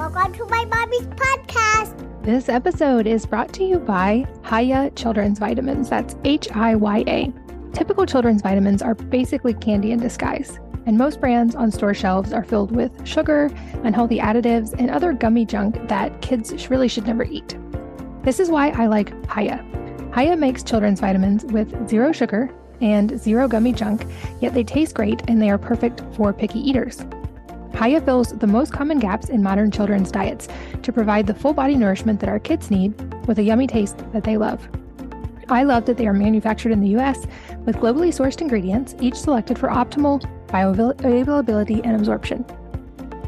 Welcome 0.00 0.32
to 0.32 0.46
my 0.46 0.64
mommy's 0.64 1.06
podcast. 1.08 2.22
This 2.22 2.48
episode 2.48 3.06
is 3.06 3.26
brought 3.26 3.52
to 3.52 3.64
you 3.64 3.78
by 3.78 4.26
Hiya 4.48 4.92
Children's 4.96 5.38
Vitamins. 5.38 5.90
That's 5.90 6.16
H 6.24 6.50
I 6.52 6.74
Y 6.74 7.04
A. 7.06 7.30
Typical 7.74 8.06
children's 8.06 8.40
vitamins 8.40 8.80
are 8.80 8.94
basically 8.94 9.52
candy 9.52 9.92
in 9.92 10.00
disguise, 10.00 10.58
and 10.86 10.96
most 10.96 11.20
brands 11.20 11.54
on 11.54 11.70
store 11.70 11.92
shelves 11.92 12.32
are 12.32 12.44
filled 12.44 12.74
with 12.74 13.06
sugar, 13.06 13.50
unhealthy 13.84 14.18
additives, 14.18 14.72
and 14.78 14.90
other 14.90 15.12
gummy 15.12 15.44
junk 15.44 15.76
that 15.88 16.22
kids 16.22 16.70
really 16.70 16.88
should 16.88 17.06
never 17.06 17.24
eat. 17.24 17.58
This 18.22 18.40
is 18.40 18.48
why 18.48 18.70
I 18.70 18.86
like 18.86 19.12
Hiya. 19.30 19.62
Hiya 20.14 20.34
makes 20.38 20.62
children's 20.62 21.00
vitamins 21.00 21.44
with 21.44 21.90
zero 21.90 22.10
sugar 22.10 22.48
and 22.80 23.20
zero 23.20 23.46
gummy 23.48 23.74
junk, 23.74 24.06
yet 24.40 24.54
they 24.54 24.64
taste 24.64 24.94
great 24.94 25.20
and 25.28 25.42
they 25.42 25.50
are 25.50 25.58
perfect 25.58 26.02
for 26.14 26.32
picky 26.32 26.58
eaters. 26.60 27.04
Hiya 27.80 28.02
fills 28.02 28.32
the 28.32 28.46
most 28.46 28.74
common 28.74 28.98
gaps 28.98 29.30
in 29.30 29.42
modern 29.42 29.70
children's 29.70 30.10
diets 30.10 30.48
to 30.82 30.92
provide 30.92 31.26
the 31.26 31.34
full 31.34 31.54
body 31.54 31.76
nourishment 31.76 32.20
that 32.20 32.28
our 32.28 32.38
kids 32.38 32.70
need 32.70 32.94
with 33.26 33.38
a 33.38 33.42
yummy 33.42 33.66
taste 33.66 33.96
that 34.12 34.22
they 34.22 34.36
love. 34.36 34.68
I 35.48 35.62
love 35.62 35.86
that 35.86 35.96
they 35.96 36.06
are 36.06 36.12
manufactured 36.12 36.72
in 36.72 36.80
the 36.80 36.96
US 36.98 37.26
with 37.64 37.76
globally 37.76 38.08
sourced 38.08 38.42
ingredients, 38.42 38.94
each 39.00 39.14
selected 39.14 39.58
for 39.58 39.68
optimal 39.68 40.20
bioavailability 40.48 41.80
and 41.82 41.96
absorption. 41.96 42.44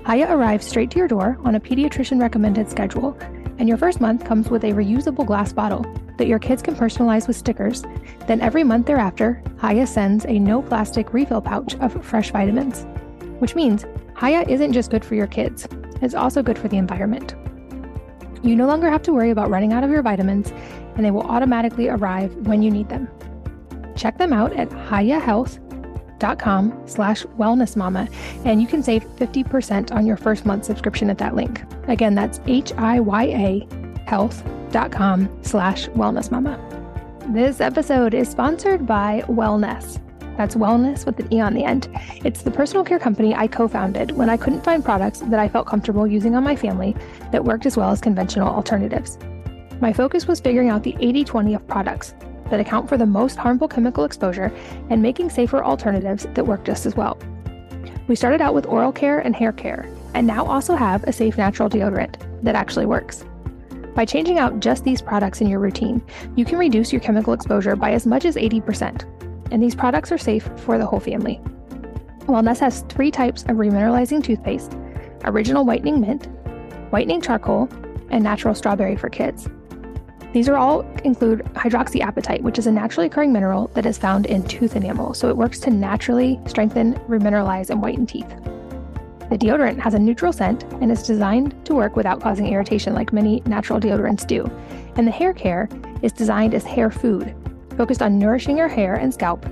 Hiya 0.07 0.30
arrives 0.30 0.66
straight 0.66 0.91
to 0.91 0.98
your 0.98 1.09
door 1.09 1.38
on 1.45 1.55
a 1.55 1.60
pediatrician 1.60 2.21
recommended 2.21 2.69
schedule, 2.69 3.16
and 3.59 3.69
your 3.69 3.79
first 3.79 4.02
month 4.02 4.24
comes 4.24 4.51
with 4.51 4.65
a 4.65 4.73
reusable 4.73 5.24
glass 5.24 5.52
bottle 5.52 5.87
that 6.19 6.27
your 6.27 6.38
kids 6.38 6.60
can 6.60 6.77
personalize 6.77 7.27
with 7.27 7.37
stickers. 7.37 7.84
Then 8.27 8.43
every 8.43 8.65
month 8.65 8.87
thereafter, 8.87 9.43
Hiya 9.62 9.87
sends 9.87 10.27
a 10.27 10.38
no 10.38 10.60
plastic 10.60 11.15
refill 11.15 11.41
pouch 11.41 11.74
of 11.77 12.05
fresh 12.05 12.32
vitamins, 12.32 12.84
which 13.38 13.55
means 13.55 13.87
Hiya 14.21 14.45
isn't 14.48 14.73
just 14.73 14.91
good 14.91 15.05
for 15.05 15.15
your 15.15 15.27
kids, 15.27 15.66
it's 16.01 16.15
also 16.15 16.43
good 16.43 16.59
for 16.59 16.69
the 16.69 16.77
environment. 16.77 17.34
You 18.43 18.57
no 18.57 18.66
longer 18.66 18.91
have 18.91 19.02
to 19.02 19.13
worry 19.13 19.30
about 19.30 19.51
running 19.51 19.73
out 19.73 19.85
of 19.85 19.91
your 19.91 20.02
vitamins, 20.02 20.52
and 20.96 21.04
they 21.04 21.10
will 21.10 21.23
automatically 21.23 21.88
arrive 21.88 22.35
when 22.46 22.63
you 22.63 22.71
need 22.71 22.88
them. 22.88 23.09
Check 23.96 24.19
them 24.19 24.32
out 24.32 24.52
at 24.54 24.69
hiyahealth.com 24.71 26.82
slash 26.87 27.23
wellnessmama, 27.38 28.13
and 28.45 28.60
you 28.60 28.66
can 28.66 28.82
save 28.82 29.04
50% 29.04 29.95
on 29.95 30.07
your 30.07 30.16
first 30.16 30.45
month 30.45 30.65
subscription 30.65 31.09
at 31.09 31.19
that 31.19 31.37
link. 31.37 31.63
Again, 31.88 32.15
that's 32.15 32.41
H-I-Y-A 32.47 33.69
health.com 34.07 35.38
slash 35.43 35.88
wellnessmama. 35.91 37.32
This 37.32 37.60
episode 37.60 38.15
is 38.15 38.29
sponsored 38.29 38.87
by 38.87 39.23
Wellnesse. 39.29 40.01
That's 40.37 40.55
wellness 40.55 41.05
with 41.05 41.21
an 41.21 41.33
E 41.33 41.41
on 41.41 41.55
the 41.55 41.65
end. 41.65 41.88
It's 42.25 42.43
the 42.43 42.51
personal 42.51 42.85
care 42.85 42.99
company 42.99 43.35
I 43.35 43.47
co 43.47 43.69
founded 43.69 44.13
when 44.13 44.30
I 44.30 44.37
couldn't 44.37 44.65
find 44.65 44.85
products 44.85 45.21
that 45.21 45.38
I 45.38 45.49
felt 45.49 45.66
comfortable 45.66 46.07
using 46.07 46.35
on 46.35 46.45
my 46.45 46.57
family 46.57 46.97
that 47.30 47.45
worked 47.45 47.66
as 47.66 47.77
well 47.77 47.91
as 47.91 48.01
conventional 48.01 48.49
alternatives. 48.49 49.19
My 49.80 49.93
focus 49.93 50.27
was 50.27 50.41
figuring 50.41 50.71
out 50.71 50.83
the 50.83 50.97
80 51.01 51.25
20 51.25 51.55
of 51.55 51.66
products 51.69 52.15
that 52.51 52.60
account 52.60 52.88
for 52.88 52.97
the 52.97 53.07
most 53.07 53.37
harmful 53.37 53.69
chemical 53.69 54.05
exposure 54.05 54.53
and 54.91 55.03
making 55.03 55.30
safer 55.30 55.63
alternatives 55.63 56.27
that 56.35 56.47
work 56.47 56.65
just 56.65 56.87
as 56.87 56.97
well. 56.97 57.19
We 58.09 58.16
started 58.16 58.41
out 58.41 58.55
with 58.55 58.66
oral 58.66 58.93
care 58.93 59.21
and 59.21 59.35
hair 59.35 59.53
care, 59.53 59.88
and 60.15 60.27
now 60.27 60.45
also 60.45 60.75
have 60.75 61.05
a 61.05 61.13
safe 61.13 61.38
natural 61.38 61.71
deodorant 61.71 62.16
that 62.43 62.55
actually 62.55 62.87
works. 62.87 63.25
By 63.95 64.05
changing 64.05 64.38
out 64.38 64.60
just 64.60 64.84
these 64.84 65.03
products 65.03 65.41
in 65.41 65.49
your 65.49 65.60
routine, 65.60 66.03
you 66.37 66.44
can 66.44 66.59
reduce 66.59 66.93
your 66.93 67.00
chemical 67.00 67.33
exposure 67.33 67.77
by 67.77 67.93
as 67.93 68.06
much 68.06 68.25
as 68.25 68.37
80% 68.37 69.06
and 69.53 69.62
these 69.62 69.75
products 69.75 70.10
are 70.10 70.19
safe 70.19 70.50
for 70.56 70.78
the 70.78 70.86
whole 70.86 70.98
family. 70.98 71.41
Wellnesse 72.26 72.60
has 72.60 72.81
three 72.88 73.10
types 73.10 73.42
of 73.42 73.58
remineralizing 73.58 74.25
toothpaste 74.25 74.76
original 75.25 75.64
whitening 75.64 76.00
mint, 76.00 76.26
whitening 76.91 77.20
charcoal, 77.20 77.69
and 78.10 78.25
natural 78.25 78.56
strawberry 78.56 78.97
for 78.97 79.08
kids. 79.08 79.48
These 80.32 80.48
are 80.48 80.56
all 80.56 80.80
include 81.04 81.41
hydroxyapatite, 81.54 82.41
which 82.41 82.58
is 82.58 82.66
a 82.66 82.72
naturally 82.72 83.06
occurring 83.06 83.32
mineral 83.32 83.68
that 83.74 83.86
is 83.86 83.98
found 83.98 84.26
in 84.26 84.42
tooth 84.44 84.74
enamel, 84.74 85.14
so 85.14 85.28
it 85.28 85.36
works 85.36 85.60
to 85.60 85.70
naturally 85.70 86.41
strengthen, 86.46 86.94
remineralize, 87.08 87.70
and 87.70 87.80
whiten 87.80 88.06
teeth. 88.06 88.28
The 89.30 89.38
deodorant 89.38 89.78
has 89.78 89.94
a 89.94 89.98
neutral 89.98 90.32
scent 90.32 90.64
and 90.80 90.91
is 90.91 91.02
designed 91.02 91.64
to 91.66 91.74
work 91.74 91.94
without 91.94 92.20
causing 92.20 92.48
irritation 92.48 92.94
like 92.94 93.12
many 93.12 93.42
natural 93.46 93.78
deodorants 93.78 94.26
do. 94.26 94.50
And 94.96 95.06
the 95.06 95.12
hair 95.12 95.32
care 95.32 95.68
is 96.02 96.12
designed 96.12 96.54
as 96.54 96.64
hair 96.64 96.91
food, 96.91 97.34
focused 97.77 98.03
on 98.03 98.19
nourishing 98.19 98.56
your 98.56 98.69
hair 98.69 98.94
and 98.94 99.12
scalp 99.12 99.44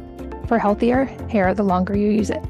for 0.47 0.59
healthier 0.59 1.05
hair 1.31 1.55
the 1.55 1.63
longer 1.63 1.97
you 1.97 2.11
use 2.11 2.31
it. 2.31 2.45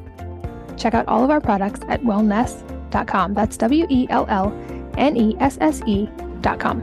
Check 0.76 0.94
out 0.94 1.06
all 1.08 1.22
of 1.22 1.30
our 1.30 1.40
products 1.40 1.80
at 1.88 2.02
wellnesse.com. 2.02 3.34
That's 3.34 3.56
W 3.56 3.86
E 3.90 4.06
L 4.10 4.26
L 4.28 4.52
N 4.96 5.16
E 5.16 5.36
S 5.38 5.58
S 5.60 5.82
E.com. 5.86 6.80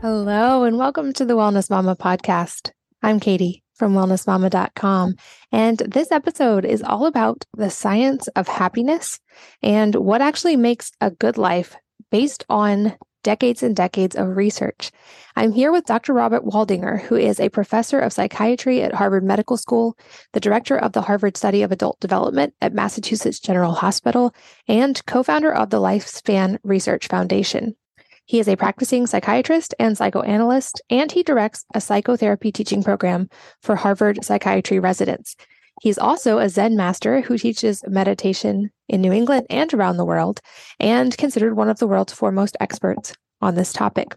Hello, 0.00 0.64
and 0.64 0.76
welcome 0.76 1.12
to 1.14 1.24
the 1.24 1.34
Wellness 1.34 1.70
Mama 1.70 1.96
podcast. 1.96 2.70
I'm 3.02 3.20
Katie 3.20 3.62
from 3.74 3.94
wellnessmama.com. 3.94 5.14
And 5.52 5.78
this 5.78 6.10
episode 6.12 6.64
is 6.64 6.82
all 6.82 7.06
about 7.06 7.44
the 7.56 7.70
science 7.70 8.28
of 8.28 8.48
happiness 8.48 9.20
and 9.62 9.94
what 9.94 10.20
actually 10.20 10.56
makes 10.56 10.92
a 11.00 11.10
good 11.10 11.38
life 11.38 11.76
based 12.10 12.44
on 12.48 12.96
decades 13.24 13.64
and 13.64 13.74
decades 13.74 14.14
of 14.14 14.36
research. 14.36 14.92
I'm 15.34 15.50
here 15.50 15.72
with 15.72 15.86
Dr. 15.86 16.12
Robert 16.12 16.44
Waldinger, 16.44 17.00
who 17.00 17.16
is 17.16 17.40
a 17.40 17.48
professor 17.48 17.98
of 17.98 18.12
psychiatry 18.12 18.82
at 18.82 18.94
Harvard 18.94 19.24
Medical 19.24 19.56
School, 19.56 19.98
the 20.32 20.38
director 20.38 20.78
of 20.78 20.92
the 20.92 21.02
Harvard 21.02 21.36
Study 21.36 21.62
of 21.62 21.72
Adult 21.72 21.98
Development 21.98 22.54
at 22.60 22.72
Massachusetts 22.72 23.40
General 23.40 23.72
Hospital, 23.72 24.32
and 24.68 25.04
co 25.06 25.24
founder 25.24 25.52
of 25.52 25.70
the 25.70 25.80
Lifespan 25.80 26.58
Research 26.62 27.08
Foundation. 27.08 27.74
He 28.26 28.38
is 28.38 28.48
a 28.48 28.56
practicing 28.56 29.06
psychiatrist 29.06 29.74
and 29.78 29.98
psychoanalyst, 29.98 30.80
and 30.88 31.10
he 31.10 31.22
directs 31.22 31.64
a 31.74 31.80
psychotherapy 31.80 32.52
teaching 32.52 32.82
program 32.82 33.28
for 33.60 33.76
Harvard 33.76 34.24
psychiatry 34.24 34.78
residents. 34.78 35.36
He's 35.84 35.98
also 35.98 36.38
a 36.38 36.48
Zen 36.48 36.76
master 36.76 37.20
who 37.20 37.36
teaches 37.36 37.84
meditation 37.86 38.70
in 38.88 39.02
New 39.02 39.12
England 39.12 39.46
and 39.50 39.72
around 39.74 39.98
the 39.98 40.06
world, 40.06 40.40
and 40.80 41.14
considered 41.18 41.58
one 41.58 41.68
of 41.68 41.78
the 41.78 41.86
world's 41.86 42.14
foremost 42.14 42.56
experts 42.58 43.12
on 43.42 43.54
this 43.54 43.70
topic. 43.70 44.16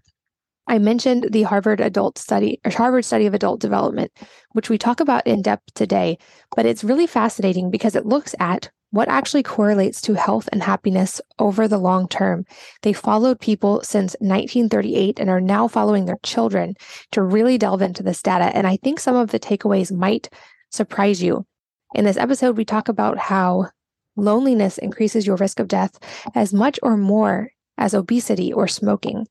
I 0.68 0.78
mentioned 0.78 1.28
the 1.30 1.44
Harvard 1.44 1.82
Adult 1.82 2.18
Study 2.18 2.62
or 2.64 2.72
Harvard 2.72 3.04
Study 3.04 3.26
of 3.26 3.34
Adult 3.34 3.60
Development, 3.60 4.10
which 4.54 4.70
we 4.70 4.78
talk 4.78 5.02
about 5.02 5.28
in 5.28 5.42
depth 5.42 5.74
today, 5.74 6.18
but 6.56 6.66
it's 6.66 6.86
really 6.86 7.06
fascinating 7.06 7.70
because 7.70 7.98
it 7.98 8.06
looks 8.06 8.34
at 8.40 8.72
what 8.92 9.10
actually 9.10 9.44
correlates 9.44 10.00
to 10.04 10.14
health 10.14 10.48
and 10.54 10.64
happiness 10.64 11.20
over 11.38 11.68
the 11.68 11.78
long 11.78 12.08
term. 12.08 12.46
They 12.82 12.94
followed 12.94 13.42
people 13.42 13.82
since 13.84 14.16
1938 14.22 15.20
and 15.20 15.30
are 15.30 15.42
now 15.42 15.68
following 15.68 16.06
their 16.06 16.20
children 16.24 16.76
to 17.12 17.22
really 17.22 17.58
delve 17.58 17.82
into 17.82 18.04
this 18.04 18.24
data. 18.24 18.56
And 18.56 18.66
I 18.66 18.78
think 18.78 19.02
some 19.02 19.18
of 19.18 19.32
the 19.32 19.40
takeaways 19.40 19.92
might 19.92 20.30
surprise 20.72 21.22
you. 21.22 21.46
In 21.94 22.06
this 22.06 22.18
episode, 22.18 22.58
we 22.58 22.66
talk 22.66 22.90
about 22.90 23.18
how 23.18 23.70
loneliness 24.16 24.78
increases 24.78 25.26
your 25.26 25.38
risk 25.38 25.60
of 25.60 25.68
death 25.68 25.98
as 26.36 26.54
much 26.54 26.80
or 26.84 26.98
more 26.98 27.52
as 27.78 27.94
obesity 27.94 28.52
or 28.52 28.68
smoking, 28.68 29.28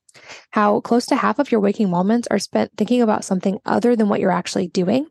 how 0.53 0.81
close 0.81 1.07
to 1.07 1.17
half 1.17 1.39
of 1.39 1.51
your 1.51 1.61
waking 1.61 1.91
moments 1.91 2.29
are 2.31 2.39
spent 2.39 2.71
thinking 2.77 3.03
about 3.03 3.25
something 3.25 3.59
other 3.67 3.97
than 3.97 4.09
what 4.09 4.21
you're 4.21 4.31
actually 4.31 4.69
doing, 4.69 5.07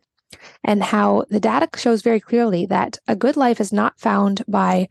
and 0.64 0.82
how 0.82 1.26
the 1.30 1.40
data 1.40 1.68
shows 1.78 2.02
very 2.02 2.20
clearly 2.20 2.66
that 2.66 2.98
a 3.08 3.16
good 3.16 3.36
life 3.36 3.60
is 3.60 3.74
not 3.74 4.00
found 4.00 4.44
by 4.48 4.88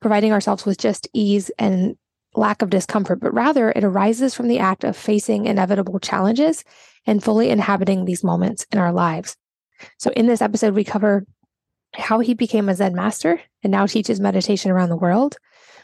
providing 0.00 0.32
ourselves 0.32 0.64
with 0.64 0.78
just 0.78 1.06
ease 1.12 1.50
and 1.58 1.96
lack 2.34 2.62
of 2.62 2.70
discomfort, 2.70 3.20
but 3.20 3.34
rather 3.34 3.70
it 3.70 3.84
arises 3.84 4.34
from 4.34 4.48
the 4.48 4.58
act 4.58 4.84
of 4.84 4.96
facing 4.96 5.44
inevitable 5.44 6.00
challenges 6.00 6.64
and 7.06 7.22
fully 7.22 7.50
inhabiting 7.50 8.04
these 8.04 8.24
moments 8.24 8.66
in 8.72 8.78
our 8.78 8.92
lives. 8.92 9.36
So, 9.98 10.10
in 10.12 10.26
this 10.26 10.40
episode, 10.40 10.74
we 10.74 10.84
cover 10.84 11.26
how 11.94 12.20
he 12.20 12.34
became 12.34 12.68
a 12.68 12.74
Zen 12.74 12.94
master 12.94 13.40
and 13.62 13.70
now 13.70 13.86
teaches 13.86 14.20
meditation 14.20 14.70
around 14.70 14.88
the 14.88 14.96
world. 14.96 15.36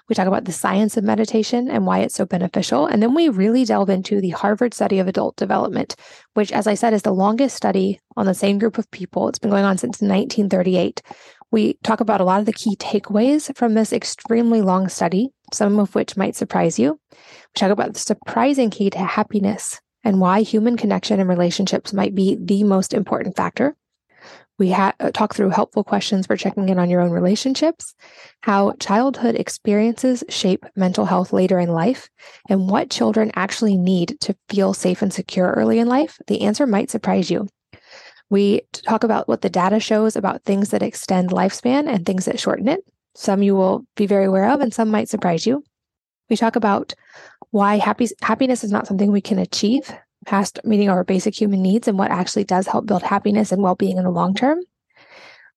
We 0.09 0.15
talk 0.15 0.27
about 0.27 0.47
the 0.47 0.53
science 0.53 0.97
of 0.97 1.05
meditation 1.05 1.69
and 1.69 1.85
why 1.85 1.99
it's 1.99 2.15
so 2.15 2.25
beneficial. 2.25 2.87
And 2.87 3.03
then 3.03 3.15
we 3.15 3.29
really 3.29 3.67
delve 3.67 3.91
into 3.91 4.21
the 4.21 4.31
Harvard 4.31 4.73
study 4.73 4.99
of 4.99 5.07
adult 5.07 5.37
development, 5.37 5.97
which, 6.33 6.51
as 6.51 6.67
I 6.67 6.75
said, 6.75 6.95
is 6.95 7.03
the 7.03 7.13
longest 7.13 7.55
study 7.55 8.01
on 8.17 8.25
the 8.25 8.33
same 8.33 8.59
group 8.59 8.79
of 8.79 8.91
people. 8.91 9.29
It's 9.29 9.39
been 9.39 9.51
going 9.51 9.67
on 9.67 9.77
since 9.77 10.01
1938. 10.01 11.03
We 11.51 11.75
talk 11.83 12.01
about 12.01 12.23
a 12.23 12.25
lot 12.25 12.41
of 12.41 12.47
the 12.47 12.55
key 12.55 12.75
takeaways 12.77 13.55
from 13.55 13.75
this 13.75 13.93
extremely 13.93 14.63
long 14.63 14.89
study, 14.89 15.31
some 15.53 15.79
of 15.79 15.95
which 15.95 16.17
might 16.17 16.37
surprise 16.37 16.79
you. 16.79 16.99
We 17.13 17.19
talk 17.57 17.71
about 17.71 17.93
the 17.93 18.01
surprising 18.01 18.71
key 18.71 18.89
to 18.91 18.99
happiness 18.99 19.79
and 20.05 20.21
why 20.21 20.41
human 20.41 20.79
connection 20.79 21.21
and 21.21 21.29
relationships 21.29 21.93
might 21.93 22.15
be 22.15 22.39
the 22.41 22.65
most 22.65 22.95
important 22.95 23.37
factor. 23.37 23.77
We 24.59 24.73
ha- 24.73 24.95
uh, 24.99 25.13
talk 25.13 25.35
through 25.35 25.51
helpful 25.51 25.85
questions 25.85 26.27
for 26.27 26.37
checking 26.37 26.69
in 26.69 26.79
on 26.79 26.91
your 26.91 27.01
own 27.01 27.11
relationships, 27.11 27.95
how 28.41 28.73
childhood 28.81 29.37
experiences 29.37 30.25
shape 30.29 30.67
mental 30.75 31.05
health 31.05 31.33
later 31.33 31.61
in 31.61 31.69
life, 31.69 32.09
and 32.49 32.69
what 32.69 32.91
children 32.91 33.31
actually 33.37 33.77
need 33.77 34.17
to 34.21 34.35
feel 34.49 34.75
safe 34.75 35.01
and 35.01 35.13
secure 35.13 35.51
early 35.53 35.79
in 35.79 35.87
life. 35.87 36.19
The 36.27 36.43
answer 36.43 36.67
might 36.67 36.91
surprise 36.91 37.31
you. 37.31 37.47
We 38.31 38.63
talk 38.73 39.05
about 39.05 39.29
what 39.29 39.43
the 39.43 39.49
data 39.49 39.81
shows 39.81 40.17
about 40.17 40.43
things 40.43 40.71
that 40.71 40.83
extend 40.83 41.31
lifespan 41.31 41.89
and 41.89 42.05
things 42.05 42.25
that 42.25 42.41
shorten 42.41 42.69
it. 42.69 42.81
Some 43.15 43.43
you 43.43 43.55
will 43.55 43.87
be 43.97 44.07
very 44.07 44.25
aware 44.25 44.51
of, 44.51 44.61
and 44.61 44.75
some 44.75 44.91
might 44.91 45.09
surprise 45.09 45.47
you. 45.47 45.63
We 46.29 46.37
talk 46.37 46.57
about 46.57 46.95
why 47.51 47.77
happy, 47.77 48.09
happiness 48.23 48.65
is 48.65 48.73
not 48.73 48.87
something 48.87 49.11
we 49.11 49.21
can 49.21 49.39
achieve 49.39 49.91
past 50.29 50.61
meeting 50.63 50.91
our 50.91 51.05
basic 51.05 51.35
human 51.35 51.63
needs 51.63 51.89
and 51.89 51.99
what 51.99 52.11
actually 52.11 52.45
does 52.45 52.67
help 52.67 52.85
build 52.85 53.03
happiness 53.03 53.51
and 53.51 53.63
well 53.63 53.75
being 53.75 53.97
in 53.97 54.05
the 54.05 54.11
long 54.11 54.35
term. 54.35 54.61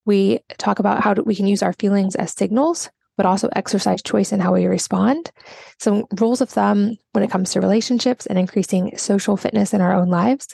We 0.06 0.40
talk 0.58 0.80
about 0.80 1.04
how 1.04 1.14
we 1.14 1.36
can 1.36 1.46
use 1.46 1.62
our 1.62 1.74
feelings 1.74 2.16
as 2.16 2.32
signals, 2.32 2.90
but 3.18 3.26
also 3.26 3.50
exercise 3.54 4.02
choice 4.02 4.32
in 4.32 4.40
how 4.40 4.54
we 4.54 4.66
respond. 4.68 5.30
Some 5.78 6.06
rules 6.20 6.40
of 6.40 6.50
thumb 6.50 6.96
when 7.12 7.22
it 7.22 7.30
comes 7.30 7.52
to 7.52 7.60
relationships 7.60 8.26
and 8.26 8.40
increasing 8.40 8.98
social 8.98 9.36
fitness 9.36 9.74
in 9.74 9.82
our 9.82 9.94
own 9.94 10.08
lives. 10.08 10.48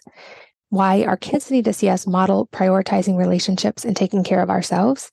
Why 0.69 1.03
our 1.03 1.15
kids 1.15 1.51
need 1.51 1.65
to 1.65 1.73
see 1.73 1.87
us 1.87 2.07
model 2.07 2.49
prioritizing 2.51 3.17
relationships 3.17 3.85
and 3.85 3.95
taking 3.95 4.23
care 4.23 4.41
of 4.41 4.49
ourselves. 4.49 5.11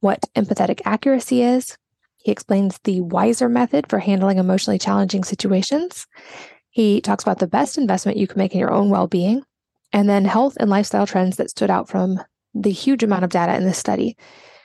What 0.00 0.20
empathetic 0.36 0.80
accuracy 0.84 1.42
is. 1.42 1.76
He 2.18 2.30
explains 2.30 2.78
the 2.84 3.00
WISER 3.00 3.48
method 3.48 3.88
for 3.88 3.98
handling 3.98 4.38
emotionally 4.38 4.78
challenging 4.78 5.24
situations. 5.24 6.06
He 6.76 7.00
talks 7.00 7.24
about 7.24 7.38
the 7.38 7.46
best 7.46 7.78
investment 7.78 8.18
you 8.18 8.26
can 8.26 8.36
make 8.36 8.52
in 8.52 8.60
your 8.60 8.70
own 8.70 8.90
well 8.90 9.06
being, 9.06 9.42
and 9.94 10.10
then 10.10 10.26
health 10.26 10.58
and 10.60 10.68
lifestyle 10.68 11.06
trends 11.06 11.38
that 11.38 11.48
stood 11.48 11.70
out 11.70 11.88
from 11.88 12.20
the 12.52 12.70
huge 12.70 13.02
amount 13.02 13.24
of 13.24 13.30
data 13.30 13.56
in 13.56 13.64
this 13.64 13.78
study. 13.78 14.14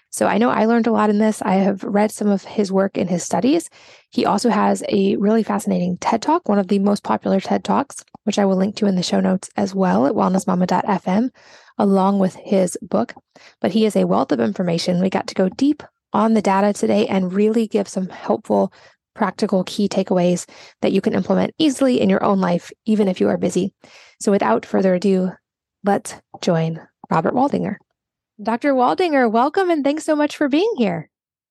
So 0.10 0.28
I 0.28 0.38
know 0.38 0.50
I 0.50 0.66
learned 0.66 0.88
a 0.88 0.92
lot 0.92 1.10
in 1.10 1.19
this. 1.19 1.42
I 1.42 1.54
have 1.54 1.86
read 1.86 2.12
some 2.12 2.28
of 2.28 2.44
his 2.44 2.69
work 2.69 2.98
in 2.98 3.08
his 3.08 3.24
studies. 3.24 3.69
He 4.10 4.25
also 4.25 4.50
has 4.50 4.84
a 4.90 5.16
really 5.16 5.42
fascinating 5.42 5.96
TED 6.00 6.22
Talk, 6.22 6.50
one 6.50 6.60
of 6.60 6.68
the 6.68 6.80
most 6.80 7.02
popular 7.02 7.40
TED 7.40 7.63
Talks, 7.63 8.04
which 8.25 8.38
I 8.38 8.44
will 8.44 8.58
link 8.58 8.75
to 8.75 8.88
in 8.88 8.96
the 8.96 9.04
show 9.04 9.22
notes 9.22 9.50
as 9.56 9.74
well 9.74 10.06
at 10.06 10.12
wellnessmama.fm, 10.12 11.30
along 11.78 12.19
with 12.19 12.36
his 12.36 12.78
book. 12.81 13.13
But 13.62 13.72
he 13.72 13.86
is 13.86 13.96
a 13.96 14.04
wealth 14.04 14.34
of 14.34 14.42
information. 14.42 15.00
We 15.00 15.10
got 15.10 15.28
to 15.28 15.34
go 15.34 15.48
deep 15.48 15.81
on 16.12 16.34
the 16.34 16.42
data 16.42 16.74
today 16.74 17.08
and 17.08 17.31
really 17.31 17.68
give 17.69 17.88
some 17.88 18.10
helpful 18.10 18.74
practical 19.22 19.64
key 19.66 19.88
takeaways 19.88 20.50
that 20.82 20.94
you 20.94 21.00
can 21.00 21.14
implement 21.14 21.54
easily 21.60 22.02
in 22.02 22.10
your 22.10 22.24
own 22.24 22.40
life, 22.42 22.72
even 22.88 23.08
if 23.08 23.22
you 23.22 23.30
are 23.30 23.38
busy. 23.38 23.72
So, 24.20 24.32
without 24.32 24.66
further 24.66 24.96
ado, 24.96 25.30
let's 25.84 26.16
join 26.42 26.82
Robert 27.12 27.36
Waldinger. 27.36 27.76
Dr. 28.42 28.74
Waldinger, 28.74 29.30
welcome 29.30 29.70
and 29.70 29.84
thanks 29.84 30.06
so 30.06 30.16
much 30.16 30.36
for 30.36 30.50
being 30.50 30.74
here. 30.76 31.08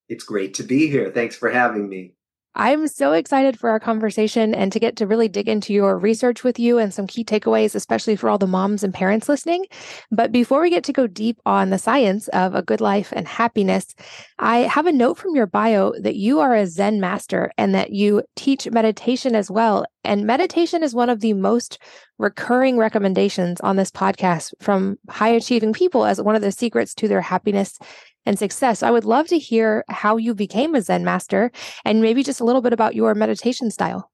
It's 0.08 0.24
great 0.24 0.54
to 0.54 0.64
be 0.64 0.88
here. 0.88 1.12
Thanks 1.14 1.36
for 1.36 1.48
having 1.48 1.88
me. 1.88 2.14
I'm 2.54 2.88
so 2.88 3.12
excited 3.12 3.58
for 3.58 3.70
our 3.70 3.78
conversation 3.78 4.54
and 4.54 4.72
to 4.72 4.80
get 4.80 4.96
to 4.96 5.06
really 5.06 5.28
dig 5.28 5.48
into 5.48 5.72
your 5.72 5.96
research 5.96 6.42
with 6.42 6.58
you 6.58 6.78
and 6.78 6.92
some 6.92 7.06
key 7.06 7.24
takeaways, 7.24 7.76
especially 7.76 8.16
for 8.16 8.28
all 8.28 8.38
the 8.38 8.46
moms 8.46 8.82
and 8.82 8.92
parents 8.92 9.28
listening. 9.28 9.66
But 10.10 10.32
before 10.32 10.60
we 10.60 10.68
get 10.68 10.82
to 10.84 10.92
go 10.92 11.06
deep 11.06 11.38
on 11.46 11.70
the 11.70 11.78
science 11.78 12.26
of 12.28 12.56
a 12.56 12.62
good 12.62 12.80
life 12.80 13.12
and 13.14 13.28
happiness, 13.28 13.94
I 14.40 14.58
have 14.58 14.86
a 14.86 14.92
note 14.92 15.16
from 15.16 15.36
your 15.36 15.46
bio 15.46 15.92
that 16.00 16.16
you 16.16 16.40
are 16.40 16.54
a 16.54 16.66
Zen 16.66 17.00
master 17.00 17.52
and 17.56 17.72
that 17.74 17.92
you 17.92 18.22
teach 18.34 18.68
meditation 18.68 19.36
as 19.36 19.48
well. 19.48 19.84
And 20.02 20.26
meditation 20.26 20.82
is 20.82 20.94
one 20.94 21.10
of 21.10 21.20
the 21.20 21.34
most 21.34 21.78
recurring 22.18 22.76
recommendations 22.78 23.60
on 23.60 23.76
this 23.76 23.90
podcast 23.90 24.52
from 24.60 24.98
high 25.08 25.28
achieving 25.28 25.72
people 25.72 26.04
as 26.04 26.20
one 26.20 26.34
of 26.34 26.42
the 26.42 26.52
secrets 26.52 26.94
to 26.94 27.08
their 27.08 27.20
happiness 27.20 27.78
and 28.26 28.38
success. 28.38 28.82
I 28.82 28.90
would 28.90 29.04
love 29.04 29.26
to 29.28 29.38
hear 29.38 29.84
how 29.88 30.16
you 30.16 30.34
became 30.34 30.74
a 30.74 30.82
Zen 30.82 31.04
master 31.04 31.50
and 31.84 32.00
maybe 32.00 32.22
just 32.22 32.40
a 32.40 32.44
little 32.44 32.62
bit 32.62 32.72
about 32.72 32.94
your 32.94 33.14
meditation 33.14 33.70
style. 33.70 34.10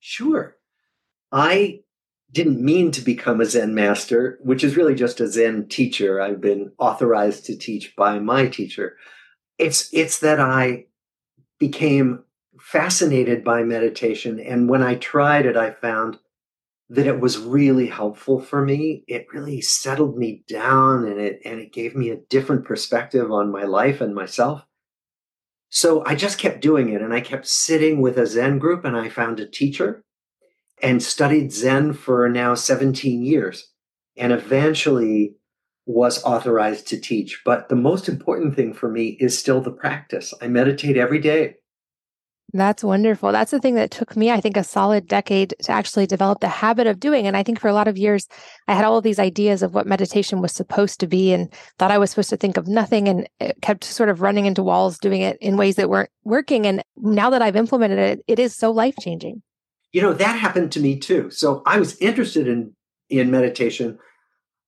Sure. 0.00 0.56
I 1.32 1.80
didn't 2.32 2.64
mean 2.64 2.90
to 2.90 3.00
become 3.00 3.40
a 3.40 3.46
Zen 3.46 3.74
master, 3.74 4.38
which 4.42 4.64
is 4.64 4.76
really 4.76 4.94
just 4.94 5.20
a 5.20 5.28
Zen 5.28 5.68
teacher. 5.68 6.20
I've 6.20 6.40
been 6.40 6.72
authorized 6.78 7.46
to 7.46 7.56
teach 7.56 7.94
by 7.96 8.18
my 8.18 8.48
teacher. 8.48 8.96
It's 9.58 9.88
it's 9.92 10.18
that 10.18 10.40
I 10.40 10.86
became 11.60 12.24
fascinated 12.60 13.44
by 13.44 13.62
meditation 13.62 14.40
and 14.40 14.68
when 14.68 14.82
I 14.82 14.96
tried 14.96 15.46
it 15.46 15.56
I 15.56 15.72
found 15.72 16.18
that 16.94 17.06
it 17.08 17.18
was 17.18 17.38
really 17.38 17.88
helpful 17.88 18.40
for 18.40 18.64
me. 18.64 19.02
It 19.08 19.26
really 19.32 19.60
settled 19.60 20.16
me 20.16 20.44
down 20.48 21.06
and 21.06 21.20
it 21.20 21.40
and 21.44 21.60
it 21.60 21.72
gave 21.72 21.96
me 21.96 22.10
a 22.10 22.20
different 22.30 22.64
perspective 22.64 23.32
on 23.32 23.50
my 23.50 23.64
life 23.64 24.00
and 24.00 24.14
myself. 24.14 24.64
So 25.70 26.04
I 26.06 26.14
just 26.14 26.38
kept 26.38 26.60
doing 26.60 26.90
it 26.90 27.02
and 27.02 27.12
I 27.12 27.20
kept 27.20 27.48
sitting 27.48 28.00
with 28.00 28.16
a 28.16 28.26
Zen 28.26 28.60
group 28.60 28.84
and 28.84 28.96
I 28.96 29.08
found 29.08 29.40
a 29.40 29.46
teacher 29.46 30.04
and 30.80 31.02
studied 31.02 31.52
Zen 31.52 31.94
for 31.94 32.28
now 32.28 32.54
17 32.54 33.22
years 33.22 33.72
and 34.16 34.32
eventually 34.32 35.34
was 35.86 36.22
authorized 36.22 36.86
to 36.88 37.00
teach. 37.00 37.42
But 37.44 37.68
the 37.68 37.76
most 37.76 38.08
important 38.08 38.54
thing 38.54 38.72
for 38.72 38.88
me 38.88 39.16
is 39.18 39.36
still 39.36 39.60
the 39.60 39.72
practice. 39.72 40.32
I 40.40 40.46
meditate 40.46 40.96
every 40.96 41.18
day. 41.18 41.56
That's 42.54 42.84
wonderful. 42.84 43.32
That's 43.32 43.50
the 43.50 43.58
thing 43.58 43.74
that 43.74 43.90
took 43.90 44.16
me, 44.16 44.30
I 44.30 44.40
think, 44.40 44.56
a 44.56 44.62
solid 44.62 45.08
decade 45.08 45.56
to 45.64 45.72
actually 45.72 46.06
develop 46.06 46.38
the 46.38 46.46
habit 46.46 46.86
of 46.86 47.00
doing. 47.00 47.26
And 47.26 47.36
I 47.36 47.42
think 47.42 47.58
for 47.58 47.66
a 47.66 47.72
lot 47.72 47.88
of 47.88 47.98
years, 47.98 48.28
I 48.68 48.74
had 48.74 48.84
all 48.84 49.00
these 49.00 49.18
ideas 49.18 49.60
of 49.60 49.74
what 49.74 49.88
meditation 49.88 50.40
was 50.40 50.52
supposed 50.52 51.00
to 51.00 51.08
be 51.08 51.32
and 51.32 51.52
thought 51.80 51.90
I 51.90 51.98
was 51.98 52.10
supposed 52.10 52.30
to 52.30 52.36
think 52.36 52.56
of 52.56 52.68
nothing 52.68 53.08
and 53.08 53.28
eh, 53.40 53.54
kept 53.60 53.82
sort 53.82 54.08
of 54.08 54.20
running 54.20 54.46
into 54.46 54.62
walls 54.62 54.98
doing 54.98 55.20
it 55.20 55.36
in 55.40 55.56
ways 55.56 55.74
that 55.74 55.90
weren't 55.90 56.10
working. 56.22 56.64
And 56.64 56.80
now 56.96 57.28
that 57.28 57.42
I've 57.42 57.56
implemented 57.56 57.98
it, 57.98 58.24
it 58.28 58.38
is 58.38 58.54
so 58.54 58.70
life 58.70 58.94
changing. 59.00 59.42
You 59.90 60.02
know, 60.02 60.12
that 60.12 60.38
happened 60.38 60.70
to 60.72 60.80
me 60.80 60.96
too. 60.96 61.30
So 61.30 61.60
I 61.66 61.80
was 61.80 61.96
interested 61.96 62.46
in, 62.46 62.72
in 63.10 63.32
meditation 63.32 63.98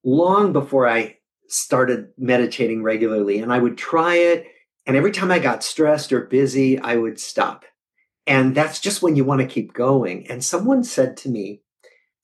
long 0.02 0.52
before 0.52 0.88
I 0.88 1.18
started 1.46 2.08
meditating 2.18 2.82
regularly. 2.82 3.38
And 3.38 3.52
I 3.52 3.60
would 3.60 3.78
try 3.78 4.16
it. 4.16 4.48
And 4.86 4.96
every 4.96 5.12
time 5.12 5.30
I 5.30 5.38
got 5.38 5.62
stressed 5.62 6.12
or 6.12 6.22
busy, 6.22 6.80
I 6.80 6.96
would 6.96 7.20
stop 7.20 7.64
and 8.26 8.54
that's 8.54 8.80
just 8.80 9.02
when 9.02 9.16
you 9.16 9.24
want 9.24 9.40
to 9.40 9.46
keep 9.46 9.72
going. 9.72 10.26
And 10.28 10.44
someone 10.44 10.82
said 10.82 11.16
to 11.18 11.28
me, 11.28 11.62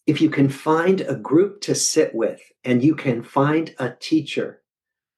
if 0.06 0.20
you 0.20 0.31
can 0.31 0.49
find 0.49 1.00
a 1.00 1.14
group 1.14 1.60
to 1.62 1.75
sit 1.75 2.14
with 2.14 2.40
and 2.64 2.82
you 2.82 2.94
can 2.94 3.22
find 3.22 3.75
a 3.78 3.90
teacher 3.90 4.62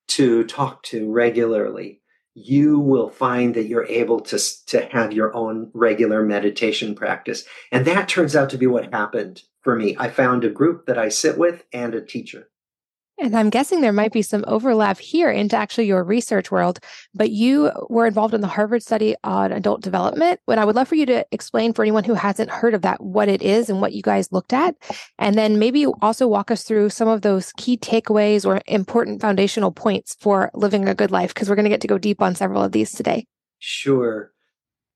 to 0.09 0.45
talk 0.45 0.83
to 0.85 1.11
regularly, 1.11 2.03
you 2.35 2.79
will 2.79 3.09
find 3.09 3.55
that 3.55 3.67
you're 3.67 3.87
able 3.87 4.21
to, 4.21 4.39
to 4.67 4.87
have 4.87 5.13
your 5.13 5.35
own 5.35 5.71
regular 5.73 6.23
meditation 6.23 6.95
practice. 6.95 7.45
And 7.73 7.87
that 7.87 8.09
turns 8.09 8.37
out 8.37 8.51
to 8.51 8.59
be 8.59 8.67
what 8.67 8.93
happened 8.93 9.43
for 9.63 9.77
me. 9.77 9.97
I 9.99 10.11
found 10.11 10.45
a 10.45 10.51
group 10.51 10.87
that 10.87 10.99
I 10.99 11.09
sit 11.09 11.39
with 11.39 11.65
and 11.73 11.95
a 11.95 12.05
teacher. 12.05 12.51
And 13.17 13.37
I'm 13.37 13.49
guessing 13.49 13.81
there 13.81 13.93
might 13.93 14.13
be 14.13 14.23
some 14.23 14.45
overlap 14.49 14.99
here 14.99 15.31
into 15.31 15.57
actually 15.57 15.87
your 15.87 16.03
research 16.03 16.51
world, 16.51 16.81
but 17.15 17.31
you 17.31 17.71
were 17.89 18.07
involved 18.07 18.35
in 18.35 18.41
the 18.41 18.49
Harvard 18.49 18.83
study 18.83 19.15
on 19.23 19.53
adult 19.53 19.83
development. 19.83 20.41
But 20.47 20.59
I 20.59 20.65
would 20.65 20.75
love 20.75 20.89
for 20.89 20.97
you 20.97 21.07
to 21.07 21.25
explain 21.31 21.73
for 21.73 21.83
anyone 21.83 22.03
who 22.03 22.15
hasn't 22.15 22.51
heard 22.51 22.75
of 22.75 22.83
that 22.83 23.01
what 23.01 23.29
it 23.29 23.41
is 23.41 23.71
and 23.71 23.81
what 23.81 23.93
you 23.93 24.03
guys 24.03 24.33
looked 24.33 24.53
at. 24.53 24.75
And 25.19 25.37
then 25.37 25.61
maybe 25.61 25.87
also 26.03 26.27
walk 26.27 26.51
us 26.51 26.65
through 26.65 26.91
some 26.91 27.07
of 27.07 27.23
those 27.23 27.53
key 27.53 27.77
takeaways 27.77 28.45
or 28.45 28.61
important 28.67 29.21
foundational 29.21 29.71
points 29.71 30.17
for 30.19 30.51
living 30.53 30.89
a 30.89 30.95
good 30.95 31.13
life, 31.13 31.33
because 31.33 31.49
we're 31.49 31.57
going 31.57 31.65
to 31.65 31.71
get 31.71 31.83
to 31.83 31.89
go 31.89 31.99
deep 31.99 32.21
on 32.21 32.35
several 32.35 32.65
of 32.65 32.73
these 32.73 32.91
today. 32.91 33.27
Sure. 33.61 34.33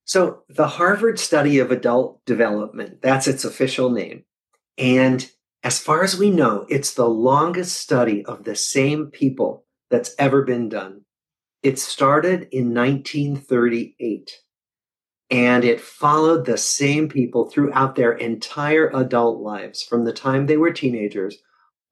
So, 0.04 0.42
the 0.48 0.66
Harvard 0.66 1.20
study 1.20 1.58
of 1.58 1.70
adult 1.70 2.24
development, 2.24 3.00
that's 3.00 3.28
its 3.28 3.44
official 3.44 3.90
name. 3.90 4.24
And 4.76 5.30
as 5.62 5.78
far 5.78 6.04
as 6.04 6.16
we 6.16 6.30
know, 6.30 6.66
it's 6.68 6.94
the 6.94 7.08
longest 7.08 7.76
study 7.76 8.24
of 8.24 8.44
the 8.44 8.54
same 8.54 9.06
people 9.06 9.64
that's 9.90 10.14
ever 10.18 10.42
been 10.42 10.68
done. 10.68 11.02
It 11.62 11.78
started 11.78 12.48
in 12.52 12.72
1938 12.72 14.30
and 15.30 15.64
it 15.64 15.80
followed 15.80 16.46
the 16.46 16.56
same 16.56 17.08
people 17.08 17.50
throughout 17.50 17.96
their 17.96 18.12
entire 18.12 18.90
adult 18.94 19.40
lives 19.40 19.82
from 19.82 20.04
the 20.04 20.12
time 20.12 20.46
they 20.46 20.56
were 20.56 20.72
teenagers 20.72 21.36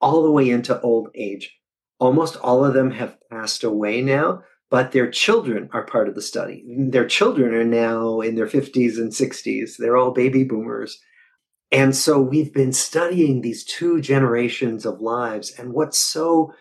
all 0.00 0.22
the 0.22 0.30
way 0.30 0.48
into 0.48 0.80
old 0.80 1.08
age. 1.14 1.54
Almost 1.98 2.36
all 2.36 2.64
of 2.64 2.74
them 2.74 2.90
have 2.92 3.18
passed 3.30 3.64
away 3.64 4.00
now, 4.00 4.42
but 4.70 4.92
their 4.92 5.10
children 5.10 5.68
are 5.72 5.84
part 5.84 6.08
of 6.08 6.14
the 6.14 6.22
study. 6.22 6.64
Their 6.66 7.06
children 7.06 7.54
are 7.54 7.64
now 7.64 8.20
in 8.20 8.36
their 8.36 8.46
50s 8.46 8.96
and 8.96 9.10
60s. 9.10 9.76
They're 9.78 9.96
all 9.96 10.12
baby 10.12 10.44
boomers. 10.44 10.98
And 11.72 11.96
so 11.96 12.20
we've 12.20 12.52
been 12.52 12.72
studying 12.72 13.40
these 13.40 13.64
two 13.64 14.00
generations 14.00 14.86
of 14.86 15.00
lives. 15.00 15.52
And 15.58 15.72
what's 15.72 15.98
so 15.98 16.52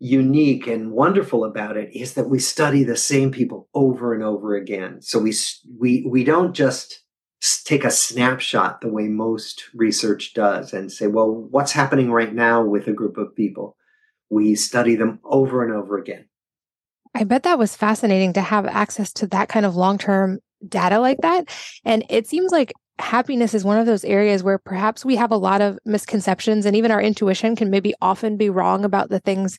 unique 0.00 0.66
and 0.66 0.92
wonderful 0.92 1.44
about 1.44 1.76
it 1.76 1.94
is 1.94 2.14
that 2.14 2.28
we 2.28 2.38
study 2.38 2.82
the 2.82 2.96
same 2.96 3.30
people 3.30 3.68
over 3.74 4.14
and 4.14 4.22
over 4.22 4.54
again. 4.54 5.00
So 5.02 5.18
we, 5.18 5.34
we, 5.78 6.06
we 6.08 6.24
don't 6.24 6.54
just 6.54 7.02
take 7.64 7.84
a 7.84 7.90
snapshot 7.90 8.80
the 8.80 8.88
way 8.88 9.04
most 9.04 9.64
research 9.74 10.34
does 10.34 10.72
and 10.72 10.90
say, 10.90 11.06
well, 11.06 11.30
what's 11.30 11.72
happening 11.72 12.10
right 12.10 12.34
now 12.34 12.62
with 12.62 12.86
a 12.86 12.92
group 12.92 13.16
of 13.16 13.34
people? 13.36 13.76
We 14.30 14.54
study 14.54 14.96
them 14.96 15.20
over 15.24 15.64
and 15.64 15.72
over 15.72 15.98
again. 15.98 16.26
I 17.14 17.24
bet 17.24 17.42
that 17.42 17.58
was 17.58 17.76
fascinating 17.76 18.32
to 18.34 18.40
have 18.40 18.66
access 18.66 19.12
to 19.14 19.26
that 19.28 19.48
kind 19.48 19.66
of 19.66 19.76
long 19.76 19.98
term 19.98 20.38
data 20.66 20.98
like 20.98 21.18
that. 21.22 21.48
And 21.84 22.04
it 22.08 22.26
seems 22.26 22.52
like 22.52 22.72
happiness 23.00 23.54
is 23.54 23.64
one 23.64 23.78
of 23.78 23.86
those 23.86 24.04
areas 24.04 24.42
where 24.42 24.58
perhaps 24.58 25.04
we 25.04 25.16
have 25.16 25.30
a 25.30 25.36
lot 25.36 25.60
of 25.60 25.78
misconceptions 25.84 26.66
and 26.66 26.76
even 26.76 26.90
our 26.90 27.00
intuition 27.00 27.56
can 27.56 27.70
maybe 27.70 27.94
often 28.00 28.36
be 28.36 28.50
wrong 28.50 28.84
about 28.84 29.10
the 29.10 29.20
things 29.20 29.58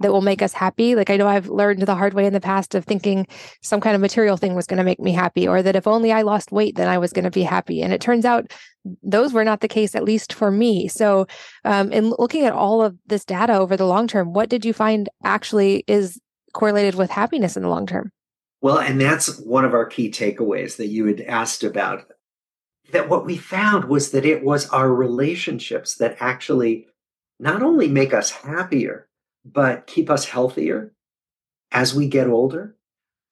that 0.00 0.12
will 0.12 0.20
make 0.20 0.42
us 0.42 0.52
happy. 0.52 0.94
Like 0.94 1.10
I 1.10 1.16
know 1.16 1.28
I've 1.28 1.48
learned 1.48 1.82
the 1.82 1.94
hard 1.94 2.14
way 2.14 2.26
in 2.26 2.32
the 2.32 2.40
past 2.40 2.74
of 2.74 2.84
thinking 2.84 3.26
some 3.62 3.80
kind 3.80 3.94
of 3.94 4.00
material 4.00 4.36
thing 4.36 4.54
was 4.54 4.66
going 4.66 4.78
to 4.78 4.84
make 4.84 5.00
me 5.00 5.12
happy, 5.12 5.48
or 5.48 5.62
that 5.62 5.76
if 5.76 5.86
only 5.86 6.12
I 6.12 6.22
lost 6.22 6.52
weight, 6.52 6.76
then 6.76 6.88
I 6.88 6.98
was 6.98 7.12
going 7.12 7.24
to 7.24 7.30
be 7.30 7.42
happy. 7.42 7.82
And 7.82 7.92
it 7.92 8.00
turns 8.00 8.24
out 8.24 8.52
those 9.02 9.32
were 9.32 9.44
not 9.44 9.60
the 9.60 9.68
case, 9.68 9.94
at 9.94 10.04
least 10.04 10.32
for 10.32 10.50
me. 10.50 10.88
So, 10.88 11.26
um, 11.64 11.92
in 11.92 12.12
looking 12.18 12.44
at 12.44 12.52
all 12.52 12.82
of 12.82 12.96
this 13.06 13.24
data 13.24 13.54
over 13.54 13.76
the 13.76 13.86
long 13.86 14.08
term, 14.08 14.32
what 14.32 14.48
did 14.48 14.64
you 14.64 14.72
find 14.72 15.08
actually 15.24 15.84
is 15.86 16.20
correlated 16.52 16.96
with 16.96 17.10
happiness 17.10 17.56
in 17.56 17.62
the 17.62 17.68
long 17.68 17.86
term? 17.86 18.10
Well, 18.60 18.78
and 18.78 19.00
that's 19.00 19.38
one 19.40 19.64
of 19.64 19.74
our 19.74 19.86
key 19.86 20.10
takeaways 20.10 20.76
that 20.76 20.88
you 20.88 21.06
had 21.06 21.20
asked 21.22 21.64
about. 21.64 22.04
That 22.92 23.08
what 23.08 23.26
we 23.26 23.36
found 23.36 23.86
was 23.86 24.10
that 24.10 24.24
it 24.24 24.44
was 24.44 24.68
our 24.68 24.92
relationships 24.94 25.96
that 25.96 26.16
actually 26.20 26.86
not 27.38 27.62
only 27.62 27.88
make 27.88 28.14
us 28.14 28.30
happier, 28.30 29.08
but 29.44 29.86
keep 29.86 30.08
us 30.08 30.26
healthier 30.26 30.92
as 31.72 31.94
we 31.94 32.06
get 32.06 32.28
older. 32.28 32.76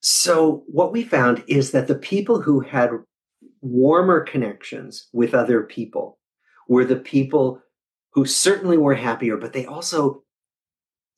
So, 0.00 0.64
what 0.66 0.92
we 0.92 1.02
found 1.02 1.44
is 1.46 1.72
that 1.72 1.86
the 1.86 1.94
people 1.94 2.40
who 2.40 2.60
had 2.60 2.90
warmer 3.60 4.20
connections 4.22 5.08
with 5.12 5.34
other 5.34 5.62
people 5.62 6.18
were 6.68 6.84
the 6.84 6.96
people 6.96 7.60
who 8.12 8.24
certainly 8.24 8.78
were 8.78 8.94
happier, 8.94 9.36
but 9.36 9.52
they 9.52 9.66
also 9.66 10.22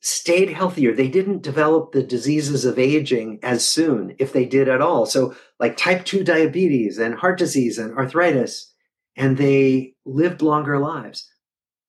stayed 0.03 0.49
healthier. 0.49 0.93
They 0.93 1.07
didn't 1.07 1.41
develop 1.41 1.93
the 1.93 2.03
diseases 2.03 2.65
of 2.65 2.77
aging 2.77 3.39
as 3.41 3.65
soon, 3.65 4.15
if 4.19 4.33
they 4.33 4.45
did 4.45 4.67
at 4.67 4.81
all. 4.81 5.05
So, 5.05 5.33
like 5.59 5.77
type 5.77 6.03
2 6.03 6.25
diabetes 6.25 6.99
and 6.99 7.15
heart 7.15 7.39
disease 7.39 7.77
and 7.77 7.97
arthritis, 7.97 8.71
and 9.15 9.37
they 9.37 9.95
lived 10.05 10.41
longer 10.41 10.77
lives. 10.77 11.29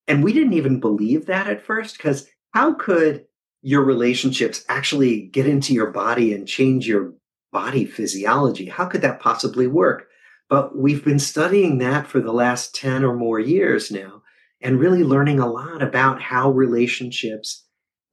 And 0.06 0.22
we 0.22 0.32
didn't 0.32 0.52
even 0.52 0.78
believe 0.78 1.26
that 1.26 1.48
at 1.48 1.66
first 1.66 1.96
because 1.96 2.28
how 2.52 2.74
could 2.74 3.24
your 3.62 3.82
relationships 3.82 4.64
actually 4.68 5.22
get 5.22 5.46
into 5.46 5.74
your 5.74 5.90
body 5.90 6.32
and 6.32 6.46
change 6.46 6.86
your 6.86 7.14
body 7.50 7.84
physiology? 7.84 8.66
How 8.66 8.86
could 8.86 9.02
that 9.02 9.20
possibly 9.20 9.66
work? 9.66 10.06
But 10.48 10.76
we've 10.78 11.04
been 11.04 11.18
studying 11.18 11.78
that 11.78 12.06
for 12.06 12.20
the 12.20 12.32
last 12.32 12.76
10 12.76 13.02
or 13.02 13.16
more 13.16 13.40
years 13.40 13.90
now 13.90 14.22
and 14.60 14.78
really 14.78 15.02
learning 15.02 15.40
a 15.40 15.50
lot 15.50 15.82
about 15.82 16.22
how 16.22 16.50
relationships 16.50 17.63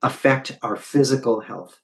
affect 0.01 0.57
our 0.61 0.75
physical 0.75 1.41
health. 1.41 1.79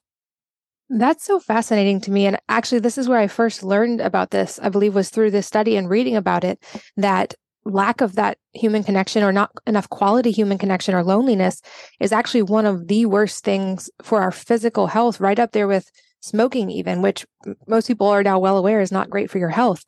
That's 0.90 1.24
so 1.24 1.38
fascinating 1.38 2.00
to 2.02 2.10
me. 2.10 2.26
And 2.26 2.38
actually, 2.48 2.78
this 2.78 2.96
is 2.96 3.08
where 3.08 3.18
I 3.18 3.26
first 3.26 3.62
learned 3.62 4.00
about 4.00 4.30
this, 4.30 4.58
I 4.62 4.70
believe, 4.70 4.94
was 4.94 5.10
through 5.10 5.30
this 5.32 5.46
study 5.46 5.76
and 5.76 5.90
reading 5.90 6.16
about 6.16 6.44
it 6.44 6.62
that 6.96 7.34
lack 7.64 8.00
of 8.00 8.14
that 8.14 8.38
human 8.54 8.82
connection 8.82 9.22
or 9.22 9.30
not 9.30 9.50
enough 9.66 9.90
quality 9.90 10.30
human 10.30 10.56
connection 10.56 10.94
or 10.94 11.04
loneliness 11.04 11.60
is 12.00 12.12
actually 12.12 12.42
one 12.42 12.64
of 12.64 12.88
the 12.88 13.04
worst 13.04 13.44
things 13.44 13.90
for 14.02 14.22
our 14.22 14.30
physical 14.30 14.86
health, 14.86 15.20
right 15.20 15.38
up 15.38 15.52
there 15.52 15.68
with 15.68 15.90
smoking, 16.20 16.70
even, 16.70 17.02
which 17.02 17.26
most 17.66 17.86
people 17.86 18.06
are 18.06 18.22
now 18.22 18.38
well 18.38 18.56
aware 18.56 18.80
is 18.80 18.90
not 18.90 19.10
great 19.10 19.30
for 19.30 19.38
your 19.38 19.50
health. 19.50 19.84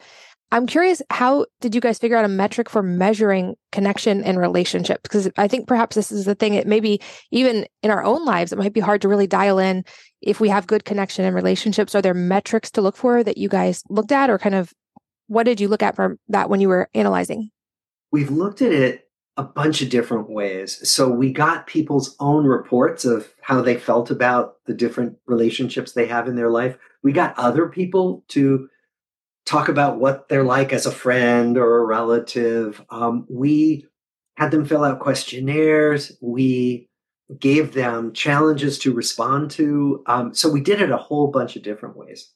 I'm 0.52 0.66
curious, 0.66 1.00
how 1.10 1.46
did 1.60 1.76
you 1.76 1.80
guys 1.80 1.98
figure 1.98 2.16
out 2.16 2.24
a 2.24 2.28
metric 2.28 2.68
for 2.68 2.82
measuring 2.82 3.54
connection 3.70 4.24
and 4.24 4.38
relationships? 4.38 5.02
Because 5.02 5.30
I 5.38 5.46
think 5.46 5.68
perhaps 5.68 5.94
this 5.94 6.10
is 6.10 6.24
the 6.24 6.34
thing, 6.34 6.54
it 6.54 6.66
maybe 6.66 7.00
even 7.30 7.66
in 7.82 7.90
our 7.90 8.02
own 8.02 8.24
lives, 8.24 8.52
it 8.52 8.58
might 8.58 8.72
be 8.72 8.80
hard 8.80 9.00
to 9.02 9.08
really 9.08 9.28
dial 9.28 9.60
in 9.60 9.84
if 10.22 10.40
we 10.40 10.48
have 10.48 10.66
good 10.66 10.84
connection 10.84 11.24
and 11.24 11.36
relationships. 11.36 11.94
Are 11.94 12.02
there 12.02 12.14
metrics 12.14 12.70
to 12.72 12.80
look 12.80 12.96
for 12.96 13.22
that 13.22 13.38
you 13.38 13.48
guys 13.48 13.84
looked 13.88 14.10
at, 14.10 14.28
or 14.28 14.38
kind 14.38 14.56
of 14.56 14.72
what 15.28 15.44
did 15.44 15.60
you 15.60 15.68
look 15.68 15.84
at 15.84 15.94
for 15.94 16.18
that 16.28 16.50
when 16.50 16.60
you 16.60 16.68
were 16.68 16.90
analyzing? 16.94 17.50
We've 18.10 18.30
looked 18.30 18.60
at 18.60 18.72
it 18.72 19.08
a 19.36 19.44
bunch 19.44 19.80
of 19.80 19.88
different 19.88 20.28
ways. 20.28 20.90
So 20.90 21.08
we 21.08 21.32
got 21.32 21.68
people's 21.68 22.16
own 22.18 22.44
reports 22.44 23.04
of 23.04 23.32
how 23.40 23.62
they 23.62 23.76
felt 23.76 24.10
about 24.10 24.56
the 24.66 24.74
different 24.74 25.16
relationships 25.26 25.92
they 25.92 26.06
have 26.06 26.26
in 26.26 26.34
their 26.34 26.50
life. 26.50 26.76
We 27.04 27.12
got 27.12 27.38
other 27.38 27.68
people 27.68 28.24
to 28.28 28.68
talk 29.50 29.68
about 29.68 29.98
what 29.98 30.28
they're 30.28 30.44
like 30.44 30.72
as 30.72 30.86
a 30.86 30.92
friend 30.92 31.58
or 31.58 31.78
a 31.78 31.84
relative. 31.84 32.80
Um, 32.88 33.26
we 33.28 33.84
had 34.36 34.52
them 34.52 34.64
fill 34.64 34.84
out 34.84 35.00
questionnaires. 35.00 36.12
We 36.20 36.88
gave 37.38 37.72
them 37.72 38.12
challenges 38.12 38.78
to 38.78 38.94
respond 38.94 39.50
to. 39.52 40.04
Um, 40.06 40.34
so 40.34 40.48
we 40.48 40.60
did 40.60 40.80
it 40.80 40.92
a 40.92 40.96
whole 40.96 41.28
bunch 41.28 41.56
of 41.56 41.64
different 41.64 41.96
ways. 41.96 42.32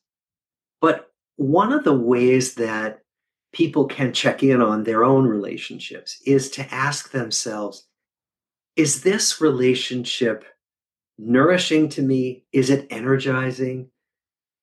But 0.80 1.06
one 1.36 1.72
of 1.72 1.84
the 1.84 1.96
ways 1.96 2.54
that 2.54 3.00
people 3.52 3.86
can 3.86 4.12
check 4.12 4.42
in 4.42 4.60
on 4.60 4.82
their 4.82 5.04
own 5.04 5.24
relationships 5.24 6.20
is 6.26 6.50
to 6.50 6.74
ask 6.74 7.12
themselves 7.12 7.86
is 8.74 9.02
this 9.02 9.40
relationship 9.40 10.44
nourishing 11.16 11.88
to 11.90 12.02
me? 12.02 12.44
Is 12.52 12.70
it 12.70 12.88
energizing? 12.90 13.88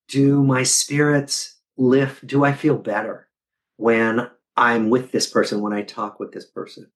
Do 0.08 0.42
my 0.42 0.64
spirits 0.64 1.61
lift? 1.76 2.26
Do 2.26 2.44
I 2.44 2.52
feel 2.52 2.76
better 2.76 3.28
when 3.76 4.28
I'm 4.56 4.90
with 4.90 5.12
this 5.12 5.26
person, 5.26 5.60
when 5.60 5.72
I 5.72 5.82
talk 5.82 6.20
with 6.20 6.32
this 6.32 6.46
person? 6.46 6.90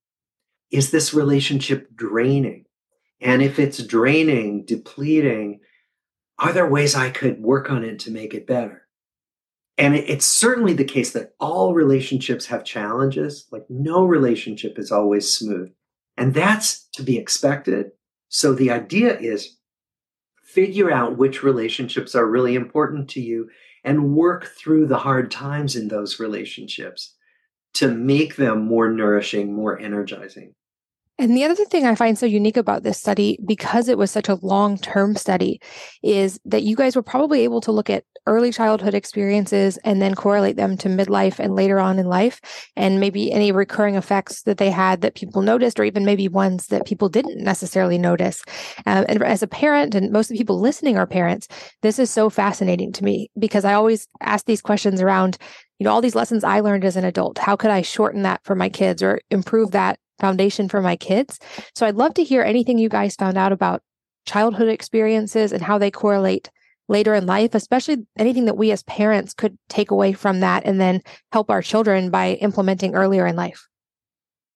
Is 0.70 0.90
this 0.90 1.14
relationship 1.14 1.94
draining? 1.94 2.64
And 3.20 3.42
if 3.42 3.58
it's 3.58 3.82
draining, 3.82 4.64
depleting, 4.64 5.60
are 6.38 6.52
there 6.52 6.68
ways 6.68 6.94
I 6.94 7.10
could 7.10 7.40
work 7.40 7.70
on 7.70 7.82
it 7.82 7.98
to 8.00 8.10
make 8.10 8.34
it 8.34 8.46
better? 8.46 8.82
And 9.78 9.94
it's 9.94 10.26
certainly 10.26 10.72
the 10.72 10.84
case 10.84 11.12
that 11.12 11.34
all 11.38 11.74
relationships 11.74 12.46
have 12.46 12.64
challenges. 12.64 13.46
Like 13.50 13.64
no 13.68 14.04
relationship 14.04 14.78
is 14.78 14.90
always 14.90 15.32
smooth. 15.32 15.70
And 16.16 16.32
that's 16.32 16.88
to 16.94 17.02
be 17.02 17.18
expected. 17.18 17.92
So 18.28 18.54
the 18.54 18.70
idea 18.70 19.18
is 19.18 19.56
figure 20.42 20.90
out 20.90 21.18
which 21.18 21.42
relationships 21.42 22.14
are 22.14 22.26
really 22.26 22.54
important 22.54 23.10
to 23.10 23.20
you 23.20 23.50
and 23.86 24.16
work 24.16 24.48
through 24.48 24.88
the 24.88 24.98
hard 24.98 25.30
times 25.30 25.76
in 25.76 25.86
those 25.86 26.18
relationships 26.18 27.14
to 27.74 27.88
make 27.88 28.34
them 28.34 28.66
more 28.66 28.90
nourishing, 28.90 29.54
more 29.54 29.78
energizing. 29.78 30.54
And 31.18 31.34
the 31.34 31.44
other 31.44 31.64
thing 31.64 31.86
I 31.86 31.94
find 31.94 32.18
so 32.18 32.26
unique 32.26 32.58
about 32.58 32.82
this 32.82 32.98
study, 32.98 33.38
because 33.46 33.88
it 33.88 33.96
was 33.96 34.10
such 34.10 34.28
a 34.28 34.38
long 34.42 34.76
term 34.76 35.16
study, 35.16 35.60
is 36.02 36.38
that 36.44 36.62
you 36.62 36.76
guys 36.76 36.94
were 36.94 37.02
probably 37.02 37.40
able 37.40 37.62
to 37.62 37.72
look 37.72 37.88
at 37.88 38.04
early 38.26 38.52
childhood 38.52 38.92
experiences 38.92 39.78
and 39.78 40.02
then 40.02 40.14
correlate 40.14 40.56
them 40.56 40.76
to 40.76 40.88
midlife 40.88 41.38
and 41.38 41.54
later 41.54 41.78
on 41.80 41.98
in 41.98 42.06
life, 42.06 42.40
and 42.76 43.00
maybe 43.00 43.32
any 43.32 43.50
recurring 43.50 43.94
effects 43.94 44.42
that 44.42 44.58
they 44.58 44.70
had 44.70 45.00
that 45.00 45.14
people 45.14 45.40
noticed, 45.40 45.80
or 45.80 45.84
even 45.84 46.04
maybe 46.04 46.28
ones 46.28 46.66
that 46.66 46.86
people 46.86 47.08
didn't 47.08 47.42
necessarily 47.42 47.96
notice. 47.96 48.42
Um, 48.84 49.06
and 49.08 49.22
as 49.22 49.42
a 49.42 49.46
parent, 49.46 49.94
and 49.94 50.12
most 50.12 50.30
of 50.30 50.34
the 50.34 50.38
people 50.38 50.60
listening 50.60 50.98
are 50.98 51.06
parents, 51.06 51.48
this 51.80 51.98
is 51.98 52.10
so 52.10 52.28
fascinating 52.28 52.92
to 52.92 53.04
me 53.04 53.30
because 53.38 53.64
I 53.64 53.72
always 53.72 54.06
ask 54.20 54.44
these 54.44 54.60
questions 54.60 55.00
around 55.00 55.38
you 55.78 55.84
know 55.84 55.90
all 55.90 56.00
these 56.00 56.14
lessons 56.14 56.42
i 56.42 56.60
learned 56.60 56.86
as 56.86 56.96
an 56.96 57.04
adult 57.04 57.36
how 57.36 57.54
could 57.54 57.70
i 57.70 57.82
shorten 57.82 58.22
that 58.22 58.40
for 58.44 58.54
my 58.54 58.70
kids 58.70 59.02
or 59.02 59.20
improve 59.30 59.72
that 59.72 59.98
foundation 60.18 60.68
for 60.68 60.80
my 60.80 60.96
kids. 60.96 61.38
So 61.74 61.86
I'd 61.86 61.96
love 61.96 62.14
to 62.14 62.24
hear 62.24 62.42
anything 62.42 62.78
you 62.78 62.88
guys 62.88 63.16
found 63.16 63.36
out 63.36 63.52
about 63.52 63.82
childhood 64.26 64.68
experiences 64.68 65.52
and 65.52 65.62
how 65.62 65.78
they 65.78 65.90
correlate 65.90 66.50
later 66.88 67.14
in 67.14 67.26
life, 67.26 67.54
especially 67.54 68.06
anything 68.18 68.44
that 68.44 68.56
we 68.56 68.70
as 68.70 68.82
parents 68.84 69.34
could 69.34 69.58
take 69.68 69.90
away 69.90 70.12
from 70.12 70.40
that 70.40 70.64
and 70.64 70.80
then 70.80 71.00
help 71.32 71.50
our 71.50 71.62
children 71.62 72.10
by 72.10 72.32
implementing 72.34 72.94
earlier 72.94 73.26
in 73.26 73.36
life. 73.36 73.66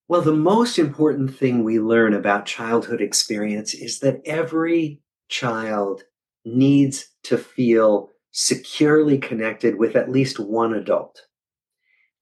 Well, 0.08 0.22
the 0.22 0.32
most 0.32 0.78
important 0.78 1.36
thing 1.36 1.62
we 1.62 1.78
learn 1.78 2.14
about 2.14 2.46
childhood 2.46 3.00
experience 3.00 3.74
is 3.74 4.00
that 4.00 4.20
every 4.24 5.00
child 5.28 6.02
needs 6.44 7.08
to 7.24 7.38
feel 7.38 8.10
securely 8.32 9.18
connected 9.18 9.76
with 9.76 9.96
at 9.96 10.10
least 10.10 10.40
one 10.40 10.74
adult, 10.74 11.22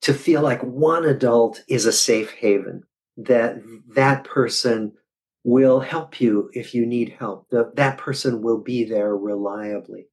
to 0.03 0.13
feel 0.13 0.43
like 0.43 0.63
one 0.63 1.05
adult 1.05 1.63
is 1.69 1.87
a 1.87 1.93
safe 1.93 2.31
haven, 2.33 2.83
that 3.19 3.61
that 3.95 4.25
person 4.25 4.93
will 5.45 5.81
help 5.81 6.21
you 6.21 6.51
if 6.53 6.75
you 6.75 6.87
need 6.87 7.17
help. 7.19 7.49
That 7.51 7.77
that 7.77 7.99
person 7.99 8.43
will 8.43 8.59
be 8.59 8.85
there 8.85 9.17
reliably. 9.17 10.09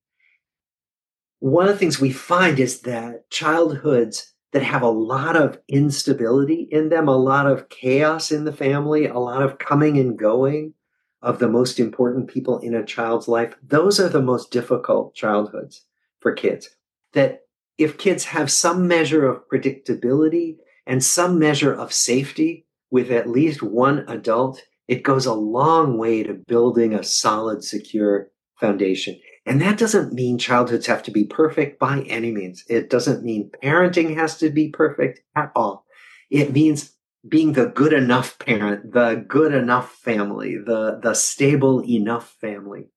One 1.39 1.67
of 1.67 1.74
the 1.74 1.77
things 1.77 2.00
we 2.00 2.12
find 2.12 2.59
is 2.59 2.81
that 2.81 3.29
childhoods 3.29 4.33
that 4.53 4.63
have 4.63 4.81
a 4.81 4.89
lot 4.89 5.35
of 5.35 5.59
instability 5.67 6.67
in 6.71 6.89
them, 6.89 7.07
a 7.07 7.17
lot 7.17 7.45
of 7.45 7.69
chaos 7.69 8.31
in 8.31 8.45
the 8.45 8.53
family, 8.53 9.05
a 9.05 9.19
lot 9.19 9.43
of 9.43 9.59
coming 9.59 9.97
and 9.97 10.17
going 10.17 10.74
of 11.21 11.39
the 11.39 11.50
most 11.50 11.79
important 11.79 12.29
people 12.29 12.59
in 12.59 12.74
a 12.74 12.85
child's 12.85 13.27
life, 13.27 13.55
those 13.67 14.00
are 14.00 14.09
the 14.09 14.21
most 14.21 14.51
difficult 14.51 15.13
childhoods 15.13 15.83
for 16.19 16.31
kids. 16.31 16.69
That 17.13 17.41
if 17.77 17.97
kids 17.97 18.24
have 18.25 18.51
some 18.51 18.88
measure 18.88 19.27
of 19.27 19.47
predictability 19.50 20.57
and 20.88 21.03
some 21.03 21.38
measure 21.38 21.74
of 21.74 21.91
safety, 21.91 22.64
with 22.92 23.12
at 23.12 23.30
least 23.30 23.62
one 23.62 24.06
adult, 24.08 24.62
it 24.88 25.04
goes 25.04 25.25
a 25.25 25.34
long 25.34 25.98
way 25.98 26.24
to 26.24 26.34
building 26.34 26.94
a 26.94 27.04
solid, 27.04 27.63
secure 27.63 28.30
foundation. 28.60 29.20
And 29.46 29.62
that 29.62 29.77
doesn't 29.77 30.13
mean 30.13 30.38
childhoods 30.38 30.88
have 30.88 31.04
to 31.04 31.12
be 31.12 31.25
perfect 31.25 31.80
by 31.80 32.01
any 32.01 32.32
means. 32.32 32.63
It 32.68 32.89
doesn't 32.89 33.24
mean 33.24 33.51
parenting 33.63 34.15
has 34.15 34.38
to 34.39 34.50
be 34.50 34.70
perfect 34.70 35.22
at 35.36 35.51
all. 35.56 35.86
It 36.32 36.51
means 36.51 36.96
being 37.27 37.54
the 37.54 37.68
good 37.68 37.94
enough 37.94 38.38
parent, 38.39 38.94
the 38.94 39.24
good 39.27 39.54
enough 39.54 39.92
family, 39.92 40.58
the 40.58 41.00
the 41.01 41.13
stable 41.13 41.84
enough 41.84 42.36
family 42.39 42.89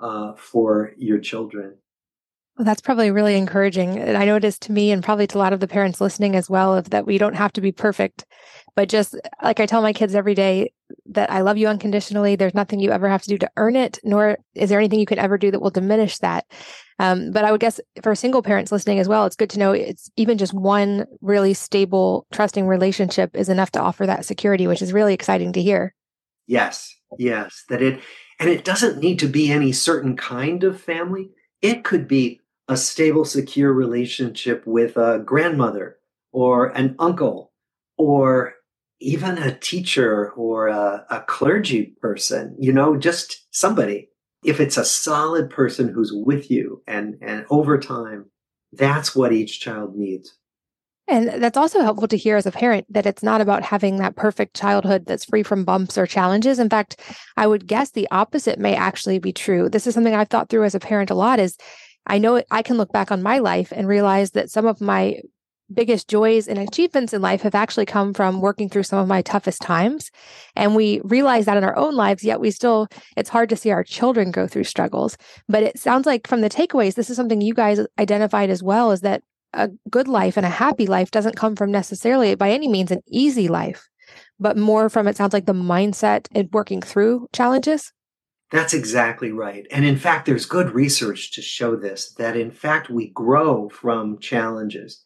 uh, 0.00 0.34
for 0.36 0.92
your 0.96 1.18
children. 1.18 1.78
Well, 2.58 2.66
that's 2.66 2.82
probably 2.82 3.10
really 3.10 3.36
encouraging. 3.36 3.98
And 3.98 4.16
I 4.16 4.26
know 4.26 4.36
it 4.36 4.44
is 4.44 4.58
to 4.60 4.72
me 4.72 4.92
and 4.92 5.02
probably 5.02 5.26
to 5.26 5.38
a 5.38 5.40
lot 5.40 5.54
of 5.54 5.60
the 5.60 5.68
parents 5.68 6.00
listening 6.00 6.36
as 6.36 6.50
well, 6.50 6.74
of 6.74 6.90
that 6.90 7.06
we 7.06 7.16
don't 7.16 7.34
have 7.34 7.52
to 7.54 7.62
be 7.62 7.72
perfect. 7.72 8.26
But 8.76 8.90
just 8.90 9.16
like 9.42 9.58
I 9.58 9.66
tell 9.66 9.80
my 9.80 9.92
kids 9.94 10.14
every 10.14 10.34
day 10.34 10.72
that 11.06 11.30
I 11.30 11.40
love 11.40 11.56
you 11.56 11.66
unconditionally. 11.68 12.36
There's 12.36 12.54
nothing 12.54 12.78
you 12.78 12.90
ever 12.90 13.08
have 13.08 13.22
to 13.22 13.28
do 13.28 13.38
to 13.38 13.50
earn 13.56 13.74
it, 13.74 13.98
nor 14.04 14.36
is 14.54 14.68
there 14.68 14.78
anything 14.78 15.00
you 15.00 15.06
can 15.06 15.18
ever 15.18 15.38
do 15.38 15.50
that 15.50 15.60
will 15.60 15.70
diminish 15.70 16.18
that. 16.18 16.44
Um, 16.98 17.32
but 17.32 17.44
I 17.44 17.52
would 17.52 17.60
guess 17.60 17.80
for 18.02 18.14
single 18.14 18.42
parents 18.42 18.70
listening 18.70 18.98
as 18.98 19.08
well, 19.08 19.24
it's 19.24 19.36
good 19.36 19.50
to 19.50 19.58
know 19.58 19.72
it's 19.72 20.10
even 20.16 20.36
just 20.36 20.52
one 20.52 21.06
really 21.22 21.54
stable, 21.54 22.26
trusting 22.32 22.66
relationship 22.66 23.34
is 23.34 23.48
enough 23.48 23.72
to 23.72 23.80
offer 23.80 24.06
that 24.06 24.26
security, 24.26 24.66
which 24.66 24.82
is 24.82 24.92
really 24.92 25.14
exciting 25.14 25.54
to 25.54 25.62
hear. 25.62 25.94
Yes, 26.46 26.94
yes, 27.18 27.64
that 27.70 27.80
it, 27.80 28.00
and 28.38 28.50
it 28.50 28.64
doesn't 28.64 28.98
need 28.98 29.18
to 29.20 29.26
be 29.26 29.50
any 29.50 29.72
certain 29.72 30.16
kind 30.16 30.64
of 30.64 30.80
family. 30.80 31.30
It 31.62 31.82
could 31.82 32.06
be 32.06 32.40
a 32.72 32.76
stable, 32.76 33.24
secure 33.24 33.72
relationship 33.72 34.62
with 34.66 34.96
a 34.96 35.22
grandmother 35.24 35.98
or 36.32 36.68
an 36.68 36.96
uncle 36.98 37.52
or 37.98 38.54
even 39.00 39.36
a 39.36 39.58
teacher 39.58 40.30
or 40.32 40.68
a, 40.68 41.04
a, 41.10 41.20
clergy 41.22 41.94
person, 42.00 42.56
you 42.58 42.72
know, 42.72 42.96
just 42.96 43.46
somebody. 43.50 44.08
If 44.44 44.58
it's 44.58 44.76
a 44.76 44.84
solid 44.84 45.50
person 45.50 45.88
who's 45.88 46.12
with 46.12 46.50
you 46.50 46.82
and, 46.86 47.16
and 47.20 47.44
over 47.50 47.78
time, 47.78 48.26
that's 48.72 49.14
what 49.14 49.32
each 49.32 49.60
child 49.60 49.94
needs. 49.94 50.36
And 51.08 51.42
that's 51.42 51.56
also 51.56 51.82
helpful 51.82 52.08
to 52.08 52.16
hear 52.16 52.36
as 52.36 52.46
a 52.46 52.52
parent 52.52 52.86
that 52.88 53.06
it's 53.06 53.22
not 53.22 53.40
about 53.40 53.64
having 53.64 53.98
that 53.98 54.16
perfect 54.16 54.56
childhood 54.56 55.04
that's 55.06 55.24
free 55.24 55.42
from 55.42 55.64
bumps 55.64 55.98
or 55.98 56.06
challenges. 56.06 56.58
In 56.58 56.70
fact, 56.70 57.00
I 57.36 57.46
would 57.46 57.66
guess 57.66 57.90
the 57.90 58.08
opposite 58.10 58.58
may 58.58 58.74
actually 58.74 59.18
be 59.18 59.32
true. 59.32 59.68
This 59.68 59.86
is 59.86 59.94
something 59.94 60.14
I've 60.14 60.28
thought 60.28 60.48
through 60.48 60.64
as 60.64 60.74
a 60.74 60.80
parent 60.80 61.10
a 61.10 61.14
lot 61.14 61.40
is 61.40 61.58
I 62.06 62.18
know 62.18 62.42
I 62.50 62.62
can 62.62 62.76
look 62.76 62.92
back 62.92 63.12
on 63.12 63.22
my 63.22 63.38
life 63.38 63.72
and 63.74 63.86
realize 63.86 64.32
that 64.32 64.50
some 64.50 64.66
of 64.66 64.80
my 64.80 65.20
biggest 65.72 66.08
joys 66.08 66.48
and 66.48 66.58
achievements 66.58 67.12
in 67.12 67.22
life 67.22 67.42
have 67.42 67.54
actually 67.54 67.86
come 67.86 68.12
from 68.12 68.40
working 68.40 68.68
through 68.68 68.82
some 68.82 68.98
of 68.98 69.08
my 69.08 69.22
toughest 69.22 69.62
times. 69.62 70.10
And 70.54 70.76
we 70.76 71.00
realize 71.04 71.46
that 71.46 71.56
in 71.56 71.64
our 71.64 71.76
own 71.76 71.94
lives, 71.94 72.24
yet 72.24 72.40
we 72.40 72.50
still, 72.50 72.88
it's 73.16 73.30
hard 73.30 73.48
to 73.48 73.56
see 73.56 73.70
our 73.70 73.84
children 73.84 74.30
go 74.30 74.46
through 74.46 74.64
struggles. 74.64 75.16
But 75.48 75.62
it 75.62 75.78
sounds 75.78 76.06
like 76.06 76.26
from 76.26 76.40
the 76.40 76.50
takeaways, 76.50 76.94
this 76.94 77.10
is 77.10 77.16
something 77.16 77.40
you 77.40 77.54
guys 77.54 77.80
identified 77.98 78.50
as 78.50 78.62
well 78.62 78.90
is 78.90 79.00
that 79.00 79.22
a 79.54 79.70
good 79.90 80.08
life 80.08 80.36
and 80.36 80.46
a 80.46 80.50
happy 80.50 80.86
life 80.86 81.10
doesn't 81.10 81.36
come 81.36 81.56
from 81.56 81.70
necessarily 81.70 82.34
by 82.34 82.50
any 82.50 82.68
means 82.68 82.90
an 82.90 83.02
easy 83.06 83.48
life, 83.48 83.88
but 84.40 84.56
more 84.56 84.88
from 84.88 85.06
it 85.06 85.16
sounds 85.16 85.32
like 85.32 85.46
the 85.46 85.52
mindset 85.52 86.26
and 86.32 86.48
working 86.52 86.80
through 86.80 87.28
challenges. 87.32 87.92
That's 88.52 88.74
exactly 88.74 89.32
right. 89.32 89.66
And 89.70 89.84
in 89.86 89.96
fact, 89.96 90.26
there's 90.26 90.44
good 90.44 90.74
research 90.74 91.32
to 91.32 91.42
show 91.42 91.74
this 91.74 92.12
that 92.18 92.36
in 92.36 92.50
fact 92.50 92.90
we 92.90 93.08
grow 93.08 93.70
from 93.70 94.18
challenges. 94.18 95.02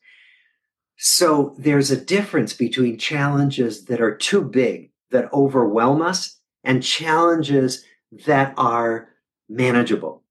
So 0.97 1.55
there's 1.57 1.93
a 1.93 2.05
difference 2.05 2.53
between 2.53 2.99
challenges 2.99 3.85
that 3.85 4.01
are 4.01 4.17
too 4.17 4.43
big, 4.43 4.91
that 5.13 5.33
overwhelm 5.33 6.03
us, 6.03 6.41
and 6.65 6.83
challenges 6.83 7.85
that 8.27 8.53
are 8.57 9.11
manageable. 9.49 10.25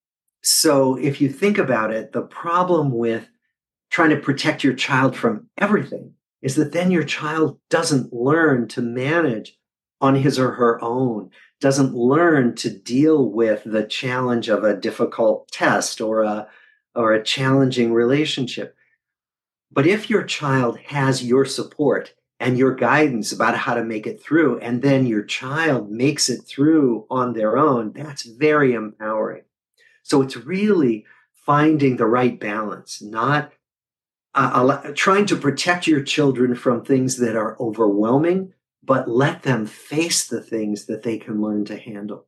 So 0.44 0.98
if 0.98 1.22
you 1.22 1.30
think 1.30 1.58
about 1.58 1.94
it, 1.94 2.12
the 2.12 2.24
problem 2.24 2.92
with 2.92 3.30
trying 3.90 4.10
to 4.10 4.18
protect 4.18 4.64
your 4.64 4.74
child 4.74 5.16
from 5.16 5.48
everything 5.58 6.14
is 6.42 6.56
that 6.56 6.74
then 6.74 6.92
your 6.92 7.06
child 7.06 7.60
doesn't 7.70 8.12
learn 8.12 8.68
to 8.68 8.82
manage 8.82 9.58
on 10.02 10.16
his 10.16 10.38
or 10.38 10.52
her 10.52 10.84
own, 10.84 11.30
doesn't 11.62 11.96
learn 11.96 12.56
to 12.56 12.70
deal 12.70 13.30
with 13.30 13.64
the 13.66 13.84
challenge 13.86 14.50
of 14.50 14.64
a 14.64 14.76
difficult 14.76 15.50
test 15.52 16.02
or 16.02 16.24
a, 16.24 16.48
or 16.94 17.14
a 17.14 17.24
challenging 17.24 17.94
relationship. 17.94 18.76
But 19.72 19.88
if 19.88 20.10
your 20.10 20.24
child 20.24 20.80
has 20.86 21.24
your 21.24 21.46
support 21.46 22.14
and 22.40 22.58
your 22.58 22.76
guidance 22.76 23.32
about 23.32 23.58
how 23.58 23.74
to 23.74 23.84
make 23.84 24.06
it 24.06 24.22
through, 24.22 24.60
and 24.60 24.82
then 24.82 25.06
your 25.06 25.24
child 25.24 25.90
makes 25.90 26.30
it 26.30 26.42
through 26.44 27.06
on 27.10 27.34
their 27.34 27.58
own, 27.58 27.94
that's 27.94 28.24
very 28.24 28.74
empowering. 28.74 29.44
So 30.04 30.22
it's 30.22 30.38
really 30.38 31.06
finding 31.34 31.98
the 31.98 32.06
right 32.06 32.40
balance, 32.40 33.02
not 33.02 33.52
uh, 34.34 34.92
trying 34.96 35.26
to 35.28 35.36
protect 35.36 35.88
your 35.88 36.02
children 36.02 36.56
from 36.56 36.84
things 36.84 37.18
that 37.18 37.36
are 37.36 37.56
overwhelming, 37.60 38.54
but 38.86 39.10
let 39.10 39.44
them 39.44 39.66
face 39.66 40.28
the 40.28 40.42
things 40.42 40.86
that 40.86 41.04
they 41.04 41.18
can 41.18 41.42
learn 41.42 41.66
to 41.66 41.78
handle. 41.78 42.28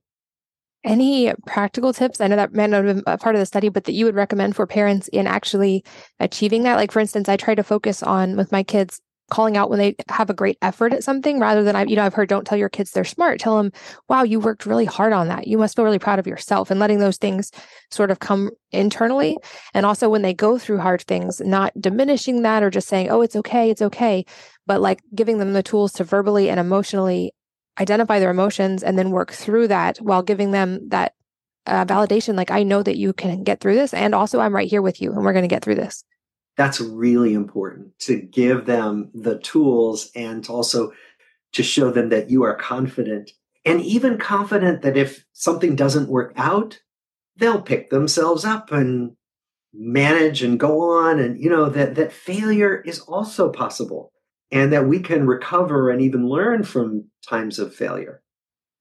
Any 0.83 1.33
practical 1.45 1.91
tips? 1.91 2.21
I 2.21 2.27
know 2.27 2.35
that 2.35 2.53
may 2.53 2.67
not 2.67 2.85
have 2.85 2.95
been 2.95 3.03
a 3.07 3.17
part 3.17 3.35
of 3.35 3.39
the 3.39 3.45
study, 3.45 3.69
but 3.69 3.83
that 3.85 3.93
you 3.93 4.05
would 4.05 4.15
recommend 4.15 4.55
for 4.55 4.65
parents 4.65 5.07
in 5.09 5.27
actually 5.27 5.83
achieving 6.19 6.63
that? 6.63 6.75
Like, 6.75 6.91
for 6.91 6.99
instance, 6.99 7.27
I 7.27 7.35
try 7.35 7.55
to 7.55 7.63
focus 7.63 8.01
on 8.01 8.37
with 8.37 8.51
my 8.51 8.63
kids 8.63 9.01
calling 9.29 9.57
out 9.57 9.69
when 9.69 9.79
they 9.79 9.95
have 10.09 10.29
a 10.29 10.33
great 10.33 10.57
effort 10.61 10.93
at 10.93 11.03
something 11.03 11.39
rather 11.39 11.63
than 11.63 11.75
I, 11.75 11.83
you 11.83 11.95
know, 11.95 12.03
I've 12.03 12.13
heard 12.13 12.29
don't 12.29 12.45
tell 12.45 12.57
your 12.57 12.69
kids 12.69 12.91
they're 12.91 13.03
smart. 13.03 13.39
Tell 13.39 13.57
them, 13.57 13.71
wow, 14.07 14.23
you 14.23 14.39
worked 14.39 14.65
really 14.65 14.85
hard 14.85 15.13
on 15.13 15.27
that. 15.27 15.47
You 15.47 15.57
must 15.57 15.75
feel 15.75 15.85
really 15.85 15.99
proud 15.99 16.19
of 16.19 16.27
yourself 16.27 16.71
and 16.71 16.79
letting 16.79 16.99
those 16.99 17.17
things 17.17 17.51
sort 17.91 18.09
of 18.09 18.19
come 18.19 18.51
internally. 18.71 19.37
And 19.73 19.85
also 19.85 20.09
when 20.09 20.21
they 20.21 20.33
go 20.33 20.57
through 20.57 20.79
hard 20.79 21.01
things, 21.01 21.41
not 21.41 21.73
diminishing 21.79 22.41
that 22.43 22.63
or 22.63 22.69
just 22.69 22.87
saying, 22.87 23.09
oh, 23.09 23.21
it's 23.21 23.35
okay, 23.35 23.69
it's 23.69 23.81
okay, 23.81 24.25
but 24.65 24.81
like 24.81 25.01
giving 25.13 25.39
them 25.39 25.53
the 25.53 25.63
tools 25.63 25.91
to 25.93 26.03
verbally 26.03 26.49
and 26.49 26.59
emotionally 26.59 27.33
identify 27.79 28.19
their 28.19 28.31
emotions 28.31 28.81
and 28.81 28.97
then 28.97 29.11
work 29.11 29.31
through 29.31 29.67
that 29.67 29.97
while 29.97 30.23
giving 30.23 30.51
them 30.51 30.87
that 30.89 31.13
uh, 31.65 31.85
validation. 31.85 32.35
Like, 32.35 32.49
I 32.49 32.63
know 32.63 32.81
that 32.81 32.97
you 32.97 33.13
can 33.13 33.43
get 33.43 33.59
through 33.59 33.75
this. 33.75 33.93
And 33.93 34.15
also, 34.15 34.39
I'm 34.39 34.55
right 34.55 34.69
here 34.69 34.81
with 34.81 35.01
you 35.01 35.11
and 35.11 35.23
we're 35.23 35.33
going 35.33 35.43
to 35.43 35.49
get 35.49 35.63
through 35.63 35.75
this 35.75 36.03
that's 36.57 36.81
really 36.81 37.33
important 37.33 37.97
to 37.99 38.19
give 38.19 38.65
them 38.65 39.11
the 39.13 39.39
tools 39.39 40.11
and 40.15 40.47
also 40.49 40.91
to 41.53 41.63
show 41.63 41.91
them 41.91 42.09
that 42.09 42.29
you 42.29 42.43
are 42.43 42.55
confident 42.55 43.31
and 43.67 43.81
even 43.81 44.17
confident 44.17 44.81
that 44.83 44.95
if 44.95 45.25
something 45.33 45.75
doesn't 45.75 46.07
work 46.07 46.31
out, 46.37 46.79
they'll 47.35 47.61
pick 47.61 47.89
themselves 47.89 48.45
up 48.45 48.71
and 48.71 49.11
manage 49.73 50.41
and 50.41 50.57
go 50.57 50.81
on. 50.81 51.19
And, 51.19 51.37
you 51.37 51.49
know, 51.49 51.67
that, 51.69 51.95
that 51.95 52.13
failure 52.13 52.79
is 52.79 53.01
also 53.01 53.51
possible 53.51 54.13
and 54.53 54.71
that 54.71 54.87
we 54.87 55.01
can 55.01 55.27
recover 55.27 55.89
and 55.89 56.01
even 56.01 56.29
learn 56.29 56.63
from 56.63 57.09
times 57.27 57.59
of 57.59 57.75
failure. 57.75 58.21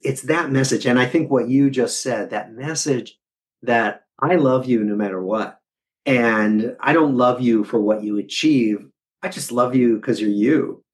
It's 0.03 0.23
that 0.23 0.53
message. 0.53 0.87
And 0.87 1.01
I 1.01 1.07
think 1.07 1.33
what 1.33 1.49
you 1.49 1.69
just 1.69 2.01
said, 2.01 2.31
that 2.31 2.53
message 2.53 3.19
that 3.63 4.05
I 4.21 4.37
love 4.37 4.67
you 4.67 4.85
no 4.85 4.95
matter 4.95 5.21
what. 5.21 5.59
And 6.07 6.77
I 6.81 6.93
don't 6.93 7.17
love 7.17 7.41
you 7.41 7.65
for 7.65 7.81
what 7.81 8.05
you 8.05 8.19
achieve. 8.19 8.79
I 9.23 9.29
just 9.29 9.51
love 9.53 9.75
you 9.75 9.97
because 9.97 10.21
you're 10.21 10.31
you. 10.31 10.85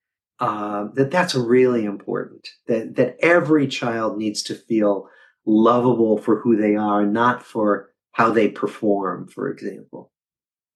Uh, 0.40 0.88
that 0.94 1.11
that's 1.11 1.35
really 1.35 1.85
important. 1.85 2.48
That 2.66 2.96
that 2.96 3.16
every 3.20 3.68
child 3.68 4.18
needs 4.18 4.42
to 4.44 4.55
feel 4.55 5.09
lovable 5.46 6.18
for 6.18 6.40
who 6.40 6.57
they 6.57 6.77
are, 6.77 7.07
not 7.07 7.44
for 7.44 7.90
how 8.12 8.31
they 8.31 8.48
perform, 8.48 9.29
for 9.29 9.51
example. 9.51 10.12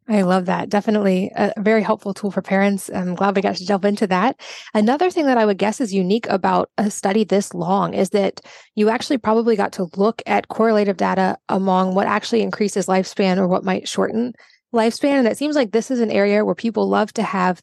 I 0.08 0.22
love 0.22 0.46
that. 0.46 0.68
Definitely 0.68 1.32
a 1.34 1.52
very 1.58 1.82
helpful 1.82 2.14
tool 2.14 2.30
for 2.30 2.40
parents. 2.40 2.88
I'm 2.94 3.16
glad 3.16 3.34
we 3.34 3.42
got 3.42 3.56
to 3.56 3.66
delve 3.66 3.84
into 3.84 4.06
that. 4.06 4.40
Another 4.72 5.10
thing 5.10 5.26
that 5.26 5.36
I 5.38 5.44
would 5.44 5.58
guess 5.58 5.80
is 5.80 5.92
unique 5.92 6.28
about 6.28 6.70
a 6.78 6.92
study 6.92 7.24
this 7.24 7.52
long 7.52 7.92
is 7.92 8.10
that 8.10 8.40
you 8.76 8.88
actually 8.88 9.18
probably 9.18 9.56
got 9.56 9.72
to 9.72 9.88
look 9.96 10.22
at 10.24 10.46
correlative 10.46 10.96
data 10.96 11.36
among 11.48 11.96
what 11.96 12.06
actually 12.06 12.42
increases 12.42 12.86
lifespan 12.86 13.36
or 13.36 13.48
what 13.48 13.64
might 13.64 13.88
shorten 13.88 14.32
lifespan. 14.72 15.18
And 15.18 15.26
it 15.26 15.38
seems 15.38 15.56
like 15.56 15.72
this 15.72 15.90
is 15.90 15.98
an 15.98 16.12
area 16.12 16.44
where 16.44 16.54
people 16.54 16.88
love 16.88 17.12
to 17.14 17.24
have 17.24 17.60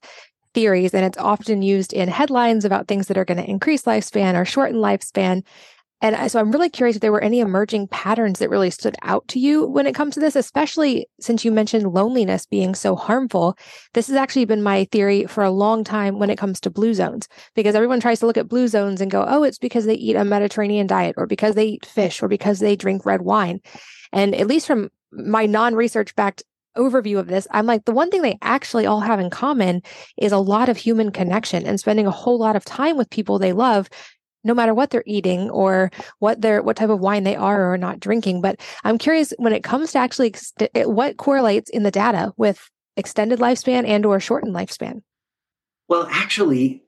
theories 0.54 0.94
and 0.94 1.06
it's 1.06 1.18
often 1.18 1.62
used 1.62 1.94
in 1.94 2.10
headlines 2.10 2.66
about 2.66 2.88
things 2.88 3.08
that 3.08 3.18
are 3.18 3.26
going 3.26 3.38
to 3.38 3.50
increase 3.50 3.84
lifespan 3.84 4.36
or 4.36 4.44
shorten 4.46 4.78
lifespan. 4.78 5.44
And 6.04 6.30
so 6.30 6.38
I'm 6.38 6.52
really 6.52 6.70
curious 6.70 6.98
if 6.98 7.02
there 7.02 7.14
were 7.14 7.24
any 7.24 7.40
emerging 7.40 7.88
patterns 7.88 8.40
that 8.40 8.50
really 8.50 8.70
stood 8.70 8.98
out 9.04 9.26
to 9.30 9.40
you 9.40 9.66
when 9.66 9.88
it 9.88 9.96
comes 9.96 10.14
to 10.16 10.20
this, 10.20 10.36
especially 10.36 11.08
since 11.22 11.46
you 11.46 11.52
mentioned 11.52 11.94
loneliness 11.94 12.46
being 12.46 12.76
so 12.76 12.98
harmful. 12.98 13.58
This 13.94 14.08
has 14.08 14.18
actually 14.18 14.44
been 14.44 14.62
my 14.62 14.84
theory 14.92 15.26
for 15.28 15.46
a 15.46 15.50
long 15.50 15.86
time 15.86 16.20
when 16.20 16.30
it 16.30 16.38
comes 16.38 16.60
to 16.60 16.70
blue 16.70 16.94
zones, 16.94 17.30
because 17.56 17.74
everyone 17.74 18.02
tries 18.02 18.20
to 18.20 18.28
look 18.28 18.38
at 18.38 18.50
blue 18.50 18.68
zones 18.68 19.00
and 19.00 19.10
go, 19.10 19.26
oh, 19.26 19.44
it's 19.44 19.58
because 19.58 19.86
they 19.86 19.96
eat 19.96 20.18
a 20.18 20.26
Mediterranean 20.26 20.88
diet 20.88 21.16
or 21.18 21.26
because 21.26 21.56
they 21.56 21.68
eat 21.68 21.86
fish 21.86 22.22
or 22.22 22.28
because 22.28 22.60
they 22.60 22.76
drink 22.76 23.06
red 23.06 23.22
wine. 23.22 23.62
And 24.12 24.36
at 24.36 24.48
least 24.48 24.68
from 24.68 24.90
my 25.14 25.46
non 25.46 25.74
research 25.74 26.14
backed 26.18 26.44
overview 26.78 27.20
of 27.20 27.28
this, 27.28 27.48
I'm 27.52 27.66
like, 27.66 27.86
the 27.86 27.92
one 27.94 28.10
thing 28.10 28.24
they 28.24 28.38
actually 28.42 28.86
all 28.86 29.00
have 29.00 29.20
in 29.20 29.30
common 29.30 29.82
is 30.18 30.32
a 30.32 30.38
lot 30.38 30.70
of 30.70 30.78
human 30.78 31.12
connection 31.12 31.66
and 31.66 31.80
spending 31.80 32.08
a 32.08 32.12
whole 32.12 32.40
lot 32.40 32.56
of 32.56 32.66
time 32.66 32.98
with 32.98 33.10
people 33.10 33.40
they 33.40 33.54
love 33.54 33.90
no 34.44 34.54
matter 34.54 34.74
what 34.74 34.90
they're 34.90 35.04
eating 35.06 35.50
or 35.50 35.92
what 36.20 36.42
they're 36.42 36.62
what 36.62 36.76
type 36.76 36.90
of 36.90 37.00
wine 37.00 37.24
they 37.24 37.36
are 37.36 37.72
or 37.72 37.78
not 37.78 38.00
drinking 38.00 38.42
but 38.42 38.60
i'm 38.84 38.98
curious 38.98 39.34
when 39.38 39.54
it 39.54 39.64
comes 39.64 39.92
to 39.92 39.98
actually 39.98 40.28
ex- 40.28 40.54
what 40.86 41.18
correlates 41.18 41.70
in 41.70 41.84
the 41.84 41.92
data 41.92 42.32
with 42.38 42.70
extended 42.98 43.40
lifespan 43.40 43.88
and 43.88 44.06
or 44.06 44.20
shortened 44.20 44.54
lifespan 44.54 45.02
well 45.88 46.08
actually 46.12 46.84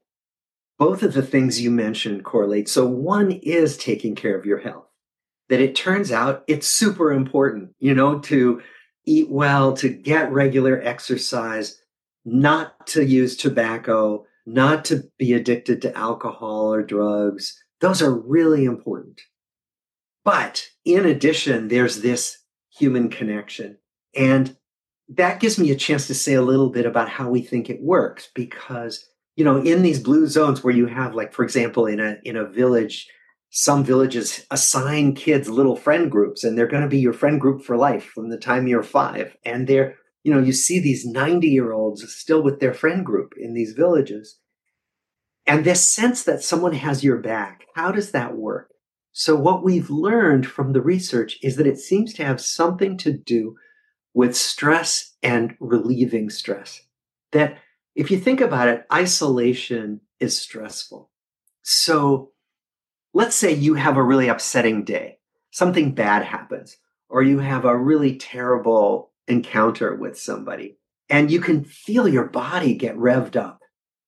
both 0.77 1.03
of 1.03 1.13
the 1.13 1.21
things 1.21 1.61
you 1.61 1.71
mentioned 1.71 2.23
correlate. 2.23 2.67
So 2.67 2.85
one 2.85 3.31
is 3.31 3.77
taking 3.77 4.15
care 4.15 4.37
of 4.37 4.45
your 4.45 4.59
health. 4.59 4.85
That 5.49 5.61
it 5.61 5.75
turns 5.75 6.11
out 6.11 6.43
it's 6.47 6.67
super 6.67 7.13
important, 7.13 7.75
you 7.79 7.93
know, 7.93 8.19
to 8.19 8.61
eat 9.05 9.29
well, 9.29 9.73
to 9.73 9.89
get 9.89 10.31
regular 10.31 10.81
exercise, 10.81 11.79
not 12.25 12.87
to 12.87 13.05
use 13.05 13.37
tobacco, 13.37 14.25
not 14.45 14.85
to 14.85 15.03
be 15.17 15.33
addicted 15.33 15.81
to 15.81 15.97
alcohol 15.97 16.73
or 16.73 16.83
drugs. 16.83 17.61
Those 17.81 18.01
are 18.01 18.13
really 18.13 18.65
important. 18.65 19.21
But 20.23 20.67
in 20.83 21.05
addition, 21.05 21.67
there's 21.67 22.01
this 22.01 22.39
human 22.69 23.09
connection. 23.09 23.77
And 24.15 24.55
that 25.09 25.39
gives 25.39 25.59
me 25.59 25.71
a 25.71 25.75
chance 25.75 26.07
to 26.07 26.15
say 26.15 26.33
a 26.33 26.41
little 26.41 26.69
bit 26.69 26.85
about 26.85 27.09
how 27.09 27.29
we 27.29 27.41
think 27.41 27.69
it 27.69 27.81
works 27.81 28.29
because 28.33 29.07
you 29.35 29.43
know 29.45 29.57
in 29.61 29.83
these 29.83 29.99
blue 29.99 30.27
zones 30.27 30.63
where 30.63 30.73
you 30.73 30.87
have 30.87 31.13
like 31.13 31.31
for 31.31 31.43
example 31.43 31.85
in 31.85 31.99
a 31.99 32.17
in 32.23 32.35
a 32.35 32.45
village 32.45 33.07
some 33.51 33.83
villages 33.83 34.45
assign 34.49 35.13
kids 35.13 35.47
little 35.47 35.75
friend 35.75 36.09
groups 36.09 36.43
and 36.43 36.57
they're 36.57 36.67
going 36.67 36.81
to 36.81 36.89
be 36.89 36.97
your 36.97 37.13
friend 37.13 37.39
group 37.39 37.63
for 37.63 37.77
life 37.77 38.05
from 38.05 38.29
the 38.29 38.37
time 38.37 38.67
you're 38.67 38.83
5 38.83 39.37
and 39.45 39.67
they're 39.67 39.95
you 40.25 40.33
know 40.33 40.41
you 40.41 40.51
see 40.51 40.79
these 40.79 41.05
90 41.05 41.47
year 41.47 41.71
olds 41.71 42.07
still 42.13 42.43
with 42.43 42.59
their 42.59 42.73
friend 42.73 43.05
group 43.05 43.33
in 43.37 43.53
these 43.53 43.71
villages 43.71 44.39
and 45.47 45.63
this 45.63 45.85
sense 45.85 46.23
that 46.23 46.41
someone 46.43 46.73
has 46.73 47.03
your 47.03 47.17
back 47.17 47.65
how 47.75 47.91
does 47.91 48.11
that 48.11 48.35
work 48.35 48.71
so 49.17 49.33
what 49.33 49.63
we've 49.63 49.89
learned 49.89 50.45
from 50.45 50.73
the 50.73 50.81
research 50.81 51.39
is 51.41 51.55
that 51.55 51.65
it 51.65 51.79
seems 51.79 52.13
to 52.15 52.25
have 52.25 52.41
something 52.41 52.97
to 52.97 53.13
do 53.13 53.55
with 54.13 54.35
stress 54.35 55.13
and 55.23 55.55
relieving 55.61 56.29
stress. 56.29 56.81
That 57.31 57.57
if 57.95 58.11
you 58.11 58.19
think 58.19 58.41
about 58.41 58.67
it, 58.67 58.85
isolation 58.91 60.01
is 60.19 60.37
stressful. 60.37 61.11
So 61.61 62.31
let's 63.13 63.37
say 63.37 63.53
you 63.53 63.75
have 63.75 63.95
a 63.95 64.03
really 64.03 64.27
upsetting 64.27 64.83
day, 64.83 65.19
something 65.49 65.95
bad 65.95 66.23
happens, 66.23 66.75
or 67.07 67.23
you 67.23 67.39
have 67.39 67.63
a 67.63 67.77
really 67.77 68.17
terrible 68.17 69.13
encounter 69.27 69.95
with 69.95 70.19
somebody, 70.19 70.77
and 71.09 71.31
you 71.31 71.39
can 71.39 71.63
feel 71.63 72.07
your 72.07 72.25
body 72.25 72.73
get 72.73 72.97
revved 72.97 73.35
up. 73.35 73.61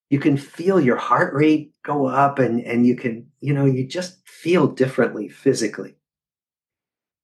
You 0.10 0.20
can 0.20 0.38
feel 0.38 0.80
your 0.80 0.98
heart 0.98 1.34
rate 1.34 1.74
go 1.84 2.08
up, 2.08 2.40
and, 2.40 2.62
and 2.62 2.86
you 2.86 2.96
can, 2.96 3.28
you 3.42 3.54
know, 3.54 3.66
you 3.66 3.86
just 3.86 4.26
feel 4.28 4.68
differently 4.68 5.28
physically. 5.28 5.96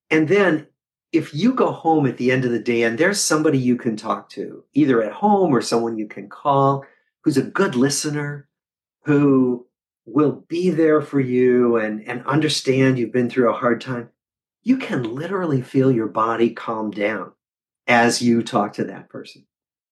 And 0.09 0.27
then 0.27 0.67
if 1.11 1.33
you 1.33 1.53
go 1.53 1.71
home 1.71 2.07
at 2.07 2.17
the 2.17 2.31
end 2.31 2.43
of 2.43 2.51
the 2.51 2.59
day 2.59 2.83
and 2.83 2.97
there's 2.97 3.21
somebody 3.21 3.57
you 3.57 3.77
can 3.77 3.95
talk 3.95 4.29
to, 4.29 4.63
either 4.73 5.01
at 5.01 5.13
home 5.13 5.55
or 5.55 5.61
someone 5.61 5.97
you 5.97 6.07
can 6.07 6.27
call, 6.27 6.83
who's 7.21 7.37
a 7.37 7.43
good 7.43 7.75
listener, 7.75 8.49
who 9.05 9.65
will 10.05 10.43
be 10.47 10.69
there 10.69 11.01
for 11.01 11.19
you 11.19 11.77
and, 11.77 12.07
and 12.07 12.25
understand 12.25 12.97
you've 12.97 13.13
been 13.13 13.29
through 13.29 13.49
a 13.49 13.57
hard 13.57 13.79
time, 13.79 14.09
you 14.63 14.77
can 14.77 15.03
literally 15.03 15.61
feel 15.61 15.91
your 15.91 16.07
body 16.07 16.49
calm 16.49 16.89
down 16.89 17.31
as 17.87 18.21
you 18.21 18.41
talk 18.41 18.73
to 18.73 18.83
that 18.85 19.09
person. 19.09 19.45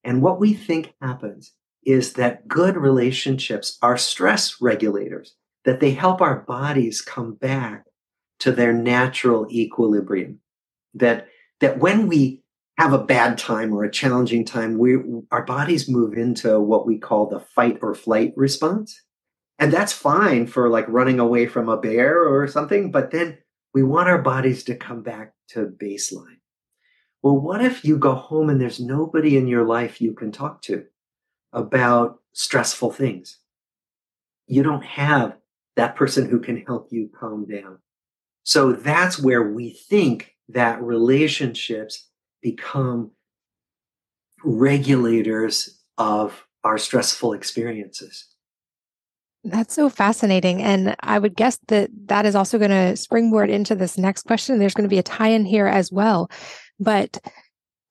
And 0.04 0.22
what 0.22 0.40
we 0.40 0.54
think 0.54 0.94
happens 1.02 1.54
is 1.84 2.14
that 2.14 2.48
good 2.48 2.78
relationships 2.78 3.78
are 3.82 3.98
stress 3.98 4.62
regulators, 4.62 5.36
that 5.66 5.80
they 5.80 5.92
help 5.92 6.22
our 6.22 6.42
bodies 6.42 7.02
come 7.02 7.34
back 7.34 7.86
to 8.40 8.52
their 8.52 8.74
natural 8.74 9.48
equilibrium 9.52 10.40
that 10.94 11.28
that 11.60 11.80
when 11.80 12.08
we 12.08 12.42
have 12.78 12.94
a 12.94 13.04
bad 13.04 13.38
time 13.38 13.74
or 13.74 13.84
a 13.84 13.92
challenging 13.92 14.46
time, 14.46 14.78
we 14.78 14.98
our 15.32 15.46
bodies 15.46 15.90
move 15.90 16.14
into 16.14 16.60
what 16.60 16.88
we 16.88 16.98
call 16.98 17.28
the 17.28 17.40
fight 17.40 17.78
or 17.82 17.94
flight 17.94 18.34
response. 18.36 19.00
And 19.60 19.72
that's 19.72 19.94
fine 19.94 20.48
for 20.48 20.70
like 20.70 20.86
running 20.88 21.20
away 21.20 21.46
from 21.46 21.70
a 21.70 21.78
bear 21.78 22.28
or 22.28 22.48
something, 22.48 22.90
but 22.92 23.12
then 23.12 23.38
we 23.74 23.84
want 23.84 24.10
our 24.10 24.22
bodies 24.22 24.64
to 24.66 24.76
come 24.76 25.04
back 25.04 25.34
to 25.50 25.68
baseline. 25.68 26.41
Well, 27.22 27.38
what 27.38 27.64
if 27.64 27.86
you 27.86 27.98
go 27.98 28.16
home 28.16 28.50
and 28.50 28.60
there's 28.60 28.80
nobody 28.80 29.38
in 29.38 29.48
your 29.48 29.64
life 29.64 30.02
you 30.02 30.14
can 30.14 30.32
talk 30.32 30.62
to 30.64 30.86
about 31.54 32.20
stressful 32.34 32.92
things? 32.92 33.38
You 34.48 34.64
don't 34.64 34.84
have 34.84 35.38
that 35.76 35.96
person 35.96 36.30
who 36.30 36.40
can 36.40 36.66
help 36.66 36.90
you 36.92 37.10
calm 37.18 37.46
down. 37.46 37.78
So 38.44 38.74
that's 38.74 39.20
where 39.20 39.52
we 39.52 39.70
think 39.70 40.36
that 40.50 40.82
relationships 40.82 42.10
become 42.42 43.12
regulators 44.44 45.80
of 45.98 46.46
our 46.64 46.78
stressful 46.78 47.34
experiences. 47.34 48.26
That's 49.44 49.74
so 49.74 49.90
fascinating. 49.90 50.62
And 50.62 50.96
I 51.00 51.18
would 51.18 51.36
guess 51.36 51.58
that 51.68 51.90
that 52.06 52.26
is 52.26 52.36
also 52.36 52.60
going 52.60 52.70
to 52.72 52.96
springboard 52.96 53.50
into 53.50 53.74
this 53.74 53.98
next 53.98 54.24
question. 54.24 54.60
There's 54.60 54.76
going 54.76 54.88
to 54.88 54.94
be 54.94 55.00
a 55.00 55.04
tie 55.04 55.30
in 55.30 55.46
here 55.46 55.68
as 55.68 55.92
well. 55.92 56.30
But 56.82 57.20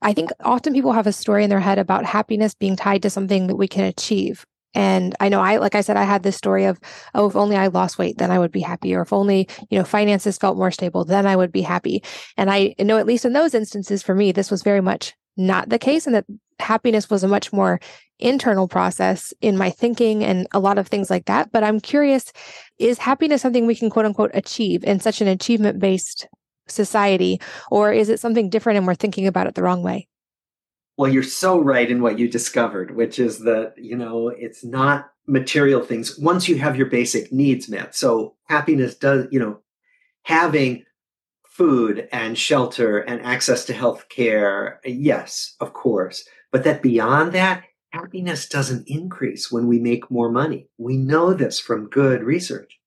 I 0.03 0.13
think 0.13 0.31
often 0.41 0.75
people 0.75 0.93
have 0.93 1.07
a 1.07 1.13
story 1.13 1.45
in 1.45 1.51
their 1.51 1.61
head 1.61 1.79
about 1.79 2.05
happiness 2.05 2.55
being 2.55 2.77
tied 2.77 3.03
to 3.03 3.11
something 3.11 3.47
that 3.47 3.57
we 3.57 3.69
can 3.69 3.85
achieve. 3.85 4.45
And 4.75 5.15
I 5.21 5.29
know 5.29 5.41
I, 5.41 5.57
like 5.57 5.75
I 5.75 5.81
said, 5.81 5.97
I 5.97 6.05
had 6.05 6.23
this 6.23 6.37
story 6.37 6.65
of, 6.65 6.79
oh, 7.15 7.29
if 7.29 7.37
only 7.37 7.57
I 7.57 7.69
lost 7.69 7.99
weight, 7.99 8.19
then 8.19 8.31
I 8.31 8.39
would 8.39 8.53
be 8.53 8.61
happy. 8.61 8.95
Or 8.95 9.03
if 9.03 9.13
only, 9.13 9.49
you 9.69 9.79
know, 9.79 9.85
finances 9.85 10.39
felt 10.39 10.57
more 10.57 10.71
stable, 10.71 11.05
then 11.05 11.27
I 11.27 11.37
would 11.37 11.53
be 11.53 11.63
happy. 11.63 12.03
And 12.37 12.51
I 12.51 12.75
know, 12.79 12.99
at 12.99 13.07
least 13.07 13.25
in 13.25 13.33
those 13.33 13.55
instances 13.55 14.03
for 14.03 14.15
me, 14.15 14.33
this 14.33 14.51
was 14.51 14.63
very 14.63 14.81
much 14.81 15.15
not 15.37 15.69
the 15.69 15.79
case. 15.79 16.07
And 16.07 16.15
that 16.15 16.27
happiness 16.61 17.11
was 17.11 17.25
a 17.25 17.29
much 17.29 17.53
more 17.53 17.81
internal 18.19 18.69
process 18.69 19.33
in 19.41 19.57
my 19.57 19.71
thinking 19.71 20.23
and 20.23 20.47
a 20.53 20.61
lot 20.61 20.79
of 20.79 20.87
things 20.87 21.11
like 21.11 21.25
that. 21.25 21.51
But 21.51 21.65
I'm 21.65 21.81
curious, 21.81 22.33
is 22.79 22.99
happiness 22.99 23.43
something 23.43 23.67
we 23.67 23.75
can 23.75 23.91
quote 23.91 24.07
unquote 24.07 24.31
achieve 24.35 24.85
in 24.85 25.01
such 25.01 25.21
an 25.21 25.29
achievement 25.29 25.79
based 25.81 26.29
society? 26.71 27.41
Or 27.71 27.93
is 27.93 28.09
it 28.09 28.21
something 28.21 28.49
different 28.49 28.79
and 28.79 28.87
we're 28.87 28.95
thinking 28.95 29.27
about 29.27 29.47
it 29.47 29.55
the 29.55 29.63
wrong 29.63 29.83
way? 29.83 30.09
Well, 30.97 31.11
you're 31.11 31.23
so 31.23 31.59
right 31.59 31.91
in 31.91 32.03
what 32.03 32.19
you 32.19 32.29
discovered, 32.29 32.95
which 32.95 33.19
is 33.19 33.41
that, 33.41 33.75
you 33.77 33.97
know, 33.97 34.29
it's 34.29 34.65
not 34.65 35.11
material 35.27 35.83
things 35.83 36.19
once 36.19 36.49
you 36.49 36.59
have 36.59 36.77
your 36.77 36.87
basic 36.87 37.33
needs 37.33 37.69
met. 37.69 37.95
So 37.95 38.35
happiness 38.45 38.97
does, 38.97 39.27
you 39.31 39.39
know, 39.39 39.61
having 40.25 40.85
food 41.45 42.09
and 42.13 42.37
shelter 42.37 42.99
and 42.99 43.23
access 43.23 43.65
to 43.67 43.73
health 43.73 44.09
care, 44.09 44.81
yes, 44.85 45.55
of 45.61 45.73
course. 45.73 46.25
But 46.53 46.65
that 46.65 46.83
beyond 46.83 47.33
that, 47.33 47.65
happiness 47.93 48.49
doesn't 48.49 48.89
increase 48.89 49.51
when 49.51 49.67
we 49.67 49.79
make 49.79 50.11
more 50.11 50.31
money. 50.31 50.69
We 50.79 50.97
know 50.97 51.35
this 51.35 51.59
from 51.61 51.89
good 51.89 52.23
research. 52.23 52.79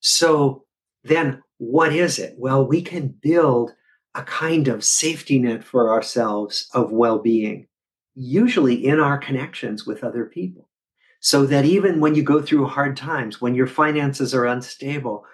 So 0.00 0.63
then 1.04 1.42
what 1.58 1.92
is 1.92 2.18
it? 2.18 2.34
Well, 2.38 2.66
we 2.66 2.82
can 2.82 3.08
build 3.08 3.72
a 4.14 4.22
kind 4.22 4.68
of 4.68 4.84
safety 4.84 5.38
net 5.38 5.64
for 5.64 5.92
ourselves 5.92 6.68
of 6.72 6.92
well 6.92 7.18
being, 7.18 7.66
usually 8.14 8.84
in 8.86 9.00
our 9.00 9.18
connections 9.18 9.86
with 9.86 10.04
other 10.04 10.24
people. 10.24 10.68
So 11.20 11.46
that 11.46 11.64
even 11.64 12.00
when 12.00 12.14
you 12.14 12.22
go 12.22 12.42
through 12.42 12.66
hard 12.66 12.96
times, 12.96 13.40
when 13.40 13.54
your 13.54 13.66
finances 13.66 14.34
are 14.34 14.44
unstable, 14.44 15.24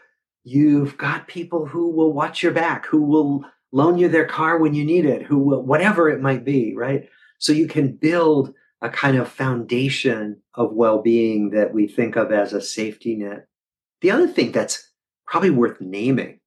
you've 0.44 0.96
got 0.96 1.28
people 1.28 1.66
who 1.66 1.90
will 1.90 2.12
watch 2.12 2.42
your 2.42 2.52
back, 2.52 2.86
who 2.86 3.02
will 3.02 3.44
loan 3.72 3.98
you 3.98 4.08
their 4.08 4.26
car 4.26 4.58
when 4.58 4.74
you 4.74 4.84
need 4.84 5.04
it, 5.04 5.22
who 5.22 5.38
will, 5.38 5.62
whatever 5.62 6.08
it 6.08 6.20
might 6.20 6.44
be, 6.44 6.74
right? 6.76 7.08
So 7.38 7.52
you 7.52 7.66
can 7.66 7.92
build 7.92 8.54
a 8.82 8.88
kind 8.88 9.16
of 9.16 9.28
foundation 9.28 10.40
of 10.54 10.72
well 10.72 11.02
being 11.02 11.50
that 11.50 11.74
we 11.74 11.86
think 11.86 12.16
of 12.16 12.32
as 12.32 12.52
a 12.52 12.60
safety 12.60 13.16
net. 13.16 13.46
The 14.00 14.10
other 14.10 14.26
thing 14.26 14.52
that's 14.52 14.89
probably 15.30 15.50
worth 15.50 15.80
naming 15.80 16.40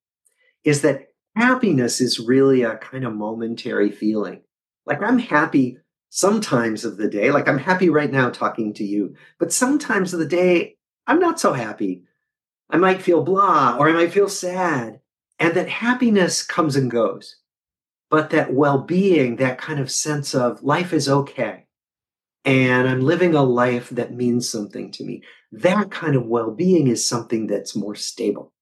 is 0.62 0.82
that 0.82 1.08
happiness 1.34 2.00
is 2.00 2.20
really 2.20 2.62
a 2.62 2.76
kind 2.76 3.04
of 3.04 3.14
momentary 3.14 3.90
feeling. 3.90 4.42
Like 4.84 5.02
I'm 5.02 5.18
happy 5.18 5.78
sometimes 6.10 6.84
of 6.84 6.98
the 6.98 7.08
day, 7.08 7.32
like 7.32 7.48
I'm 7.48 7.58
happy 7.58 7.88
right 7.88 8.12
now 8.12 8.28
talking 8.28 8.74
to 8.74 8.84
you, 8.84 9.16
but 9.40 9.52
sometimes 9.52 10.12
of 10.12 10.20
the 10.20 10.26
day, 10.26 10.76
I'm 11.06 11.18
not 11.18 11.40
so 11.40 11.54
happy. 11.54 12.04
I 12.70 12.76
might 12.76 13.02
feel 13.02 13.24
blah 13.24 13.76
or 13.78 13.88
I 13.88 13.92
might 13.92 14.12
feel 14.12 14.28
sad. 14.28 15.00
And 15.38 15.54
that 15.54 15.68
happiness 15.68 16.42
comes 16.42 16.76
and 16.76 16.90
goes. 16.90 17.36
But 18.10 18.30
that 18.30 18.52
well 18.52 18.78
being, 18.78 19.36
that 19.36 19.58
kind 19.58 19.80
of 19.80 19.90
sense 19.90 20.34
of 20.34 20.62
life 20.62 20.92
is 20.92 21.08
okay. 21.08 21.66
And 22.44 22.86
I'm 22.86 23.00
living 23.00 23.34
a 23.34 23.42
life 23.42 23.88
that 23.90 24.12
means 24.12 24.48
something 24.48 24.92
to 24.92 25.04
me. 25.04 25.22
That 25.50 25.90
kind 25.90 26.14
of 26.14 26.26
well 26.26 26.50
being 26.50 26.86
is 26.86 27.08
something 27.08 27.46
that's 27.46 27.74
more 27.74 27.94
stable. 27.94 28.53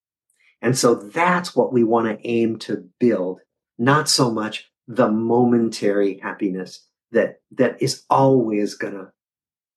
And 0.63 0.77
so 0.77 0.95
that's 0.95 1.55
what 1.55 1.73
we 1.73 1.83
want 1.83 2.07
to 2.07 2.27
aim 2.27 2.57
to 2.59 2.87
build, 2.99 3.41
not 3.77 4.09
so 4.09 4.31
much 4.31 4.71
the 4.87 5.09
momentary 5.09 6.19
happiness 6.19 6.87
that 7.11 7.41
that 7.51 7.79
is 7.81 8.03
always 8.09 8.73
going 8.73 8.93
to 8.93 9.11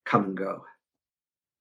come 0.05 0.23
and 0.23 0.37
go. 0.37 0.63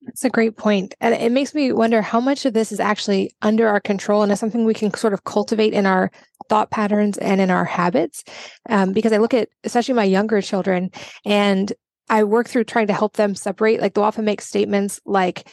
That's 0.02 0.24
a 0.24 0.30
great 0.30 0.56
point. 0.56 0.94
And 1.00 1.14
it 1.14 1.32
makes 1.32 1.54
me 1.54 1.72
wonder 1.72 2.00
how 2.00 2.20
much 2.20 2.46
of 2.46 2.54
this 2.54 2.70
is 2.70 2.78
actually 2.78 3.34
under 3.42 3.66
our 3.66 3.80
control 3.80 4.22
and 4.22 4.30
is 4.30 4.38
something 4.38 4.64
we 4.64 4.74
can 4.74 4.94
sort 4.94 5.12
of 5.12 5.24
cultivate 5.24 5.74
in 5.74 5.86
our 5.86 6.10
thought 6.48 6.70
patterns 6.70 7.18
and 7.18 7.40
in 7.40 7.50
our 7.50 7.64
habits. 7.64 8.22
Um, 8.68 8.92
because 8.92 9.12
I 9.12 9.18
look 9.18 9.34
at 9.34 9.48
especially 9.64 9.94
my 9.94 10.04
younger 10.04 10.40
children 10.40 10.90
and 11.24 11.72
I 12.08 12.22
work 12.22 12.48
through 12.48 12.64
trying 12.64 12.86
to 12.86 12.92
help 12.92 13.14
them 13.14 13.34
separate. 13.34 13.80
Like 13.80 13.94
they'll 13.94 14.04
often 14.04 14.24
make 14.24 14.40
statements 14.40 15.00
like, 15.04 15.48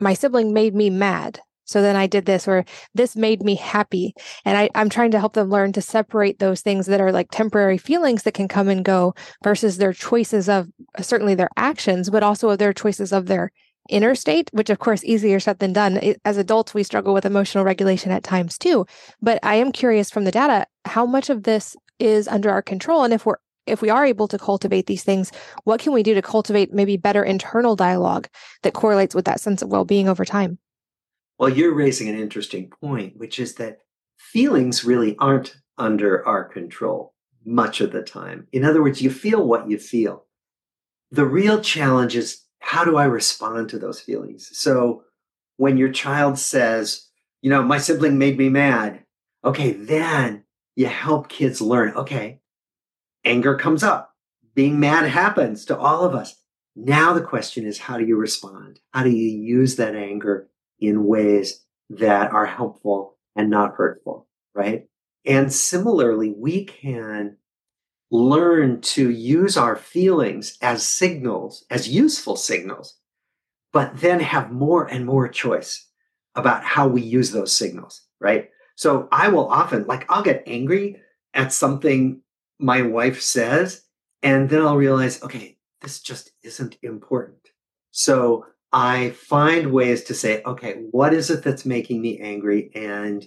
my 0.00 0.14
sibling 0.14 0.52
made 0.52 0.76
me 0.76 0.90
mad. 0.90 1.40
So 1.68 1.82
then 1.82 1.94
I 1.94 2.06
did 2.06 2.24
this, 2.26 2.48
or 2.48 2.64
this 2.94 3.14
made 3.14 3.42
me 3.42 3.54
happy. 3.54 4.14
And 4.44 4.56
I, 4.56 4.70
I'm 4.74 4.88
trying 4.88 5.12
to 5.12 5.20
help 5.20 5.34
them 5.34 5.50
learn 5.50 5.72
to 5.74 5.82
separate 5.82 6.38
those 6.38 6.62
things 6.62 6.86
that 6.86 7.00
are 7.00 7.12
like 7.12 7.30
temporary 7.30 7.78
feelings 7.78 8.24
that 8.24 8.34
can 8.34 8.48
come 8.48 8.68
and 8.68 8.84
go 8.84 9.14
versus 9.44 9.76
their 9.76 9.92
choices 9.92 10.48
of 10.48 10.68
uh, 10.98 11.02
certainly 11.02 11.34
their 11.34 11.50
actions, 11.56 12.10
but 12.10 12.22
also 12.22 12.56
their 12.56 12.72
choices 12.72 13.12
of 13.12 13.26
their 13.26 13.52
inner 13.88 14.14
state, 14.14 14.50
which 14.52 14.70
of 14.70 14.78
course 14.78 15.04
easier 15.04 15.40
said 15.40 15.58
than 15.58 15.72
done. 15.72 15.98
As 16.24 16.36
adults, 16.36 16.74
we 16.74 16.82
struggle 16.82 17.14
with 17.14 17.24
emotional 17.24 17.64
regulation 17.64 18.12
at 18.12 18.22
times 18.22 18.58
too. 18.58 18.86
But 19.20 19.38
I 19.42 19.56
am 19.56 19.72
curious 19.72 20.10
from 20.10 20.24
the 20.24 20.30
data, 20.30 20.66
how 20.84 21.06
much 21.06 21.30
of 21.30 21.42
this 21.44 21.76
is 21.98 22.28
under 22.28 22.50
our 22.50 22.62
control? 22.62 23.04
And 23.04 23.12
if 23.12 23.26
we're 23.26 23.36
if 23.66 23.82
we 23.82 23.90
are 23.90 24.06
able 24.06 24.28
to 24.28 24.38
cultivate 24.38 24.86
these 24.86 25.04
things, 25.04 25.30
what 25.64 25.78
can 25.78 25.92
we 25.92 26.02
do 26.02 26.14
to 26.14 26.22
cultivate 26.22 26.72
maybe 26.72 26.96
better 26.96 27.22
internal 27.22 27.76
dialogue 27.76 28.26
that 28.62 28.72
correlates 28.72 29.14
with 29.14 29.26
that 29.26 29.40
sense 29.40 29.60
of 29.60 29.68
well-being 29.68 30.08
over 30.08 30.24
time? 30.24 30.58
Well, 31.38 31.48
you're 31.48 31.74
raising 31.74 32.08
an 32.08 32.18
interesting 32.18 32.68
point, 32.68 33.16
which 33.16 33.38
is 33.38 33.54
that 33.54 33.78
feelings 34.16 34.84
really 34.84 35.16
aren't 35.18 35.56
under 35.76 36.26
our 36.26 36.44
control 36.44 37.14
much 37.44 37.80
of 37.80 37.92
the 37.92 38.02
time. 38.02 38.48
In 38.52 38.64
other 38.64 38.82
words, 38.82 39.00
you 39.00 39.10
feel 39.10 39.46
what 39.46 39.70
you 39.70 39.78
feel. 39.78 40.24
The 41.10 41.24
real 41.24 41.60
challenge 41.60 42.16
is 42.16 42.42
how 42.58 42.84
do 42.84 42.96
I 42.96 43.04
respond 43.04 43.70
to 43.70 43.78
those 43.78 44.00
feelings? 44.00 44.50
So 44.52 45.04
when 45.56 45.76
your 45.76 45.90
child 45.90 46.38
says, 46.38 47.06
you 47.40 47.50
know, 47.50 47.62
my 47.62 47.78
sibling 47.78 48.18
made 48.18 48.36
me 48.36 48.48
mad, 48.48 49.04
okay, 49.44 49.72
then 49.72 50.44
you 50.74 50.86
help 50.86 51.28
kids 51.28 51.60
learn, 51.60 51.94
okay, 51.94 52.40
anger 53.24 53.54
comes 53.54 53.82
up, 53.82 54.14
being 54.54 54.80
mad 54.80 55.08
happens 55.08 55.64
to 55.66 55.78
all 55.78 56.04
of 56.04 56.14
us. 56.14 56.34
Now 56.74 57.12
the 57.12 57.22
question 57.22 57.64
is, 57.64 57.78
how 57.78 57.96
do 57.96 58.04
you 58.04 58.16
respond? 58.16 58.80
How 58.92 59.04
do 59.04 59.10
you 59.10 59.38
use 59.40 59.76
that 59.76 59.94
anger 59.94 60.48
in 60.80 61.04
ways 61.04 61.64
that 61.90 62.32
are 62.32 62.46
helpful 62.46 63.16
and 63.36 63.50
not 63.50 63.74
hurtful, 63.74 64.26
right? 64.54 64.86
And 65.24 65.52
similarly, 65.52 66.34
we 66.36 66.64
can 66.64 67.36
learn 68.10 68.80
to 68.80 69.10
use 69.10 69.56
our 69.56 69.76
feelings 69.76 70.56
as 70.62 70.86
signals, 70.86 71.64
as 71.70 71.88
useful 71.88 72.36
signals, 72.36 72.98
but 73.72 74.00
then 74.00 74.20
have 74.20 74.50
more 74.50 74.86
and 74.86 75.04
more 75.04 75.28
choice 75.28 75.86
about 76.34 76.64
how 76.64 76.88
we 76.88 77.02
use 77.02 77.32
those 77.32 77.54
signals, 77.54 78.02
right? 78.20 78.50
So 78.76 79.08
I 79.12 79.28
will 79.28 79.48
often, 79.48 79.86
like, 79.86 80.06
I'll 80.08 80.22
get 80.22 80.44
angry 80.46 81.02
at 81.34 81.52
something 81.52 82.22
my 82.58 82.82
wife 82.82 83.20
says, 83.20 83.84
and 84.22 84.48
then 84.48 84.62
I'll 84.62 84.76
realize, 84.76 85.22
okay, 85.22 85.58
this 85.80 86.00
just 86.00 86.32
isn't 86.42 86.76
important. 86.82 87.38
So 87.90 88.46
I 88.72 89.10
find 89.10 89.72
ways 89.72 90.04
to 90.04 90.14
say, 90.14 90.42
okay, 90.44 90.74
what 90.90 91.14
is 91.14 91.30
it 91.30 91.42
that's 91.42 91.64
making 91.64 92.00
me 92.00 92.20
angry? 92.20 92.70
And 92.74 93.26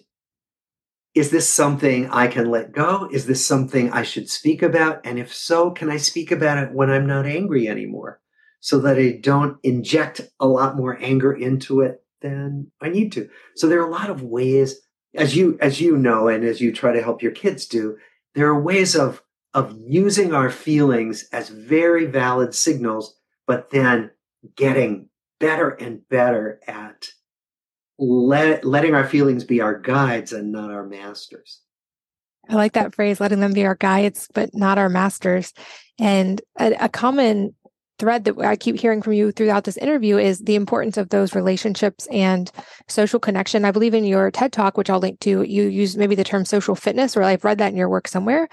is 1.13 1.31
this 1.31 1.49
something 1.49 2.09
I 2.09 2.27
can 2.27 2.49
let 2.49 2.71
go? 2.71 3.09
Is 3.11 3.25
this 3.25 3.45
something 3.45 3.91
I 3.91 4.03
should 4.03 4.29
speak 4.29 4.61
about? 4.61 5.05
And 5.05 5.19
if 5.19 5.33
so, 5.33 5.71
can 5.71 5.89
I 5.89 5.97
speak 5.97 6.31
about 6.31 6.57
it 6.59 6.71
when 6.71 6.89
I'm 6.89 7.07
not 7.07 7.25
angry 7.25 7.67
anymore 7.67 8.21
so 8.59 8.79
that 8.79 8.97
I 8.97 9.19
don't 9.21 9.57
inject 9.63 10.21
a 10.39 10.47
lot 10.47 10.77
more 10.77 10.97
anger 11.01 11.33
into 11.33 11.81
it 11.81 12.03
than 12.21 12.71
I 12.79 12.89
need 12.89 13.11
to? 13.13 13.27
So 13.55 13.67
there 13.67 13.81
are 13.81 13.87
a 13.87 13.91
lot 13.91 14.09
of 14.09 14.21
ways, 14.21 14.79
as 15.15 15.35
you, 15.35 15.57
as 15.59 15.81
you 15.81 15.97
know, 15.97 16.27
and 16.27 16.45
as 16.45 16.61
you 16.61 16.71
try 16.71 16.93
to 16.93 17.03
help 17.03 17.21
your 17.21 17.33
kids 17.33 17.65
do, 17.65 17.97
there 18.35 18.47
are 18.47 18.61
ways 18.61 18.95
of, 18.95 19.21
of 19.53 19.75
using 19.77 20.33
our 20.33 20.49
feelings 20.49 21.27
as 21.33 21.49
very 21.49 22.05
valid 22.05 22.55
signals, 22.55 23.17
but 23.47 23.71
then 23.71 24.11
getting 24.55 25.09
better 25.41 25.69
and 25.69 26.07
better 26.07 26.61
at 26.67 27.09
let, 27.99 28.63
letting 28.63 28.95
our 28.95 29.05
feelings 29.05 29.43
be 29.43 29.59
our 29.59 29.77
guides 29.77 30.31
and 30.31 30.51
not 30.51 30.71
our 30.71 30.85
masters. 30.85 31.59
I 32.49 32.55
like 32.55 32.73
that 32.73 32.95
phrase, 32.95 33.19
letting 33.19 33.39
them 33.39 33.53
be 33.53 33.65
our 33.65 33.75
guides, 33.75 34.27
but 34.33 34.55
not 34.55 34.77
our 34.77 34.89
masters. 34.89 35.53
And 35.99 36.41
a, 36.59 36.73
a, 36.85 36.89
common 36.89 37.53
thread 37.99 38.23
that 38.23 38.39
I 38.39 38.55
keep 38.55 38.79
hearing 38.79 39.03
from 39.03 39.13
you 39.13 39.31
throughout 39.31 39.65
this 39.65 39.77
interview 39.77 40.17
is 40.17 40.39
the 40.39 40.55
importance 40.55 40.97
of 40.97 41.09
those 41.09 41.35
relationships 41.35 42.07
and 42.11 42.51
social 42.87 43.19
connection. 43.19 43.63
I 43.63 43.71
believe 43.71 43.93
in 43.93 44.05
your 44.05 44.31
TED 44.31 44.51
talk, 44.51 44.75
which 44.75 44.89
I'll 44.89 44.99
link 44.99 45.19
to, 45.19 45.43
you 45.43 45.63
use 45.65 45.95
maybe 45.95 46.15
the 46.15 46.23
term 46.23 46.45
social 46.45 46.73
fitness, 46.73 47.15
or 47.15 47.21
I've 47.21 47.43
read 47.43 47.59
that 47.59 47.71
in 47.71 47.77
your 47.77 47.89
work 47.89 48.07
somewhere. 48.07 48.49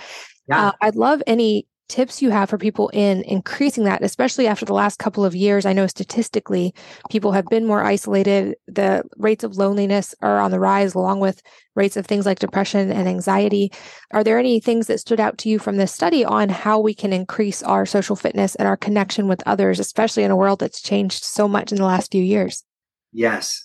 Yeah. 0.49 0.69
Uh, 0.69 0.73
I'd 0.83 0.97
love 0.97 1.23
any 1.27 1.67
tips 1.89 2.21
you 2.21 2.31
have 2.31 2.51
for 2.51 2.59
people 2.59 2.91
in 2.93 3.23
increasing 3.23 3.85
that, 3.85 4.03
especially 4.03 4.47
after 4.47 4.65
the 4.65 4.75
last 4.75 4.99
couple 4.99 5.25
of 5.25 5.35
years. 5.35 5.67
I 5.67 5.73
know 5.73 5.87
statistically, 5.87 6.75
people 7.11 7.33
have 7.33 7.47
been 7.47 7.67
more 7.67 7.83
isolated. 7.83 8.57
The 8.67 9.03
rates 9.17 9.45
of 9.45 9.57
loneliness 9.57 10.15
are 10.21 10.39
on 10.39 10.51
the 10.51 10.61
rise, 10.61 10.95
along 10.95 11.21
with 11.21 11.43
rates 11.75 11.97
of 11.97 12.07
things 12.07 12.27
like 12.27 12.39
depression 12.39 12.91
and 12.91 13.09
anxiety. 13.09 13.73
Are 14.13 14.23
there 14.23 14.39
any 14.39 14.61
things 14.61 14.87
that 14.87 15.01
stood 15.01 15.21
out 15.21 15.39
to 15.39 15.49
you 15.49 15.59
from 15.59 15.77
this 15.77 15.93
study 15.93 16.25
on 16.25 16.49
how 16.49 16.79
we 16.79 16.95
can 16.95 17.13
increase 17.13 17.63
our 17.63 17.87
social 17.87 18.17
fitness 18.17 18.55
and 18.57 18.69
our 18.69 18.77
connection 18.77 19.29
with 19.29 19.43
others, 19.47 19.81
especially 19.81 20.25
in 20.25 20.31
a 20.31 20.37
world 20.37 20.59
that's 20.59 20.83
changed 20.83 21.25
so 21.25 21.49
much 21.49 21.73
in 21.73 21.79
the 21.79 21.85
last 21.85 22.13
few 22.13 22.23
years? 22.23 22.65
Yes. 23.13 23.65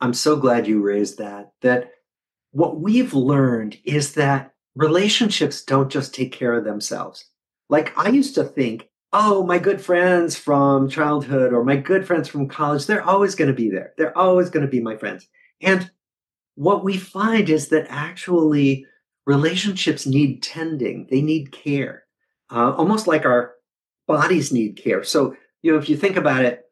I'm 0.00 0.14
so 0.14 0.36
glad 0.36 0.66
you 0.66 0.80
raised 0.80 1.18
that. 1.18 1.50
That 1.62 1.90
what 2.52 2.80
we've 2.80 3.14
learned 3.14 3.78
is 3.84 4.14
that 4.14 4.52
relationships 4.74 5.62
don't 5.62 5.90
just 5.90 6.14
take 6.14 6.32
care 6.32 6.54
of 6.54 6.64
themselves 6.64 7.29
like 7.70 7.96
I 7.96 8.10
used 8.10 8.34
to 8.34 8.44
think, 8.44 8.88
oh, 9.12 9.44
my 9.44 9.58
good 9.58 9.80
friends 9.80 10.36
from 10.36 10.88
childhood 10.88 11.52
or 11.52 11.64
my 11.64 11.76
good 11.76 12.06
friends 12.06 12.28
from 12.28 12.48
college, 12.48 12.86
they're 12.86 13.02
always 13.02 13.34
going 13.34 13.48
to 13.48 13.56
be 13.56 13.70
there. 13.70 13.92
They're 13.96 14.16
always 14.16 14.50
going 14.50 14.66
to 14.66 14.70
be 14.70 14.80
my 14.80 14.96
friends. 14.96 15.26
And 15.60 15.90
what 16.56 16.84
we 16.84 16.96
find 16.96 17.48
is 17.48 17.68
that 17.68 17.86
actually 17.88 18.86
relationships 19.26 20.06
need 20.06 20.42
tending, 20.42 21.06
they 21.10 21.22
need 21.22 21.52
care, 21.52 22.04
uh, 22.50 22.72
almost 22.72 23.06
like 23.06 23.24
our 23.24 23.54
bodies 24.06 24.52
need 24.52 24.76
care. 24.76 25.04
So, 25.04 25.36
you 25.62 25.72
know, 25.72 25.78
if 25.78 25.88
you 25.88 25.96
think 25.96 26.16
about 26.16 26.44
it, 26.44 26.64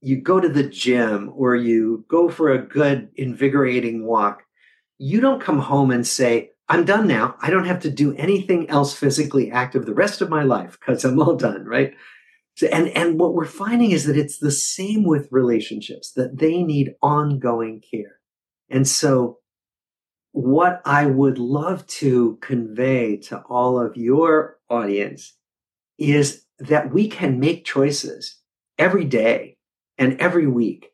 you 0.00 0.20
go 0.20 0.40
to 0.40 0.48
the 0.48 0.68
gym 0.68 1.32
or 1.34 1.54
you 1.54 2.04
go 2.08 2.28
for 2.28 2.50
a 2.50 2.66
good, 2.66 3.10
invigorating 3.16 4.06
walk, 4.06 4.42
you 4.98 5.20
don't 5.20 5.42
come 5.42 5.58
home 5.58 5.90
and 5.90 6.06
say, 6.06 6.50
I'm 6.68 6.84
done 6.84 7.06
now. 7.06 7.36
I 7.40 7.50
don't 7.50 7.66
have 7.66 7.80
to 7.80 7.90
do 7.90 8.14
anything 8.16 8.70
else 8.70 8.94
physically 8.94 9.50
active 9.50 9.84
the 9.84 9.94
rest 9.94 10.22
of 10.22 10.30
my 10.30 10.42
life 10.42 10.78
because 10.80 11.04
I'm 11.04 11.20
all 11.20 11.36
done, 11.36 11.64
right? 11.64 11.94
So, 12.56 12.68
and, 12.68 12.88
and 12.88 13.18
what 13.18 13.34
we're 13.34 13.44
finding 13.44 13.90
is 13.90 14.04
that 14.06 14.16
it's 14.16 14.38
the 14.38 14.50
same 14.50 15.04
with 15.04 15.28
relationships, 15.30 16.12
that 16.12 16.38
they 16.38 16.62
need 16.62 16.94
ongoing 17.02 17.82
care. 17.90 18.20
And 18.70 18.86
so 18.88 19.38
what 20.32 20.80
I 20.84 21.06
would 21.06 21.38
love 21.38 21.86
to 21.86 22.38
convey 22.40 23.18
to 23.18 23.38
all 23.48 23.78
of 23.78 23.96
your 23.96 24.58
audience 24.70 25.34
is 25.98 26.44
that 26.58 26.92
we 26.92 27.08
can 27.08 27.40
make 27.40 27.64
choices 27.64 28.38
every 28.78 29.04
day 29.04 29.56
and 29.98 30.20
every 30.20 30.46
week 30.46 30.90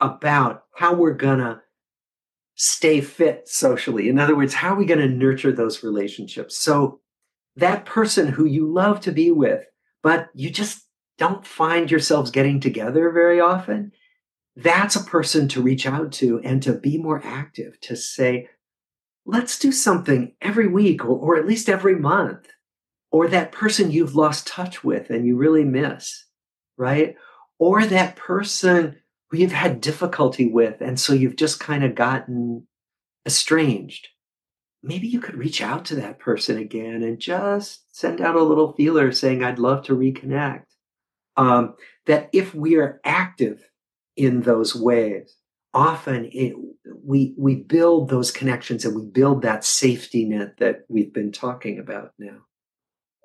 about 0.00 0.64
how 0.74 0.94
we're 0.94 1.14
gonna 1.14 1.62
stay 2.62 3.00
fit 3.00 3.48
socially? 3.48 4.08
In 4.08 4.20
other 4.20 4.36
words, 4.36 4.54
how 4.54 4.74
are 4.74 4.76
we 4.76 4.84
going 4.84 5.00
to 5.00 5.08
nurture 5.08 5.50
those 5.50 5.82
relationships? 5.82 6.56
So 6.56 7.00
that 7.56 7.84
person 7.84 8.28
who 8.28 8.44
you 8.44 8.72
love 8.72 9.00
to 9.00 9.10
be 9.10 9.32
with, 9.32 9.64
but 10.00 10.28
you 10.32 10.48
just 10.48 10.86
don't 11.18 11.44
find 11.44 11.90
yourselves 11.90 12.30
getting 12.30 12.60
together 12.60 13.10
very 13.10 13.40
often, 13.40 13.90
that's 14.54 14.94
a 14.94 15.02
person 15.02 15.48
to 15.48 15.60
reach 15.60 15.86
out 15.86 16.12
to 16.12 16.40
and 16.44 16.62
to 16.62 16.74
be 16.74 16.98
more 16.98 17.20
active, 17.24 17.80
to 17.80 17.96
say, 17.96 18.48
let's 19.26 19.58
do 19.58 19.72
something 19.72 20.36
every 20.40 20.68
week 20.68 21.04
or, 21.04 21.18
or 21.18 21.36
at 21.36 21.46
least 21.46 21.68
every 21.68 21.96
month. 21.96 22.46
Or 23.10 23.26
that 23.26 23.50
person 23.50 23.90
you've 23.90 24.14
lost 24.14 24.46
touch 24.46 24.84
with 24.84 25.10
and 25.10 25.26
you 25.26 25.36
really 25.36 25.64
miss, 25.64 26.26
right? 26.76 27.16
Or 27.58 27.84
that 27.84 28.14
person 28.14 29.01
you've 29.32 29.52
had 29.52 29.80
difficulty 29.80 30.46
with. 30.46 30.80
And 30.80 30.98
so 30.98 31.12
you've 31.12 31.36
just 31.36 31.60
kind 31.60 31.84
of 31.84 31.94
gotten 31.94 32.66
estranged. 33.26 34.08
Maybe 34.82 35.06
you 35.06 35.20
could 35.20 35.36
reach 35.36 35.62
out 35.62 35.84
to 35.86 35.94
that 35.96 36.18
person 36.18 36.58
again 36.58 37.02
and 37.02 37.18
just 37.18 37.84
send 37.94 38.20
out 38.20 38.34
a 38.34 38.42
little 38.42 38.72
feeler 38.72 39.12
saying, 39.12 39.42
I'd 39.42 39.58
love 39.58 39.84
to 39.84 39.96
reconnect. 39.96 40.64
Um, 41.36 41.76
that 42.06 42.28
if 42.32 42.54
we 42.54 42.76
are 42.76 43.00
active 43.04 43.62
in 44.16 44.42
those 44.42 44.74
ways, 44.74 45.36
often 45.72 46.28
it, 46.32 46.54
we, 47.02 47.34
we 47.38 47.54
build 47.54 48.10
those 48.10 48.30
connections 48.30 48.84
and 48.84 48.94
we 48.94 49.06
build 49.06 49.42
that 49.42 49.64
safety 49.64 50.24
net 50.24 50.58
that 50.58 50.80
we've 50.88 51.14
been 51.14 51.32
talking 51.32 51.78
about 51.78 52.12
now. 52.18 52.40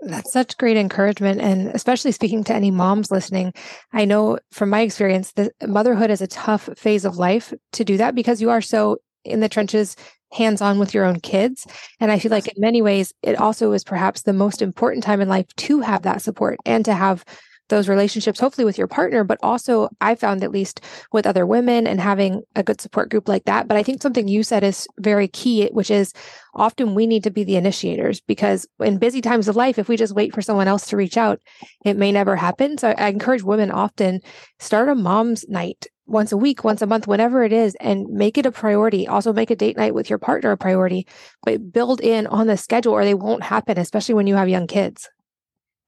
That's 0.02 0.32
such 0.32 0.58
great 0.58 0.78
encouragement. 0.78 1.42
And 1.42 1.70
especially 1.70 2.12
speaking 2.12 2.44
to 2.46 2.54
any 2.54 2.72
moms 2.72 3.12
listening, 3.12 3.54
I 3.94 4.06
know 4.06 4.38
from 4.52 4.70
my 4.70 4.82
experience 4.82 5.32
that 5.34 5.54
motherhood 5.68 6.12
is 6.12 6.22
a 6.22 6.28
tough 6.28 6.70
phase 6.78 7.04
of 7.04 7.18
life 7.18 7.54
to 7.74 7.84
do 7.84 7.98
that 7.98 8.16
because 8.16 8.42
you 8.42 8.50
are 8.50 8.62
so 8.62 8.98
in 9.26 9.40
the 9.40 9.50
trenches, 9.50 9.96
hands 10.32 10.62
on 10.62 10.80
with 10.80 10.94
your 10.94 11.06
own 11.06 11.20
kids. 11.20 11.66
And 12.00 12.12
I 12.12 12.20
feel 12.20 12.32
like 12.32 12.48
in 12.48 12.62
many 12.62 12.82
ways, 12.82 13.14
it 13.24 13.40
also 13.40 13.72
is 13.74 13.84
perhaps 13.84 14.22
the 14.22 14.34
most 14.34 14.62
important 14.62 15.04
time 15.04 15.22
in 15.22 15.30
life 15.30 15.48
to 15.56 15.82
have 15.82 16.04
that 16.04 16.22
support 16.22 16.58
and 16.66 16.86
to 16.86 16.94
have 16.94 17.24
those 17.70 17.90
relationships, 17.90 18.40
hopefully 18.40 18.66
with 18.66 18.78
your 18.78 18.88
partner, 18.88 19.24
but 19.24 19.40
also 19.44 19.90
I 20.02 20.16
found 20.16 20.44
at 20.44 20.52
least 20.52 20.82
with 21.12 21.28
other 21.28 21.46
women 21.46 21.88
and 21.88 22.00
having 22.00 22.44
a 22.56 22.64
good 22.64 22.82
support 22.82 23.10
group 23.10 23.28
like 23.28 23.46
that. 23.46 23.68
But 23.68 23.78
I 23.78 23.84
think 23.84 24.02
something 24.02 24.28
you 24.28 24.44
said 24.44 24.64
is 24.64 24.88
very 25.00 25.28
key, 25.28 25.68
which 25.72 25.92
is 25.92 26.14
often 26.54 26.96
we 26.96 27.08
need 27.08 27.24
to 27.24 27.32
be 27.32 27.44
the 27.44 27.56
initiators 27.56 28.22
because 28.22 28.68
in 28.80 28.98
busy 28.98 29.22
times 29.22 29.48
of 29.48 29.56
life, 29.56 29.78
if 29.78 29.90
we 29.90 29.98
just 29.98 30.16
wait 30.16 30.34
for 30.34 30.42
someone 30.42 30.68
else 30.68 30.88
to 30.88 30.98
reach 30.98 31.18
out, 31.18 31.40
it 31.86 31.98
may 31.98 32.12
never 32.12 32.36
happen. 32.36 32.78
So 32.78 32.90
I 32.98 33.10
encourage 33.10 33.44
women 33.44 33.72
often 33.72 34.22
start 34.60 34.90
a 34.90 34.96
mom's 34.96 35.48
night 35.48 35.88
once 36.08 36.32
a 36.32 36.38
week, 36.38 36.64
once 36.64 36.82
a 36.82 36.88
month, 36.88 37.06
whenever 37.06 37.44
it 37.44 37.52
is, 37.52 37.76
and 37.82 38.08
make 38.08 38.38
it 38.38 38.46
a 38.46 38.52
priority. 38.52 39.08
Also, 39.08 39.34
make 39.34 39.52
a 39.52 39.56
date 39.56 39.78
night 39.78 39.94
with 39.94 40.10
your 40.10 40.20
partner 40.20 40.52
a 40.52 40.58
priority, 40.58 41.06
but 41.44 41.72
build 41.72 42.00
in 42.02 42.26
on 42.28 42.48
the 42.48 42.58
schedule 42.58 42.94
or 42.94 43.04
they 43.04 43.14
won't 43.14 43.44
happen, 43.44 43.78
especially 43.78 44.16
when 44.16 44.28
you 44.28 44.36
have 44.36 44.50
young 44.50 44.68
kids. 44.68 45.10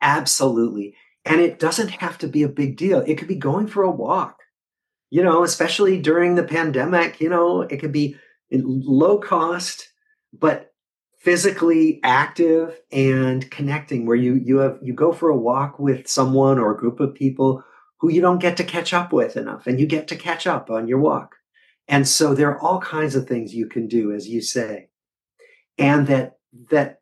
Absolutely. 0.01 0.95
And 1.29 1.39
it 1.39 1.59
doesn't 1.59 1.89
have 1.89 2.17
to 2.17 2.27
be 2.27 2.41
a 2.41 2.49
big 2.49 2.75
deal. 2.75 3.03
It 3.05 3.15
could 3.19 3.27
be 3.27 3.35
going 3.35 3.67
for 3.67 3.83
a 3.83 3.91
walk, 3.91 4.39
you 5.11 5.23
know, 5.23 5.43
especially 5.43 6.01
during 6.01 6.33
the 6.33 6.43
pandemic, 6.43 7.21
you 7.21 7.29
know, 7.29 7.61
it 7.61 7.77
could 7.77 7.91
be 7.91 8.15
low 8.51 9.19
cost, 9.19 9.87
but 10.33 10.73
physically 11.19 11.99
active 12.03 12.79
and 12.91 13.49
connecting 13.51 14.07
where 14.07 14.15
you, 14.15 14.41
you 14.43 14.57
have, 14.57 14.79
you 14.81 14.93
go 14.93 15.13
for 15.13 15.29
a 15.29 15.37
walk 15.37 15.77
with 15.77 16.07
someone 16.07 16.57
or 16.57 16.71
a 16.71 16.77
group 16.77 16.99
of 16.99 17.13
people 17.13 17.63
who 17.99 18.09
you 18.09 18.21
don't 18.21 18.41
get 18.41 18.57
to 18.57 18.63
catch 18.63 18.91
up 18.91 19.13
with 19.13 19.37
enough 19.37 19.67
and 19.67 19.79
you 19.79 19.85
get 19.85 20.07
to 20.07 20.15
catch 20.15 20.47
up 20.47 20.71
on 20.71 20.87
your 20.87 20.99
walk. 20.99 21.35
And 21.87 22.07
so 22.07 22.33
there 22.33 22.49
are 22.49 22.59
all 22.59 22.79
kinds 22.79 23.15
of 23.15 23.27
things 23.27 23.53
you 23.53 23.67
can 23.67 23.87
do, 23.87 24.13
as 24.13 24.27
you 24.27 24.41
say. 24.41 24.89
And 25.77 26.07
that, 26.07 26.37
that 26.69 26.98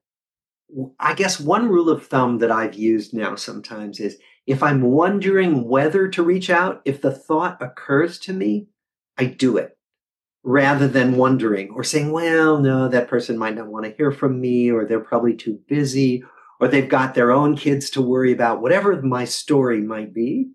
I 0.99 1.13
guess 1.13 1.39
one 1.39 1.69
rule 1.69 1.89
of 1.89 2.07
thumb 2.07 2.39
that 2.39 2.51
I've 2.51 2.75
used 2.75 3.13
now 3.13 3.35
sometimes 3.35 3.99
is 3.99 4.17
if 4.45 4.61
I'm 4.61 4.81
wondering 4.81 5.67
whether 5.67 6.07
to 6.09 6.23
reach 6.23 6.49
out, 6.49 6.81
if 6.85 7.01
the 7.01 7.11
thought 7.11 7.61
occurs 7.61 8.19
to 8.19 8.33
me, 8.33 8.67
I 9.17 9.25
do 9.25 9.57
it 9.57 9.77
rather 10.43 10.87
than 10.87 11.17
wondering 11.17 11.71
or 11.71 11.83
saying, 11.83 12.11
well, 12.11 12.59
no, 12.59 12.87
that 12.87 13.09
person 13.09 13.37
might 13.37 13.55
not 13.55 13.67
want 13.67 13.85
to 13.85 13.91
hear 13.91 14.11
from 14.11 14.39
me, 14.39 14.71
or 14.71 14.85
they're 14.85 14.99
probably 14.99 15.35
too 15.35 15.59
busy, 15.67 16.23
or 16.61 16.67
they've 16.67 16.87
got 16.87 17.13
their 17.13 17.31
own 17.31 17.57
kids 17.57 17.89
to 17.89 18.01
worry 18.01 18.31
about, 18.31 18.61
whatever 18.61 19.01
my 19.01 19.25
story 19.25 19.81
might 19.81 20.13
be. 20.13 20.49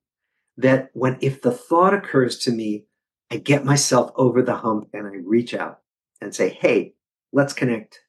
That 0.57 0.91
when, 0.93 1.19
if 1.21 1.43
the 1.43 1.51
thought 1.51 1.95
occurs 1.95 2.39
to 2.41 2.51
me, 2.51 2.87
I 3.31 3.37
get 3.37 3.65
myself 3.65 4.13
over 4.17 4.43
the 4.43 4.57
hump 4.57 4.89
and 4.93 5.07
I 5.07 5.17
reach 5.25 5.55
out 5.55 5.81
and 6.21 6.35
say, 6.35 6.51
hey, 6.51 6.95
let's 7.33 7.53
connect. 7.53 8.01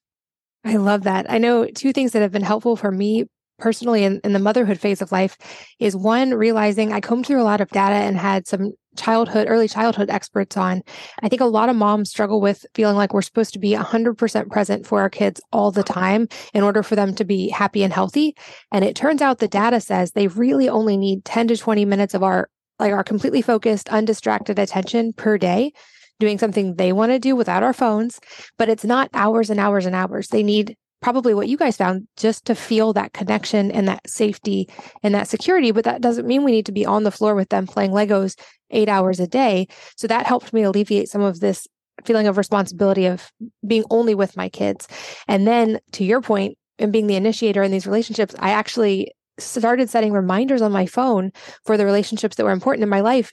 I 0.65 0.77
love 0.77 1.03
that. 1.03 1.25
I 1.29 1.37
know 1.37 1.65
two 1.65 1.93
things 1.93 2.13
that 2.13 2.21
have 2.21 2.31
been 2.31 2.41
helpful 2.41 2.75
for 2.75 2.91
me 2.91 3.25
personally 3.59 4.03
in, 4.03 4.19
in 4.23 4.33
the 4.33 4.39
motherhood 4.39 4.79
phase 4.79 5.01
of 5.01 5.11
life 5.11 5.37
is 5.79 5.95
one, 5.95 6.33
realizing 6.33 6.91
I 6.91 6.99
combed 6.99 7.25
through 7.25 7.41
a 7.41 7.43
lot 7.43 7.61
of 7.61 7.69
data 7.69 7.95
and 7.95 8.17
had 8.17 8.47
some 8.47 8.73
childhood, 8.97 9.47
early 9.49 9.67
childhood 9.67 10.09
experts 10.09 10.57
on. 10.57 10.81
I 11.21 11.29
think 11.29 11.41
a 11.41 11.45
lot 11.45 11.69
of 11.69 11.75
moms 11.75 12.09
struggle 12.09 12.41
with 12.41 12.65
feeling 12.75 12.95
like 12.95 13.13
we're 13.13 13.21
supposed 13.21 13.53
to 13.53 13.59
be 13.59 13.71
100% 13.73 14.49
present 14.49 14.85
for 14.85 15.01
our 15.01 15.09
kids 15.09 15.41
all 15.51 15.71
the 15.71 15.83
time 15.83 16.27
in 16.53 16.63
order 16.63 16.83
for 16.83 16.95
them 16.95 17.15
to 17.15 17.25
be 17.25 17.49
happy 17.49 17.83
and 17.83 17.93
healthy. 17.93 18.35
And 18.71 18.83
it 18.83 18.95
turns 18.95 19.21
out 19.21 19.39
the 19.39 19.47
data 19.47 19.79
says 19.79 20.11
they 20.11 20.27
really 20.27 20.69
only 20.69 20.97
need 20.97 21.25
10 21.25 21.47
to 21.49 21.57
20 21.57 21.85
minutes 21.85 22.13
of 22.13 22.23
our 22.23 22.49
like 22.79 22.91
our 22.91 23.03
completely 23.03 23.41
focused, 23.41 23.87
undistracted 23.89 24.57
attention 24.57 25.13
per 25.13 25.37
day 25.37 25.71
doing 26.19 26.37
something 26.37 26.75
they 26.75 26.93
want 26.93 27.11
to 27.11 27.19
do 27.19 27.35
without 27.35 27.63
our 27.63 27.73
phones, 27.73 28.19
but 28.57 28.69
it's 28.69 28.85
not 28.85 29.09
hours 29.13 29.49
and 29.49 29.59
hours 29.59 29.85
and 29.85 29.95
hours. 29.95 30.27
They 30.27 30.43
need 30.43 30.75
probably 31.01 31.33
what 31.33 31.49
you 31.49 31.57
guys 31.57 31.77
found 31.77 32.07
just 32.15 32.45
to 32.45 32.55
feel 32.55 32.93
that 32.93 33.13
connection 33.13 33.71
and 33.71 33.87
that 33.87 34.09
safety 34.09 34.69
and 35.03 35.13
that 35.13 35.27
security. 35.27 35.71
But 35.71 35.83
that 35.83 36.01
doesn't 36.01 36.25
mean 36.25 36.43
we 36.43 36.51
need 36.51 36.65
to 36.67 36.71
be 36.71 36.85
on 36.85 37.03
the 37.03 37.11
floor 37.11 37.35
with 37.35 37.49
them 37.49 37.67
playing 37.67 37.91
Legos 37.91 38.39
eight 38.71 38.87
hours 38.87 39.19
a 39.19 39.27
day. 39.27 39.67
So 39.97 40.07
that 40.07 40.25
helped 40.25 40.53
me 40.53 40.63
alleviate 40.63 41.09
some 41.09 41.21
of 41.21 41.41
this 41.41 41.67
feeling 42.05 42.27
of 42.27 42.37
responsibility 42.37 43.05
of 43.05 43.31
being 43.67 43.83
only 43.89 44.15
with 44.15 44.37
my 44.37 44.49
kids. 44.49 44.87
And 45.27 45.45
then 45.45 45.79
to 45.91 46.03
your 46.03 46.21
point, 46.21 46.57
and 46.79 46.91
being 46.91 47.07
the 47.07 47.15
initiator 47.15 47.61
in 47.61 47.71
these 47.71 47.85
relationships, 47.85 48.33
I 48.39 48.49
actually 48.49 49.11
started 49.37 49.89
setting 49.89 50.11
reminders 50.11 50.61
on 50.61 50.71
my 50.71 50.85
phone 50.85 51.31
for 51.65 51.77
the 51.77 51.85
relationships 51.85 52.35
that 52.35 52.43
were 52.43 52.51
important 52.51 52.83
in 52.83 52.89
my 52.89 53.01
life 53.01 53.31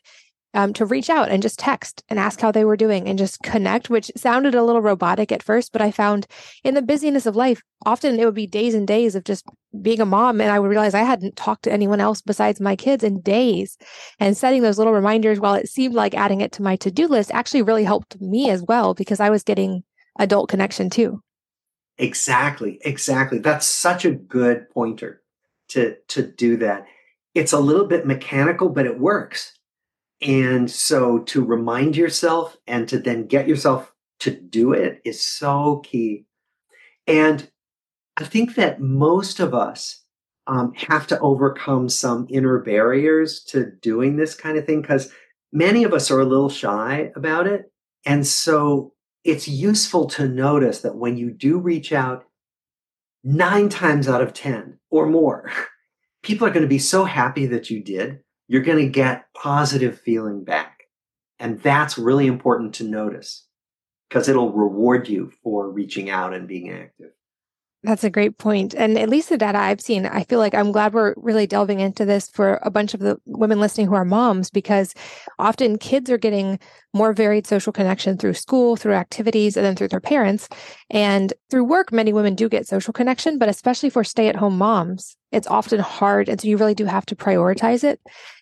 um, 0.54 0.72
to 0.74 0.84
reach 0.84 1.08
out 1.08 1.28
and 1.28 1.42
just 1.42 1.58
text 1.58 2.02
and 2.08 2.18
ask 2.18 2.40
how 2.40 2.50
they 2.50 2.64
were 2.64 2.76
doing 2.76 3.08
and 3.08 3.18
just 3.18 3.42
connect, 3.42 3.88
which 3.88 4.10
sounded 4.16 4.54
a 4.54 4.64
little 4.64 4.82
robotic 4.82 5.30
at 5.30 5.42
first, 5.42 5.72
but 5.72 5.82
I 5.82 5.90
found 5.90 6.26
in 6.64 6.74
the 6.74 6.82
busyness 6.82 7.26
of 7.26 7.36
life, 7.36 7.62
often 7.86 8.18
it 8.18 8.24
would 8.24 8.34
be 8.34 8.46
days 8.46 8.74
and 8.74 8.86
days 8.86 9.14
of 9.14 9.24
just 9.24 9.44
being 9.80 10.00
a 10.00 10.06
mom. 10.06 10.40
And 10.40 10.50
I 10.50 10.58
would 10.58 10.70
realize 10.70 10.94
I 10.94 11.02
hadn't 11.02 11.36
talked 11.36 11.62
to 11.64 11.72
anyone 11.72 12.00
else 12.00 12.20
besides 12.20 12.60
my 12.60 12.74
kids 12.74 13.04
in 13.04 13.20
days. 13.20 13.78
And 14.18 14.36
setting 14.36 14.62
those 14.62 14.78
little 14.78 14.92
reminders, 14.92 15.38
while 15.38 15.54
it 15.54 15.68
seemed 15.68 15.94
like 15.94 16.14
adding 16.14 16.40
it 16.40 16.52
to 16.52 16.62
my 16.62 16.76
to 16.76 16.90
do 16.90 17.06
list, 17.06 17.30
actually 17.32 17.62
really 17.62 17.84
helped 17.84 18.20
me 18.20 18.50
as 18.50 18.62
well 18.62 18.94
because 18.94 19.20
I 19.20 19.30
was 19.30 19.44
getting 19.44 19.84
adult 20.18 20.48
connection 20.48 20.90
too. 20.90 21.22
Exactly. 21.98 22.80
Exactly. 22.84 23.38
That's 23.38 23.66
such 23.66 24.04
a 24.04 24.10
good 24.10 24.68
pointer 24.70 25.22
to, 25.68 25.96
to 26.08 26.22
do 26.26 26.56
that. 26.56 26.86
It's 27.34 27.52
a 27.52 27.60
little 27.60 27.86
bit 27.86 28.06
mechanical, 28.06 28.70
but 28.70 28.86
it 28.86 28.98
works 28.98 29.52
and 30.20 30.70
so 30.70 31.20
to 31.20 31.44
remind 31.44 31.96
yourself 31.96 32.56
and 32.66 32.88
to 32.88 32.98
then 32.98 33.26
get 33.26 33.48
yourself 33.48 33.92
to 34.20 34.30
do 34.30 34.72
it 34.72 35.00
is 35.04 35.22
so 35.22 35.80
key. 35.84 36.26
And 37.06 37.50
I 38.16 38.24
think 38.24 38.54
that 38.56 38.80
most 38.80 39.40
of 39.40 39.54
us 39.54 40.02
um, 40.46 40.74
have 40.74 41.06
to 41.08 41.18
overcome 41.20 41.88
some 41.88 42.26
inner 42.28 42.58
barriers 42.58 43.42
to 43.44 43.70
doing 43.80 44.16
this 44.16 44.34
kind 44.34 44.58
of 44.58 44.66
thing 44.66 44.82
because 44.82 45.10
many 45.52 45.84
of 45.84 45.94
us 45.94 46.10
are 46.10 46.20
a 46.20 46.26
little 46.26 46.50
shy 46.50 47.10
about 47.16 47.46
it. 47.46 47.72
And 48.04 48.26
so 48.26 48.92
it's 49.24 49.48
useful 49.48 50.06
to 50.08 50.28
notice 50.28 50.80
that 50.80 50.96
when 50.96 51.16
you 51.16 51.30
do 51.30 51.58
reach 51.58 51.92
out, 51.92 52.24
nine 53.22 53.68
times 53.68 54.08
out 54.08 54.22
of 54.22 54.32
10 54.32 54.78
or 54.90 55.06
more, 55.06 55.50
people 56.22 56.46
are 56.46 56.50
going 56.50 56.62
to 56.62 56.68
be 56.68 56.78
so 56.78 57.04
happy 57.04 57.46
that 57.46 57.70
you 57.70 57.82
did 57.82 58.20
you're 58.50 58.62
going 58.62 58.84
to 58.84 58.90
get 58.90 59.26
positive 59.32 60.00
feeling 60.00 60.42
back. 60.42 60.82
And 61.38 61.62
that's 61.62 61.96
really 61.96 62.26
important 62.26 62.74
to 62.74 62.84
notice 62.84 63.46
because 64.08 64.28
it'll 64.28 64.52
reward 64.52 65.08
you 65.08 65.30
for 65.44 65.70
reaching 65.70 66.10
out 66.10 66.34
and 66.34 66.48
being 66.48 66.68
active. 66.68 67.12
That's 67.84 68.02
a 68.02 68.10
great 68.10 68.38
point. 68.38 68.74
And 68.74 68.98
at 68.98 69.08
least 69.08 69.28
the 69.28 69.38
data 69.38 69.56
I've 69.56 69.80
seen, 69.80 70.04
I 70.04 70.24
feel 70.24 70.40
like 70.40 70.54
I'm 70.54 70.72
glad 70.72 70.92
we're 70.92 71.14
really 71.16 71.46
delving 71.46 71.78
into 71.78 72.04
this 72.04 72.28
for 72.28 72.58
a 72.62 72.72
bunch 72.72 72.92
of 72.92 72.98
the 72.98 73.18
women 73.24 73.60
listening 73.60 73.86
who 73.86 73.94
are 73.94 74.04
moms 74.04 74.50
because 74.50 74.94
often 75.38 75.78
kids 75.78 76.10
are 76.10 76.18
getting 76.18 76.58
more 76.92 77.12
varied 77.12 77.46
social 77.46 77.72
connection 77.72 78.18
through 78.18 78.34
school, 78.34 78.74
through 78.74 78.94
activities, 78.94 79.56
and 79.56 79.64
then 79.64 79.76
through 79.76 79.88
their 79.88 80.00
parents. 80.00 80.48
And 80.90 81.32
through 81.50 81.64
work, 81.64 81.92
many 81.92 82.12
women 82.12 82.34
do 82.34 82.48
get 82.48 82.66
social 82.66 82.92
connection, 82.92 83.38
but 83.38 83.48
especially 83.48 83.90
for 83.90 84.02
stay 84.02 84.26
at 84.26 84.36
home 84.36 84.58
moms, 84.58 85.16
it's 85.30 85.46
often 85.46 85.78
hard. 85.78 86.28
And 86.28 86.40
so 86.40 86.48
you 86.48 86.56
really 86.56 86.74
do 86.74 86.84
have 86.84 87.06
to 87.06 87.16
prioritize 87.16 87.84
it. 87.84 88.00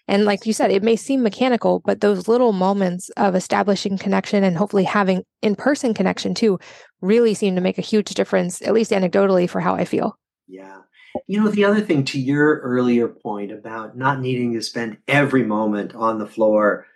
And 0.09 0.25
like 0.25 0.47
you 0.47 0.55
said, 0.55 0.71
it 0.71 0.83
may 0.83 0.97
seem 0.97 1.23
mechanical, 1.23 1.81
but 1.85 2.01
those 2.01 2.29
little 2.29 2.55
moments 2.55 3.11
of 3.11 3.35
establishing 3.35 3.99
connection 3.99 4.42
and 4.42 4.57
hopefully 4.57 4.85
having 4.85 5.23
in 5.42 5.55
person 5.55 5.92
connection 5.92 6.35
too 6.35 6.59
really 7.03 7.35
seem 7.35 7.55
to 7.55 7.61
make 7.61 7.77
a 7.77 7.83
huge 7.83 8.14
difference, 8.14 8.62
at 8.62 8.73
least 8.73 8.90
anecdotally, 8.90 9.49
for 9.49 9.61
how 9.61 9.75
I 9.75 9.85
feel. 9.85 10.18
Yeah. 10.47 10.79
You 11.27 11.40
know, 11.40 11.51
the 11.51 11.64
other 11.64 11.83
thing 11.83 12.05
to 12.07 12.18
your 12.18 12.61
earlier 12.61 13.07
point 13.07 13.53
about 13.53 13.99
not 13.99 14.21
needing 14.21 14.55
to 14.55 14.62
spend 14.62 14.97
every 15.07 15.44
moment 15.44 15.94
on 15.94 16.18
the 16.18 16.27
floor 16.27 16.87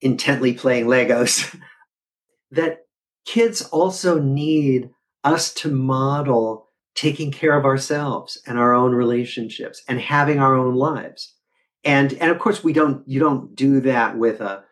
intently 0.00 0.54
playing 0.54 0.86
Legos, 0.86 1.58
that 2.52 2.84
kids 3.26 3.62
also 3.62 4.20
need 4.20 4.90
us 5.24 5.52
to 5.54 5.70
model 5.70 6.68
taking 6.94 7.32
care 7.32 7.58
of 7.58 7.64
ourselves 7.64 8.40
and 8.46 8.58
our 8.58 8.74
own 8.74 8.92
relationships 8.92 9.82
and 9.88 10.00
having 10.00 10.38
our 10.38 10.54
own 10.54 10.74
lives 10.74 11.34
and 11.84 12.12
and 12.14 12.30
of 12.30 12.38
course 12.38 12.62
we 12.62 12.72
don't 12.72 13.06
you 13.08 13.20
don't 13.20 13.54
do 13.54 13.80
that 13.80 14.16
with 14.18 14.40
a 14.40 14.62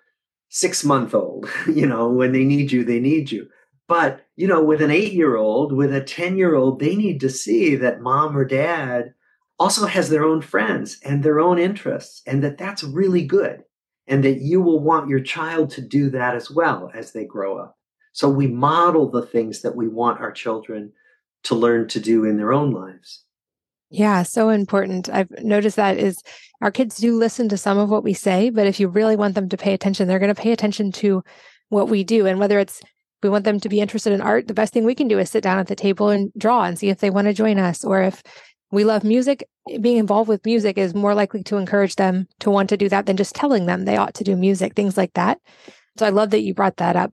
six 0.49 0.85
month 0.85 1.15
old 1.15 1.49
you 1.73 1.87
know 1.87 2.09
when 2.09 2.33
they 2.33 2.45
need 2.45 2.73
you 2.73 2.85
they 2.85 3.01
need 3.01 3.31
you. 3.31 3.49
But 3.87 4.27
you 4.37 4.47
know 4.47 4.63
with 4.63 4.83
an 4.83 4.91
eight 4.91 5.13
year 5.13 5.37
old 5.37 5.73
with 5.73 5.95
a 5.95 6.03
10 6.03 6.37
year 6.37 6.55
old 6.55 6.81
they 6.81 6.97
need 6.97 7.21
to 7.21 7.31
see 7.31 7.75
that 7.77 8.01
mom 8.01 8.37
or 8.37 8.45
dad 8.45 9.15
also 9.59 9.87
has 9.87 10.09
their 10.09 10.25
own 10.25 10.41
friends 10.41 10.99
and 11.05 11.23
their 11.23 11.41
own 11.41 11.59
interests 11.59 12.23
and 12.27 12.43
that 12.45 12.59
that's 12.59 12.85
really 12.85 13.25
good 13.25 13.65
and 14.07 14.23
that 14.25 14.41
you 14.41 14.61
will 14.61 14.81
want 14.81 15.09
your 15.09 15.21
child 15.21 15.71
to 15.71 15.81
do 15.81 16.11
that 16.11 16.35
as 16.35 16.51
well 16.51 16.91
as 16.95 17.13
they 17.13 17.25
grow 17.25 17.59
up. 17.59 17.77
So 18.13 18.29
we 18.29 18.47
model 18.47 19.11
the 19.11 19.27
things 19.27 19.63
that 19.63 19.77
we 19.77 19.89
want 19.89 20.21
our 20.21 20.33
children 20.33 20.93
to 21.45 21.55
learn 21.55 21.89
to 21.89 22.01
do 22.01 22.25
in 22.25 22.37
their 22.37 22.53
own 22.53 22.73
lives 22.73 23.25
yeah, 23.91 24.23
so 24.23 24.49
important. 24.51 25.09
I've 25.09 25.31
noticed 25.43 25.77
that 25.77 25.99
is 25.99 26.23
our 26.61 26.71
kids 26.71 26.97
do 26.97 27.17
listen 27.17 27.49
to 27.49 27.57
some 27.57 27.79
of 27.79 27.91
what 27.91 28.05
we 28.05 28.15
say, 28.15 28.51
but 28.51 28.67
if 28.67 28.81
you 28.81 28.89
really 28.89 29.17
want 29.17 29.35
them 29.35 29.49
to 29.49 29.57
pay 29.57 29.73
attention, 29.75 30.09
they're 30.09 30.19
going 30.19 30.35
to 30.35 30.41
pay 30.41 30.53
attention 30.53 30.93
to 30.93 31.23
what 31.69 31.89
we 31.89 32.05
do. 32.05 32.27
And 32.27 32.39
whether 32.39 32.59
it's 32.59 32.81
we 33.23 33.29
want 33.29 33.45
them 33.45 33.59
to 33.61 33.69
be 33.69 33.81
interested 33.81 34.13
in 34.13 34.21
art, 34.21 34.47
the 34.47 34.55
best 34.55 34.73
thing 34.73 34.85
we 34.85 34.95
can 34.95 35.09
do 35.09 35.19
is 35.19 35.31
sit 35.31 35.43
down 35.43 35.59
at 35.59 35.67
the 35.67 35.75
table 35.75 36.09
and 36.09 36.31
draw 36.39 36.63
and 36.63 36.79
see 36.79 36.89
if 36.89 36.99
they 36.99 37.11
want 37.11 37.27
to 37.27 37.35
join 37.35 37.59
us. 37.59 37.85
Or 37.85 38.03
if 38.03 38.23
we 38.71 38.85
love 38.85 39.05
music. 39.05 39.45
Eh, 39.71 39.79
being 39.79 39.97
involved 39.97 40.29
with 40.29 40.45
music 40.45 40.79
is 40.79 40.95
more 40.95 41.15
likely 41.15 41.43
to 41.45 41.57
encourage 41.57 41.97
them 41.97 42.27
to 42.41 42.51
want 42.51 42.69
to 42.71 42.77
do 42.77 42.89
that 42.89 43.07
than 43.07 43.17
just 43.17 43.35
telling 43.35 43.67
them 43.67 43.85
they 43.85 43.97
ought 43.97 44.15
to 44.15 44.25
do 44.25 44.37
music, 44.37 44.75
things 44.75 44.97
like 44.97 45.13
that. 45.15 45.39
So 45.99 46.07
I 46.07 46.11
love 46.11 46.31
that 46.31 46.43
you 46.43 46.55
brought 46.55 46.77
that 46.77 46.97
up. 46.97 47.13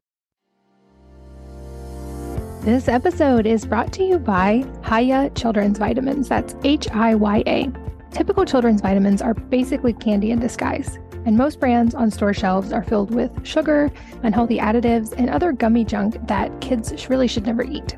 This 2.66 2.88
episode 2.88 3.46
is 3.46 3.64
brought 3.64 3.94
to 3.94 4.04
you 4.04 4.18
by 4.18 4.66
Hiya 4.90 5.30
Children's 5.36 5.78
Vitamins. 5.78 6.28
That's 6.28 6.56
H 6.64 6.88
I 6.90 7.14
Y 7.14 7.44
A. 7.46 7.72
Typical 8.10 8.44
children's 8.44 8.82
vitamins 8.82 9.22
are 9.22 9.36
basically 9.36 9.94
candy 9.94 10.32
in 10.32 10.40
disguise, 10.40 10.98
and 11.28 11.38
most 11.38 11.60
brands 11.60 11.94
on 11.94 12.10
store 12.10 12.34
shelves 12.34 12.74
are 12.74 12.82
filled 12.82 13.14
with 13.14 13.30
sugar, 13.46 13.92
unhealthy 14.24 14.58
additives, 14.58 15.14
and 15.16 15.30
other 15.30 15.52
gummy 15.52 15.86
junk 15.86 16.18
that 16.26 16.60
kids 16.60 17.08
really 17.08 17.28
should 17.28 17.46
never 17.46 17.62
eat. 17.62 17.98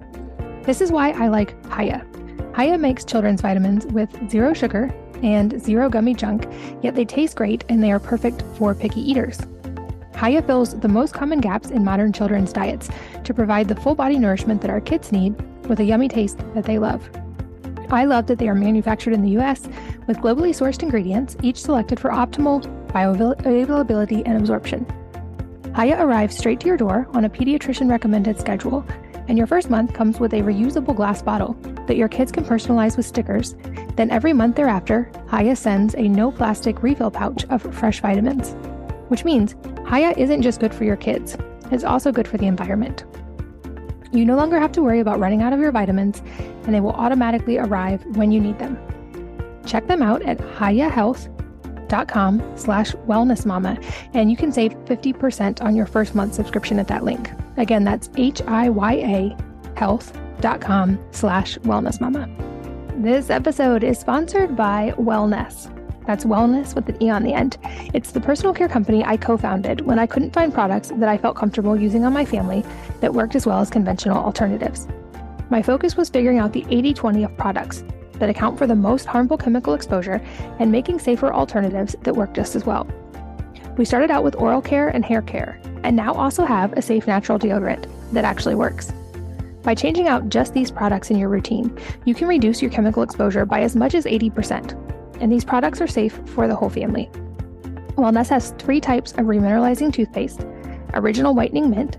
This 0.64 0.82
is 0.82 0.92
why 0.92 1.12
I 1.12 1.30
like 1.30 1.56
Hiya. 1.74 2.06
Hiya 2.58 2.78
makes 2.78 3.06
children's 3.06 3.40
vitamins 3.40 3.86
with 3.86 4.10
zero 4.30 4.54
sugar 4.54 4.94
and 5.24 5.64
zero 5.64 5.88
gummy 5.88 6.14
junk, 6.14 6.46
yet 6.82 6.94
they 6.94 7.06
taste 7.06 7.38
great 7.38 7.64
and 7.70 7.82
they 7.82 7.94
are 7.94 8.02
perfect 8.02 8.44
for 8.58 8.76
picky 8.76 9.00
eaters. 9.00 9.40
Hiya 10.20 10.42
fills 10.42 10.80
the 10.80 10.88
most 10.88 11.14
common 11.14 11.40
gaps 11.40 11.70
in 11.70 11.84
modern 11.84 12.12
children's 12.12 12.52
diets 12.52 12.90
to 13.24 13.34
provide 13.36 13.68
the 13.68 13.76
full 13.76 13.94
body 13.94 14.18
nourishment 14.18 14.62
that 14.62 14.72
our 14.72 14.82
kids 14.82 15.12
need 15.12 15.36
with 15.68 15.80
a 15.80 15.84
yummy 15.84 16.08
taste 16.08 16.40
that 16.56 16.64
they 16.64 16.80
love. 16.80 17.08
I 17.92 18.06
love 18.06 18.26
that 18.28 18.40
they 18.40 18.50
are 18.50 18.56
manufactured 18.56 19.14
in 19.14 19.22
the 19.22 19.38
US 19.40 19.68
with 20.08 20.18
globally 20.18 20.50
sourced 20.50 20.82
ingredients, 20.82 21.38
each 21.44 21.62
selected 21.62 22.00
for 22.00 22.10
optimal 22.10 22.66
bioavailability 22.88 24.24
and 24.26 24.38
absorption. 24.38 24.88
Hiya 25.76 26.04
arrives 26.04 26.36
straight 26.36 26.60
to 26.62 26.68
your 26.68 26.78
door 26.78 27.08
on 27.14 27.26
a 27.26 27.30
pediatrician 27.30 27.88
recommended 27.88 28.40
schedule, 28.40 28.84
and 29.28 29.38
your 29.38 29.46
first 29.46 29.70
month 29.70 29.94
comes 29.94 30.20
with 30.20 30.34
a 30.34 30.42
reusable 30.42 30.96
glass 30.96 31.22
bottle 31.22 31.54
that 31.86 31.98
your 31.98 32.08
kids 32.08 32.32
can 32.32 32.44
personalize 32.44 32.98
with 32.98 33.06
stickers. 33.06 33.56
Then 33.96 34.10
every 34.10 34.34
month 34.34 34.56
thereafter, 34.56 35.12
Hiya 35.30 35.56
sends 35.56 35.94
a 35.94 36.08
no 36.08 36.32
plastic 36.32 36.82
refill 36.82 37.12
pouch 37.12 37.46
of 37.46 37.62
fresh 37.76 38.02
vitamins 38.02 38.56
which 39.08 39.26
means 39.26 39.56
Hiya 39.90 40.14
isn't 40.18 40.42
just 40.42 40.60
good 40.60 40.74
for 40.74 40.84
your 40.84 40.96
kids, 40.96 41.38
it's 41.72 41.84
also 41.84 42.12
good 42.12 42.28
for 42.28 42.38
the 42.38 42.48
environment. 42.48 43.06
You 44.12 44.26
no 44.26 44.36
longer 44.36 44.60
have 44.60 44.72
to 44.74 44.82
worry 44.82 45.00
about 45.00 45.20
running 45.20 45.42
out 45.42 45.54
of 45.54 45.60
your 45.60 45.72
vitamins, 45.72 46.22
and 46.64 46.74
they 46.74 46.80
will 46.80 46.94
automatically 46.94 47.58
arrive 47.58 48.06
when 48.16 48.32
you 48.32 48.40
need 48.40 48.60
them. 48.60 48.78
Check 49.66 49.88
them 49.88 50.02
out 50.02 50.22
at 50.24 50.38
hiyahealth.com 50.38 52.58
slash 52.58 52.92
wellnessmama, 52.94 53.84
and 54.14 54.32
you 54.32 54.38
can 54.38 54.52
save 54.52 54.74
50% 54.86 55.62
on 55.62 55.76
your 55.76 55.86
first 55.86 56.16
month 56.16 56.34
subscription 56.34 56.80
at 56.80 56.88
that 56.88 57.04
link. 57.04 57.30
Again, 57.58 57.84
that's 57.84 58.10
H-I-Y-A 58.16 59.36
health.com 59.76 61.00
slash 61.12 61.58
wellnessmama. 61.60 63.04
This 63.04 63.30
episode 63.30 63.84
is 63.84 64.00
sponsored 64.00 64.56
by 64.56 64.94
Wellnesse. 64.98 65.77
That's 66.08 66.24
wellness 66.24 66.74
with 66.74 66.88
an 66.88 67.04
E 67.04 67.10
on 67.10 67.24
the 67.24 67.34
end. 67.34 67.58
It's 67.94 68.12
the 68.12 68.22
personal 68.22 68.54
care 68.54 68.70
company 68.70 69.04
I 69.04 69.18
co 69.18 69.36
founded 69.36 69.82
when 69.82 70.00
I 70.00 70.08
couldn't 70.08 70.32
find 70.32 70.54
products 70.54 70.90
that 70.96 71.10
I 71.10 71.18
felt 71.18 71.36
comfortable 71.36 71.76
using 71.76 72.06
on 72.06 72.14
my 72.14 72.24
family 72.24 72.64
that 73.02 73.14
worked 73.14 73.36
as 73.36 73.46
well 73.46 73.60
as 73.60 73.70
conventional 73.70 74.18
alternatives. 74.18 74.88
My 75.50 75.62
focus 75.62 75.98
was 75.98 76.10
figuring 76.10 76.40
out 76.40 76.54
the 76.54 76.66
80 76.70 76.94
20 76.94 77.24
of 77.26 77.38
products 77.38 77.84
that 78.14 78.30
account 78.30 78.58
for 78.58 78.66
the 78.66 78.74
most 78.76 79.06
harmful 79.06 79.38
chemical 79.38 79.74
exposure 79.74 80.22
and 80.60 80.72
making 80.72 81.00
safer 81.00 81.34
alternatives 81.34 81.96
that 82.04 82.16
work 82.16 82.34
just 82.34 82.56
as 82.56 82.66
well. 82.66 82.88
We 83.78 83.84
started 83.84 84.10
out 84.10 84.24
with 84.24 84.38
oral 84.38 84.62
care 84.62 84.88
and 84.88 85.04
hair 85.04 85.22
care, 85.22 85.60
and 85.84 85.96
now 85.96 86.14
also 86.14 86.46
have 86.46 86.74
a 86.74 86.82
safe 86.82 87.06
natural 87.06 87.38
deodorant 87.38 87.86
that 88.14 88.24
actually 88.26 88.56
works. 88.56 88.94
By 89.62 89.76
changing 89.76 90.08
out 90.08 90.30
just 90.30 90.54
these 90.54 90.72
products 90.72 91.12
in 91.12 91.18
your 91.18 91.28
routine, 91.28 91.78
you 92.06 92.16
can 92.16 92.30
reduce 92.30 92.62
your 92.62 92.72
chemical 92.72 93.04
exposure 93.04 93.46
by 93.46 93.60
as 93.60 93.76
much 93.76 93.94
as 93.94 94.06
80% 94.06 94.97
and 95.20 95.32
these 95.32 95.46
products 95.46 95.82
are 95.82 95.88
safe 95.88 96.20
for 96.28 96.48
the 96.48 96.56
whole 96.56 96.70
family. 96.70 97.10
Wellnesse 97.96 98.30
has 98.30 98.52
three 98.60 98.80
types 98.80 99.12
of 99.14 99.26
remineralizing 99.26 99.92
toothpaste 99.92 100.46
original 100.94 101.36
whitening 101.36 101.70
mint, 101.70 101.98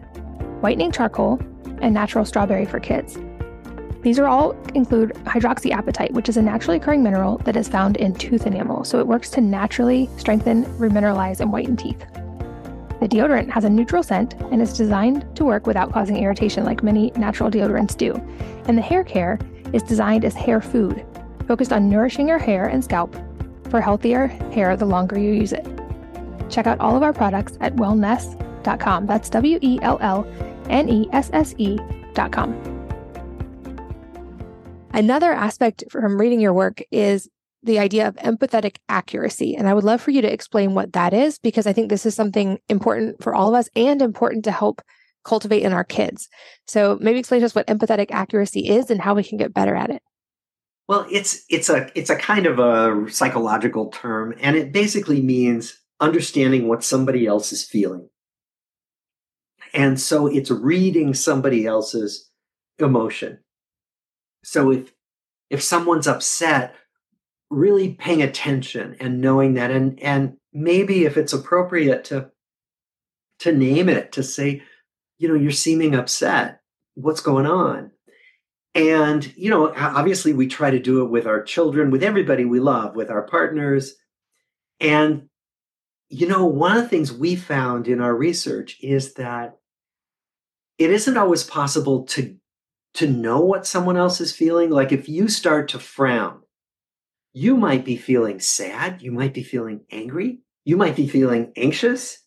whitening 0.60 0.90
charcoal, 0.90 1.38
and 1.82 1.92
natural 1.92 2.24
strawberry 2.24 2.64
for 2.64 2.80
kids. 2.80 3.18
These 4.02 4.18
are 4.18 4.26
all 4.26 4.52
include 4.74 5.12
hydroxyapatite, 5.24 6.12
which 6.12 6.28
is 6.28 6.36
a 6.36 6.42
naturally 6.42 6.78
occurring 6.78 7.02
mineral 7.02 7.38
that 7.38 7.56
is 7.56 7.68
found 7.68 7.96
in 7.96 8.14
tooth 8.14 8.46
enamel, 8.46 8.84
so 8.84 8.98
it 8.98 9.06
works 9.06 9.28
to 9.30 9.40
naturally 9.40 10.08
strengthen, 10.16 10.64
remineralize, 10.78 11.40
and 11.40 11.52
whiten 11.52 11.76
teeth. 11.76 12.00
The 13.00 13.08
deodorant 13.08 13.50
has 13.50 13.64
a 13.64 13.70
neutral 13.70 14.02
scent 14.02 14.34
and 14.50 14.62
is 14.62 14.72
designed 14.72 15.24
to 15.36 15.44
work 15.44 15.66
without 15.66 15.92
causing 15.92 16.16
irritation 16.16 16.64
like 16.64 16.82
many 16.82 17.12
natural 17.16 17.50
deodorants 17.50 17.96
do. 17.96 18.14
And 18.66 18.76
the 18.76 18.82
hair 18.82 19.04
care 19.04 19.38
is 19.72 19.82
designed 19.82 20.24
as 20.24 20.34
hair 20.34 20.60
food, 20.60 21.04
focused 21.49 21.72
on 21.72 21.88
nourishing 21.88 22.28
your 22.28 22.38
hair 22.38 22.66
and 22.66 22.84
scalp 22.84 23.16
for 23.70 23.80
healthier 23.80 24.28
hair 24.53 24.76
the 24.76 24.86
longer 24.86 25.18
you 25.18 25.32
use 25.32 25.53
it. 25.53 25.66
Check 26.49 26.66
out 26.66 26.78
all 26.78 26.96
of 26.96 27.03
our 27.03 27.12
products 27.12 27.59
at 27.61 27.74
wellnesse.com. 27.76 29.07
That's 29.07 29.28
W 29.30 29.59
E 29.61 29.78
L 29.82 29.99
L 30.01 30.26
N 30.68 30.88
E 30.88 31.09
S 31.12 31.30
S 31.32 31.55
E.com. 31.59 32.55
Another 34.92 35.32
aspect 35.32 35.84
from 35.90 36.20
reading 36.20 36.40
your 36.40 36.53
work 36.53 36.82
is 36.90 37.28
the 37.62 37.78
idea 37.78 38.09
of 38.09 38.16
empathetic 38.16 38.76
accuracy. 38.88 39.55
And 39.55 39.68
I 39.68 39.74
would 39.74 39.84
love 39.84 40.01
for 40.01 40.11
you 40.11 40.22
to 40.22 40.32
explain 40.32 40.74
what 40.74 40.92
that 40.92 41.12
is, 41.12 41.38
because 41.38 41.66
I 41.66 41.72
think 41.72 41.88
this 41.88 42.07
is 42.07 42.14
something 42.14 42.59
important 42.68 43.22
for 43.22 43.34
all 43.34 43.49
of 43.49 43.55
us 43.55 43.68
and 43.74 44.01
important 44.01 44.44
to 44.44 44.53
help 44.53 44.80
cultivate 45.24 45.62
in 45.62 45.72
our 45.72 45.84
kids. 45.84 46.28
So 46.66 46.99
maybe 47.01 47.18
explain 47.18 47.40
to 47.40 47.46
us 47.46 47.55
what 47.55 47.66
empathetic 47.66 48.11
accuracy 48.11 48.68
is 48.68 48.90
and 48.90 49.01
how 49.01 49.14
we 49.14 49.24
can 49.24 49.38
get 49.38 49.53
better 49.53 49.74
at 49.74 49.90
it. 49.90 50.03
Well, 50.89 51.07
it's 51.11 51.45
it's 51.51 51.68
a 51.68 51.91
it's 51.95 52.11
a 52.11 52.16
kind 52.16 52.47
of 52.47 52.59
a 52.59 53.11
psychological 53.11 53.91
term, 53.91 54.34
and 54.41 54.57
it 54.57 54.72
basically 54.72 55.20
means 55.20 55.78
understanding 56.01 56.66
what 56.66 56.82
somebody 56.82 57.26
else 57.26 57.53
is 57.53 57.62
feeling. 57.62 58.09
And 59.74 60.01
so 60.01 60.26
it's 60.26 60.51
reading 60.51 61.12
somebody 61.12 61.66
else's 61.66 62.30
emotion. 62.78 63.41
So 64.45 64.70
if 64.72 64.93
if 65.51 65.62
someone's 65.62 66.07
upset, 66.07 66.74
really 67.51 67.95
paying 67.95 68.22
attention 68.22 68.97
and 68.99 69.20
knowing 69.20 69.55
that 69.55 69.70
and 69.70 70.01
and 70.03 70.39
maybe 70.55 71.05
if 71.05 71.18
it's 71.18 71.34
appropriate 71.34 72.05
to 72.05 72.30
to 73.41 73.53
name 73.53 73.91
it, 73.91 74.12
to 74.12 74.22
say, 74.22 74.62
you 75.18 75.28
know, 75.28 75.34
you're 75.34 75.51
seeming 75.51 75.95
upset. 75.95 76.61
What's 76.95 77.20
going 77.20 77.47
on? 77.47 77.93
And, 78.74 79.34
you 79.36 79.50
know, 79.50 79.72
obviously 79.74 80.32
we 80.32 80.46
try 80.46 80.70
to 80.70 80.78
do 80.78 81.04
it 81.04 81.10
with 81.10 81.26
our 81.26 81.42
children, 81.42 81.90
with 81.90 82.02
everybody 82.02 82.44
we 82.44 82.60
love, 82.60 82.94
with 82.94 83.10
our 83.10 83.22
partners. 83.22 83.94
And, 84.78 85.28
you 86.08 86.28
know, 86.28 86.46
one 86.46 86.76
of 86.76 86.82
the 86.82 86.88
things 86.88 87.12
we 87.12 87.34
found 87.34 87.88
in 87.88 88.00
our 88.00 88.14
research 88.14 88.78
is 88.80 89.14
that 89.14 89.58
it 90.78 90.90
isn't 90.90 91.16
always 91.16 91.42
possible 91.44 92.04
to 92.04 92.36
to 92.94 93.06
know 93.06 93.40
what 93.40 93.66
someone 93.66 93.96
else 93.96 94.20
is 94.20 94.34
feeling 94.34 94.70
like 94.70 94.92
if 94.92 95.08
you 95.08 95.28
start 95.28 95.68
to 95.68 95.78
frown 95.78 96.40
you 97.32 97.56
might 97.56 97.84
be 97.84 97.96
feeling 97.96 98.40
sad 98.40 99.02
you 99.02 99.12
might 99.12 99.34
be 99.34 99.42
feeling 99.42 99.80
angry 99.90 100.38
you 100.64 100.76
might 100.76 100.96
be 100.96 101.06
feeling 101.06 101.52
anxious 101.56 102.18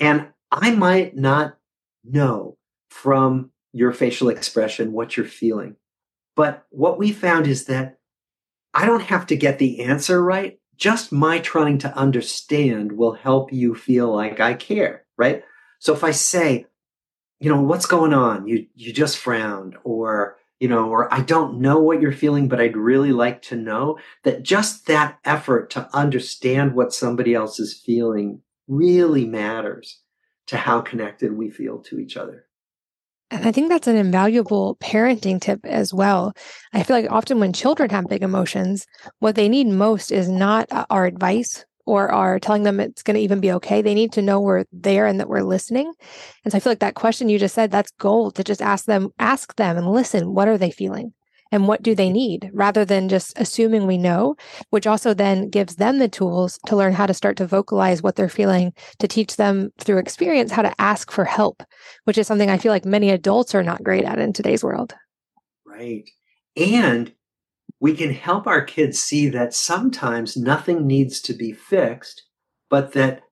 and 0.00 0.28
i 0.50 0.70
might 0.70 1.16
not 1.16 1.56
know 2.04 2.56
from 2.90 3.50
your 3.72 3.92
facial 3.92 4.28
expression 4.28 4.92
what 4.92 5.16
you're 5.16 5.26
feeling 5.26 5.76
but 6.38 6.68
what 6.70 7.00
we 7.00 7.10
found 7.10 7.48
is 7.48 7.64
that 7.64 7.98
I 8.72 8.86
don't 8.86 9.02
have 9.02 9.26
to 9.26 9.36
get 9.36 9.58
the 9.58 9.80
answer 9.82 10.22
right. 10.22 10.60
Just 10.76 11.10
my 11.10 11.40
trying 11.40 11.78
to 11.78 11.92
understand 11.96 12.92
will 12.92 13.14
help 13.14 13.52
you 13.52 13.74
feel 13.74 14.14
like 14.14 14.38
I 14.38 14.54
care, 14.54 15.04
right? 15.16 15.42
So 15.80 15.92
if 15.92 16.04
I 16.04 16.12
say, 16.12 16.66
you 17.40 17.50
know, 17.50 17.60
what's 17.60 17.86
going 17.86 18.14
on? 18.14 18.46
You 18.46 18.66
you 18.76 18.92
just 18.92 19.18
frowned 19.18 19.74
or 19.82 20.36
you 20.60 20.68
know, 20.68 20.88
or 20.88 21.12
I 21.12 21.22
don't 21.22 21.60
know 21.60 21.80
what 21.80 22.00
you're 22.00 22.12
feeling, 22.12 22.46
but 22.46 22.60
I'd 22.60 22.76
really 22.76 23.10
like 23.10 23.42
to 23.42 23.56
know 23.56 23.98
that 24.22 24.44
just 24.44 24.86
that 24.86 25.18
effort 25.24 25.70
to 25.70 25.88
understand 25.92 26.76
what 26.76 26.94
somebody 26.94 27.34
else 27.34 27.58
is 27.58 27.82
feeling 27.84 28.42
really 28.68 29.26
matters 29.26 30.02
to 30.46 30.56
how 30.56 30.82
connected 30.82 31.36
we 31.36 31.50
feel 31.50 31.80
to 31.80 31.98
each 31.98 32.16
other. 32.16 32.47
And 33.30 33.46
I 33.46 33.52
think 33.52 33.68
that's 33.68 33.86
an 33.86 33.96
invaluable 33.96 34.76
parenting 34.76 35.40
tip 35.40 35.60
as 35.64 35.92
well. 35.92 36.32
I 36.72 36.82
feel 36.82 36.96
like 36.96 37.10
often 37.10 37.40
when 37.40 37.52
children 37.52 37.90
have 37.90 38.08
big 38.08 38.22
emotions, 38.22 38.86
what 39.18 39.34
they 39.34 39.48
need 39.48 39.66
most 39.66 40.10
is 40.10 40.28
not 40.28 40.70
uh, 40.72 40.86
our 40.88 41.04
advice 41.04 41.64
or 41.84 42.10
our 42.10 42.38
telling 42.38 42.62
them 42.62 42.80
it's 42.80 43.02
going 43.02 43.16
to 43.16 43.20
even 43.20 43.40
be 43.40 43.52
okay. 43.52 43.82
They 43.82 43.94
need 43.94 44.12
to 44.12 44.22
know 44.22 44.40
we're 44.40 44.64
there 44.72 45.06
and 45.06 45.20
that 45.20 45.28
we're 45.28 45.42
listening. 45.42 45.92
And 46.44 46.52
so 46.52 46.56
I 46.56 46.60
feel 46.60 46.70
like 46.70 46.80
that 46.80 46.94
question 46.94 47.28
you 47.28 47.38
just 47.38 47.54
said, 47.54 47.70
that's 47.70 47.90
gold 47.92 48.34
to 48.36 48.44
just 48.44 48.62
ask 48.62 48.86
them, 48.86 49.10
ask 49.18 49.56
them 49.56 49.76
and 49.76 49.90
listen. 49.90 50.34
What 50.34 50.48
are 50.48 50.58
they 50.58 50.70
feeling? 50.70 51.12
And 51.50 51.66
what 51.66 51.82
do 51.82 51.94
they 51.94 52.06
mm-hmm. 52.06 52.14
need 52.14 52.50
rather 52.52 52.84
than 52.84 53.08
just 53.08 53.38
assuming 53.38 53.86
we 53.86 53.98
know, 53.98 54.36
which 54.70 54.86
also 54.86 55.14
then 55.14 55.48
gives 55.48 55.76
them 55.76 55.98
the 55.98 56.08
tools 56.08 56.58
to 56.66 56.76
learn 56.76 56.92
how 56.92 57.06
to 57.06 57.14
start 57.14 57.36
to 57.38 57.46
vocalize 57.46 58.02
what 58.02 58.16
they're 58.16 58.28
feeling, 58.28 58.72
to 58.98 59.08
teach 59.08 59.36
them 59.36 59.70
through 59.78 59.98
experience 59.98 60.52
how 60.52 60.62
to 60.62 60.80
ask 60.80 61.10
for 61.10 61.24
help, 61.24 61.62
which 62.04 62.18
is 62.18 62.26
something 62.26 62.50
I 62.50 62.58
feel 62.58 62.72
like 62.72 62.84
many 62.84 63.10
adults 63.10 63.54
are 63.54 63.62
not 63.62 63.84
great 63.84 64.04
at 64.04 64.18
in 64.18 64.32
today's 64.32 64.64
world. 64.64 64.94
Right. 65.66 66.04
And 66.56 67.12
we 67.80 67.94
can 67.94 68.12
help 68.12 68.46
our 68.46 68.64
kids 68.64 68.98
see 68.98 69.28
that 69.28 69.54
sometimes 69.54 70.36
nothing 70.36 70.86
needs 70.86 71.20
to 71.22 71.32
be 71.32 71.52
fixed, 71.52 72.24
but 72.68 72.92
that 72.92 73.22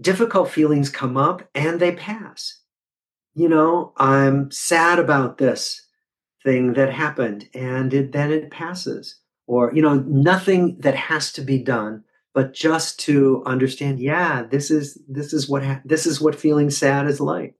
difficult 0.00 0.50
feelings 0.50 0.90
come 0.90 1.16
up 1.16 1.48
and 1.54 1.80
they 1.80 1.92
pass. 1.92 2.60
You 3.34 3.48
know, 3.48 3.92
I'm 3.96 4.50
sad 4.50 4.98
about 4.98 5.38
this 5.38 5.85
thing 6.46 6.72
that 6.72 6.92
happened 6.92 7.48
and 7.52 7.92
it, 7.92 8.12
then 8.12 8.32
it 8.32 8.50
passes. 8.50 9.20
Or, 9.46 9.72
you 9.74 9.82
know, 9.82 9.96
nothing 10.06 10.78
that 10.80 10.94
has 10.94 11.32
to 11.34 11.42
be 11.42 11.58
done, 11.62 12.02
but 12.34 12.54
just 12.54 12.98
to 13.00 13.42
understand, 13.44 14.00
yeah, 14.00 14.42
this 14.42 14.70
is, 14.70 14.98
this 15.08 15.32
is 15.32 15.48
what, 15.48 15.62
ha- 15.62 15.82
this 15.84 16.06
is 16.06 16.20
what 16.20 16.34
feeling 16.34 16.70
sad 16.70 17.06
is 17.06 17.20
like. 17.20 17.54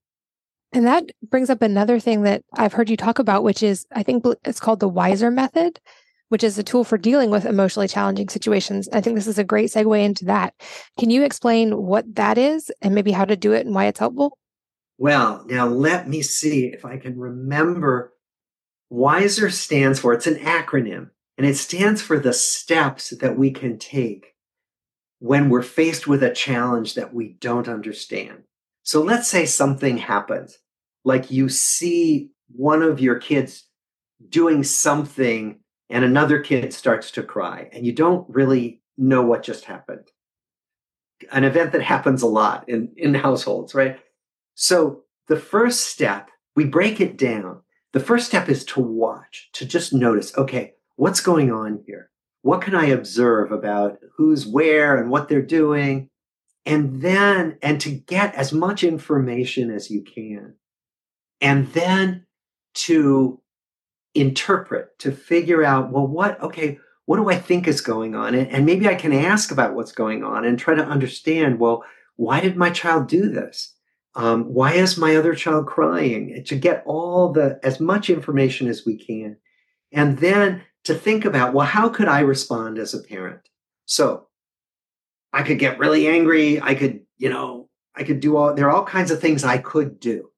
And 0.72 0.86
that 0.86 1.10
brings 1.22 1.50
up 1.50 1.62
another 1.62 2.00
thing 2.00 2.22
that 2.22 2.42
I've 2.54 2.72
heard 2.72 2.90
you 2.90 2.96
talk 2.96 3.18
about, 3.18 3.44
which 3.44 3.62
is 3.62 3.86
I 3.92 4.02
think 4.02 4.24
it's 4.44 4.60
called 4.60 4.80
the 4.80 4.88
WISER 4.88 5.30
method 5.30 5.80
which 6.28 6.42
is 6.42 6.58
a 6.58 6.62
tool 6.62 6.84
for 6.84 6.98
dealing 6.98 7.30
with 7.30 7.44
emotionally 7.44 7.88
challenging 7.88 8.28
situations. 8.28 8.88
I 8.92 9.00
think 9.00 9.16
this 9.16 9.26
is 9.26 9.38
a 9.38 9.44
great 9.44 9.70
segue 9.70 10.02
into 10.02 10.24
that. 10.26 10.54
Can 10.98 11.10
you 11.10 11.24
explain 11.24 11.76
what 11.76 12.16
that 12.16 12.38
is 12.38 12.70
and 12.82 12.94
maybe 12.94 13.12
how 13.12 13.24
to 13.24 13.36
do 13.36 13.52
it 13.52 13.66
and 13.66 13.74
why 13.74 13.86
it's 13.86 14.00
helpful? 14.00 14.38
Well, 14.98 15.44
now 15.46 15.66
let 15.66 16.08
me 16.08 16.22
see 16.22 16.66
if 16.66 16.84
I 16.84 16.96
can 16.96 17.18
remember. 17.18 18.12
WISER 18.90 19.50
stands 19.50 19.98
for, 19.98 20.12
it's 20.12 20.26
an 20.26 20.36
acronym, 20.36 21.10
and 21.36 21.46
it 21.46 21.56
stands 21.56 22.00
for 22.00 22.18
the 22.18 22.32
steps 22.32 23.10
that 23.10 23.36
we 23.36 23.50
can 23.50 23.78
take 23.78 24.34
when 25.18 25.48
we're 25.48 25.62
faced 25.62 26.06
with 26.06 26.22
a 26.22 26.32
challenge 26.32 26.94
that 26.94 27.12
we 27.12 27.36
don't 27.40 27.68
understand. 27.68 28.44
So 28.82 29.02
let's 29.02 29.28
say 29.28 29.46
something 29.46 29.96
happens, 29.98 30.58
like 31.04 31.30
you 31.30 31.48
see 31.48 32.30
one 32.48 32.82
of 32.82 33.00
your 33.00 33.18
kids 33.18 33.68
doing 34.28 34.62
something 34.62 35.58
and 35.90 36.04
another 36.04 36.40
kid 36.40 36.72
starts 36.72 37.10
to 37.12 37.22
cry 37.22 37.68
and 37.72 37.84
you 37.84 37.92
don't 37.92 38.28
really 38.28 38.82
know 38.96 39.22
what 39.22 39.42
just 39.42 39.64
happened. 39.64 40.08
An 41.32 41.44
event 41.44 41.72
that 41.72 41.82
happens 41.82 42.22
a 42.22 42.26
lot 42.26 42.68
in, 42.68 42.92
in 42.96 43.14
households, 43.14 43.74
right? 43.74 43.98
So 44.54 45.02
the 45.28 45.36
first 45.36 45.86
step, 45.86 46.30
we 46.54 46.64
break 46.64 47.00
it 47.00 47.16
down. 47.16 47.62
The 47.96 48.04
first 48.04 48.26
step 48.26 48.50
is 48.50 48.62
to 48.66 48.80
watch, 48.80 49.48
to 49.54 49.64
just 49.64 49.94
notice, 49.94 50.36
okay, 50.36 50.74
what's 50.96 51.22
going 51.22 51.50
on 51.50 51.82
here? 51.86 52.10
What 52.42 52.60
can 52.60 52.74
I 52.74 52.88
observe 52.88 53.50
about 53.50 53.96
who's 54.18 54.46
where 54.46 54.98
and 54.98 55.08
what 55.08 55.30
they're 55.30 55.40
doing? 55.40 56.10
And 56.66 57.00
then, 57.00 57.56
and 57.62 57.80
to 57.80 57.90
get 57.90 58.34
as 58.34 58.52
much 58.52 58.84
information 58.84 59.70
as 59.70 59.90
you 59.90 60.02
can. 60.02 60.56
And 61.40 61.68
then 61.68 62.26
to 62.74 63.40
interpret, 64.14 64.98
to 64.98 65.10
figure 65.10 65.64
out, 65.64 65.90
well, 65.90 66.06
what, 66.06 66.38
okay, 66.42 66.78
what 67.06 67.16
do 67.16 67.30
I 67.30 67.38
think 67.38 67.66
is 67.66 67.80
going 67.80 68.14
on? 68.14 68.34
And, 68.34 68.66
maybe 68.66 68.86
I 68.86 68.94
can 68.94 69.14
ask 69.14 69.50
about 69.50 69.74
what's 69.74 69.92
going 69.92 70.22
on 70.22 70.44
and 70.44 70.58
try 70.58 70.74
to 70.74 70.84
understand, 70.84 71.58
well, 71.58 71.82
why 72.16 72.40
did 72.40 72.58
my 72.58 72.68
child 72.68 73.08
do 73.08 73.30
this? 73.30 73.74
Um, 74.16 74.44
why 74.52 74.72
is 74.72 74.96
my 74.96 75.14
other 75.16 75.34
child 75.34 75.66
crying? 75.66 76.42
To 76.44 76.56
get 76.56 76.82
all 76.86 77.32
the, 77.32 77.60
as 77.62 77.78
much 77.78 78.10
information 78.10 78.66
as 78.66 78.84
we 78.84 78.96
can. 78.96 79.36
And 79.92 80.18
then 80.18 80.62
to 80.84 80.94
think 80.94 81.24
about, 81.24 81.54
well, 81.54 81.66
how 81.66 81.88
could 81.88 82.08
I 82.08 82.20
respond 82.20 82.78
as 82.78 82.94
a 82.94 83.02
parent? 83.02 83.48
So 83.84 84.26
I 85.32 85.42
could 85.42 85.58
get 85.58 85.78
really 85.78 86.08
angry. 86.08 86.60
I 86.60 86.74
could, 86.74 87.02
you 87.18 87.28
know, 87.28 87.68
I 87.94 88.02
could 88.02 88.20
do 88.20 88.36
all, 88.36 88.54
there 88.54 88.68
are 88.68 88.74
all 88.74 88.84
kinds 88.84 89.10
of 89.10 89.20
things 89.20 89.44
I 89.44 89.58
could 89.58 90.00
do 90.00 90.30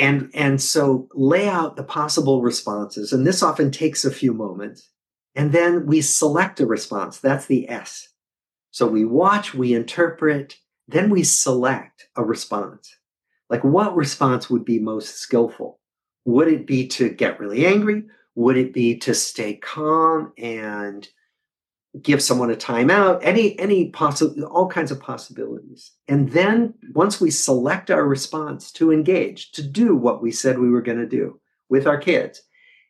and 0.00 0.30
and 0.34 0.60
so 0.60 1.08
lay 1.14 1.46
out 1.48 1.76
the 1.76 1.84
possible 1.84 2.42
responses 2.42 3.12
and 3.12 3.26
this 3.26 3.42
often 3.42 3.70
takes 3.70 4.04
a 4.04 4.10
few 4.10 4.32
moments 4.32 4.88
and 5.34 5.52
then 5.52 5.86
we 5.86 6.00
select 6.00 6.58
a 6.58 6.66
response 6.66 7.18
that's 7.18 7.46
the 7.46 7.68
s 7.68 8.08
so 8.70 8.86
we 8.86 9.04
watch 9.04 9.54
we 9.54 9.74
interpret 9.74 10.56
then 10.90 11.10
we 11.10 11.22
select 11.22 12.08
a 12.16 12.24
response 12.24 12.96
like 13.48 13.64
what 13.64 13.96
response 13.96 14.48
would 14.50 14.64
be 14.64 14.78
most 14.78 15.16
skillful 15.16 15.80
would 16.24 16.48
it 16.48 16.66
be 16.66 16.86
to 16.86 17.08
get 17.08 17.40
really 17.40 17.66
angry 17.66 18.04
would 18.34 18.56
it 18.56 18.72
be 18.72 18.96
to 18.96 19.14
stay 19.14 19.54
calm 19.54 20.32
and 20.38 21.08
give 22.00 22.22
someone 22.22 22.50
a 22.50 22.56
timeout, 22.56 23.20
any 23.22 23.58
any 23.58 23.90
possible 23.90 24.44
all 24.44 24.68
kinds 24.68 24.90
of 24.90 25.00
possibilities. 25.00 25.92
And 26.06 26.30
then 26.30 26.74
once 26.92 27.20
we 27.20 27.30
select 27.30 27.90
our 27.90 28.06
response 28.06 28.70
to 28.72 28.92
engage, 28.92 29.52
to 29.52 29.62
do 29.62 29.96
what 29.96 30.22
we 30.22 30.30
said 30.30 30.58
we 30.58 30.70
were 30.70 30.82
going 30.82 30.98
to 30.98 31.06
do 31.06 31.40
with 31.68 31.86
our 31.86 31.98
kids. 31.98 32.42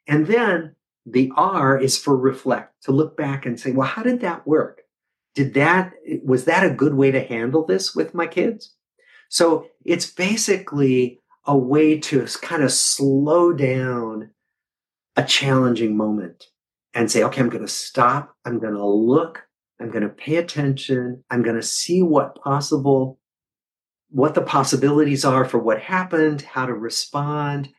And 0.06 0.26
then 0.26 0.74
the 1.06 1.32
R 1.36 1.78
is 1.78 1.98
for 1.98 2.16
reflect, 2.16 2.84
to 2.84 2.92
look 2.92 3.16
back 3.16 3.46
and 3.46 3.58
say, 3.58 3.72
well, 3.72 3.88
how 3.88 4.02
did 4.02 4.20
that 4.20 4.46
work? 4.46 4.82
Did 5.40 5.54
that 5.54 5.94
was 6.22 6.44
that 6.44 6.66
a 6.66 6.74
good 6.74 6.92
way 6.92 7.10
to 7.10 7.24
handle 7.24 7.64
this 7.64 7.94
with 7.94 8.12
my 8.12 8.26
kids? 8.26 8.74
So 9.30 9.68
it's 9.86 10.04
basically 10.04 11.18
a 11.46 11.56
way 11.56 11.98
to 11.98 12.26
kind 12.42 12.62
of 12.62 12.70
slow 12.70 13.54
down 13.54 14.32
a 15.16 15.24
challenging 15.24 15.96
moment 15.96 16.44
and 16.92 17.10
say, 17.10 17.22
okay, 17.22 17.40
I'm 17.40 17.48
going 17.48 17.64
to 17.64 17.68
stop. 17.68 18.36
I'm 18.44 18.58
going 18.58 18.74
to 18.74 18.86
look. 18.86 19.46
I'm 19.80 19.90
going 19.90 20.02
to 20.02 20.10
pay 20.10 20.36
attention. 20.36 21.24
I'm 21.30 21.42
going 21.42 21.56
to 21.56 21.62
see 21.62 22.02
what 22.02 22.34
possible, 22.34 23.18
what 24.10 24.34
the 24.34 24.42
possibilities 24.42 25.24
are 25.24 25.46
for 25.46 25.58
what 25.58 25.80
happened, 25.80 26.42
how 26.42 26.66
to 26.66 26.74
respond. 26.74 27.70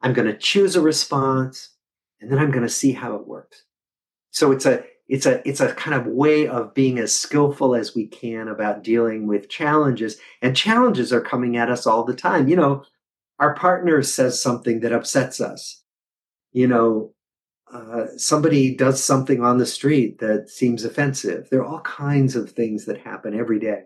I'm 0.00 0.14
going 0.14 0.28
to 0.28 0.38
choose 0.38 0.74
a 0.74 0.80
response 0.80 1.68
and 2.22 2.32
then 2.32 2.38
I'm 2.38 2.50
going 2.50 2.66
to 2.66 2.70
see 2.70 2.92
how 2.92 3.16
it 3.16 3.26
works. 3.26 3.64
So 4.30 4.52
it's 4.52 4.64
a, 4.64 4.84
it's 5.10 5.26
a, 5.26 5.46
it's 5.46 5.60
a 5.60 5.74
kind 5.74 5.94
of 5.94 6.06
way 6.06 6.46
of 6.46 6.72
being 6.72 7.00
as 7.00 7.12
skillful 7.12 7.74
as 7.74 7.96
we 7.96 8.06
can 8.06 8.46
about 8.46 8.84
dealing 8.84 9.26
with 9.26 9.48
challenges 9.48 10.16
and 10.40 10.56
challenges 10.56 11.12
are 11.12 11.20
coming 11.20 11.56
at 11.56 11.68
us 11.68 11.84
all 11.84 12.04
the 12.04 12.14
time. 12.14 12.46
You 12.46 12.54
know, 12.54 12.84
our 13.40 13.54
partner 13.56 14.04
says 14.04 14.40
something 14.40 14.80
that 14.80 14.92
upsets 14.92 15.40
us. 15.40 15.82
You 16.52 16.68
know, 16.68 17.12
uh, 17.72 18.06
somebody 18.16 18.76
does 18.76 19.02
something 19.02 19.42
on 19.42 19.58
the 19.58 19.66
street 19.66 20.20
that 20.20 20.48
seems 20.48 20.84
offensive. 20.84 21.48
There 21.50 21.60
are 21.60 21.66
all 21.66 21.80
kinds 21.80 22.36
of 22.36 22.52
things 22.52 22.84
that 22.84 22.98
happen 22.98 23.36
every 23.36 23.58
day. 23.58 23.82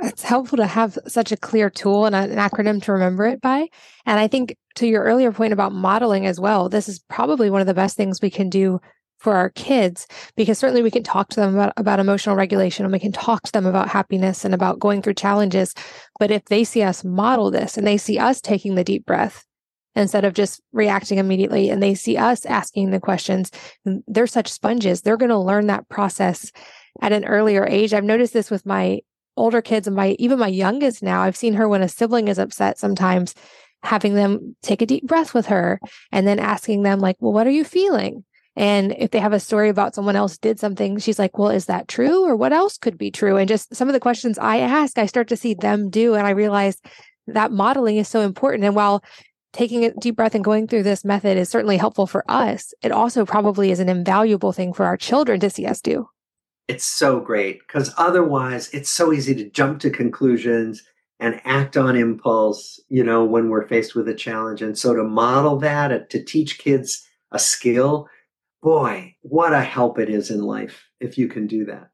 It's 0.00 0.22
helpful 0.22 0.58
to 0.58 0.66
have 0.66 0.96
such 1.08 1.32
a 1.32 1.36
clear 1.36 1.70
tool 1.70 2.06
and 2.06 2.14
an 2.14 2.36
acronym 2.36 2.80
to 2.84 2.92
remember 2.92 3.26
it 3.26 3.40
by. 3.40 3.68
And 4.06 4.20
I 4.20 4.28
think 4.28 4.56
to 4.76 4.86
your 4.86 5.02
earlier 5.02 5.32
point 5.32 5.52
about 5.52 5.72
modeling 5.72 6.26
as 6.26 6.38
well, 6.38 6.68
this 6.68 6.88
is 6.88 7.00
probably 7.08 7.50
one 7.50 7.60
of 7.60 7.66
the 7.66 7.74
best 7.74 7.96
things 7.96 8.20
we 8.20 8.30
can 8.30 8.48
do 8.48 8.80
for 9.24 9.34
our 9.34 9.48
kids 9.50 10.06
because 10.36 10.58
certainly 10.58 10.82
we 10.82 10.90
can 10.90 11.02
talk 11.02 11.30
to 11.30 11.40
them 11.40 11.54
about, 11.54 11.72
about 11.78 11.98
emotional 11.98 12.36
regulation 12.36 12.84
and 12.84 12.92
we 12.92 12.98
can 12.98 13.10
talk 13.10 13.42
to 13.42 13.52
them 13.52 13.64
about 13.64 13.88
happiness 13.88 14.44
and 14.44 14.52
about 14.54 14.78
going 14.78 15.00
through 15.00 15.14
challenges. 15.14 15.74
But 16.20 16.30
if 16.30 16.44
they 16.44 16.62
see 16.62 16.82
us 16.82 17.02
model 17.02 17.50
this 17.50 17.78
and 17.78 17.86
they 17.86 17.96
see 17.96 18.18
us 18.18 18.42
taking 18.42 18.74
the 18.74 18.84
deep 18.84 19.06
breath 19.06 19.46
instead 19.96 20.26
of 20.26 20.34
just 20.34 20.60
reacting 20.72 21.18
immediately 21.18 21.70
and 21.70 21.82
they 21.82 21.94
see 21.94 22.18
us 22.18 22.44
asking 22.44 22.90
the 22.90 23.00
questions 23.00 23.50
they're 24.06 24.26
such 24.26 24.52
sponges. 24.52 25.00
They're 25.00 25.16
going 25.16 25.30
to 25.30 25.38
learn 25.38 25.68
that 25.68 25.88
process 25.88 26.52
at 27.00 27.12
an 27.12 27.24
earlier 27.24 27.66
age. 27.66 27.94
I've 27.94 28.04
noticed 28.04 28.34
this 28.34 28.50
with 28.50 28.66
my 28.66 29.00
older 29.38 29.62
kids 29.62 29.86
and 29.86 29.96
my 29.96 30.16
even 30.18 30.38
my 30.38 30.48
youngest 30.48 31.02
now. 31.02 31.22
I've 31.22 31.36
seen 31.36 31.54
her 31.54 31.66
when 31.66 31.82
a 31.82 31.88
sibling 31.88 32.28
is 32.28 32.38
upset 32.38 32.78
sometimes 32.78 33.34
having 33.82 34.14
them 34.14 34.54
take 34.62 34.82
a 34.82 34.86
deep 34.86 35.06
breath 35.06 35.32
with 35.32 35.46
her 35.46 35.80
and 36.12 36.26
then 36.26 36.38
asking 36.38 36.82
them 36.82 37.00
like 37.00 37.16
well 37.20 37.32
what 37.32 37.46
are 37.46 37.50
you 37.50 37.64
feeling 37.64 38.24
and 38.56 38.94
if 38.98 39.10
they 39.10 39.18
have 39.18 39.32
a 39.32 39.40
story 39.40 39.68
about 39.68 39.94
someone 39.94 40.16
else 40.16 40.38
did 40.38 40.58
something 40.58 40.98
she's 40.98 41.18
like 41.18 41.38
well 41.38 41.50
is 41.50 41.66
that 41.66 41.88
true 41.88 42.24
or 42.24 42.36
what 42.36 42.52
else 42.52 42.78
could 42.78 42.96
be 42.96 43.10
true 43.10 43.36
and 43.36 43.48
just 43.48 43.74
some 43.74 43.88
of 43.88 43.92
the 43.92 44.00
questions 44.00 44.38
i 44.38 44.58
ask 44.58 44.98
i 44.98 45.06
start 45.06 45.28
to 45.28 45.36
see 45.36 45.54
them 45.54 45.90
do 45.90 46.14
and 46.14 46.26
i 46.26 46.30
realize 46.30 46.80
that 47.26 47.52
modeling 47.52 47.96
is 47.96 48.08
so 48.08 48.20
important 48.20 48.64
and 48.64 48.74
while 48.74 49.02
taking 49.54 49.84
a 49.84 49.94
deep 49.94 50.16
breath 50.16 50.34
and 50.34 50.44
going 50.44 50.66
through 50.66 50.82
this 50.82 51.04
method 51.04 51.38
is 51.38 51.48
certainly 51.48 51.76
helpful 51.76 52.06
for 52.06 52.24
us. 52.28 52.74
It 52.82 52.92
also 52.92 53.24
probably 53.24 53.70
is 53.70 53.80
an 53.80 53.88
invaluable 53.88 54.52
thing 54.52 54.72
for 54.72 54.84
our 54.84 54.96
children 54.96 55.40
to 55.40 55.48
see 55.48 55.64
us 55.64 55.80
do. 55.80 56.08
It's 56.66 56.84
so 56.84 57.20
great 57.20 57.60
because 57.60 57.94
otherwise 57.96 58.68
it's 58.72 58.90
so 58.90 59.12
easy 59.12 59.34
to 59.36 59.50
jump 59.50 59.80
to 59.80 59.90
conclusions 59.90 60.82
and 61.20 61.40
act 61.44 61.76
on 61.76 61.94
impulse, 61.96 62.80
you 62.88 63.04
know, 63.04 63.24
when 63.24 63.48
we're 63.48 63.68
faced 63.68 63.94
with 63.94 64.08
a 64.08 64.14
challenge. 64.14 64.60
And 64.60 64.76
so 64.76 64.94
to 64.94 65.04
model 65.04 65.56
that, 65.58 65.92
uh, 65.92 66.00
to 66.10 66.22
teach 66.22 66.58
kids 66.58 67.06
a 67.30 67.38
skill, 67.38 68.08
boy, 68.64 69.14
what 69.20 69.52
a 69.52 69.60
help 69.60 69.98
it 69.98 70.08
is 70.08 70.30
in 70.30 70.40
life 70.40 70.88
if 70.98 71.18
you 71.18 71.28
can 71.28 71.46
do 71.46 71.66
that. 71.66 71.90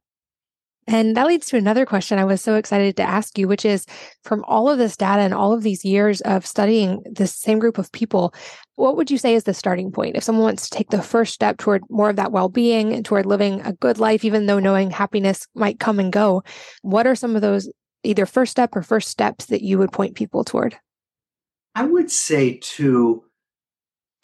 And 0.87 1.17
that 1.17 1.27
leads 1.27 1.47
to 1.49 1.57
another 1.57 1.85
question 1.85 2.19
I 2.19 2.25
was 2.25 2.41
so 2.41 2.55
excited 2.55 2.97
to 2.97 3.03
ask 3.03 3.37
you, 3.37 3.47
which 3.49 3.65
is 3.65 3.87
from 4.23 4.45
all 4.45 4.69
of 4.69 4.79
this 4.79 4.97
data 4.97 5.23
and 5.23 5.35
all 5.35 5.53
of 5.53 5.63
these 5.63 5.85
years 5.85 6.21
of 6.23 6.47
studying 6.47 7.03
this 7.11 7.35
same 7.35 7.59
group 7.59 7.77
of 7.77 7.93
people, 7.93 8.33
what 8.77 8.97
would 8.97 9.11
you 9.11 9.19
say 9.19 9.35
is 9.35 9.45
the 9.45 9.53
starting 9.53 9.91
point? 9.91 10.17
If 10.17 10.23
someone 10.23 10.45
wants 10.45 10.69
to 10.69 10.77
take 10.77 10.91
the 10.91 11.03
first 11.03 11.35
step 11.35 11.59
toward 11.59 11.83
more 11.91 12.11
of 12.11 12.17
that 12.17 12.33
well 12.33 12.49
being 12.49 12.93
and 12.93 13.05
toward 13.05 13.27
living 13.27 13.61
a 13.63 13.73
good 13.75 13.99
life, 13.99 14.25
even 14.25 14.47
though 14.47 14.59
knowing 14.61 14.91
happiness 14.91 15.47
might 15.55 15.81
come 15.81 15.99
and 15.99 16.13
go, 16.13 16.43
what 16.83 17.07
are 17.07 17.17
some 17.17 17.37
of 17.37 17.43
those 17.43 17.69
either 18.05 18.27
first 18.27 18.53
step 18.53 18.75
or 18.75 18.83
first 18.83 19.09
steps 19.09 19.47
that 19.47 19.63
you 19.63 19.77
would 19.79 19.93
point 19.93 20.15
people 20.15 20.45
toward? 20.45 20.77
I 21.75 21.85
would 21.85 22.11
say 22.11 22.59
to 22.63 23.25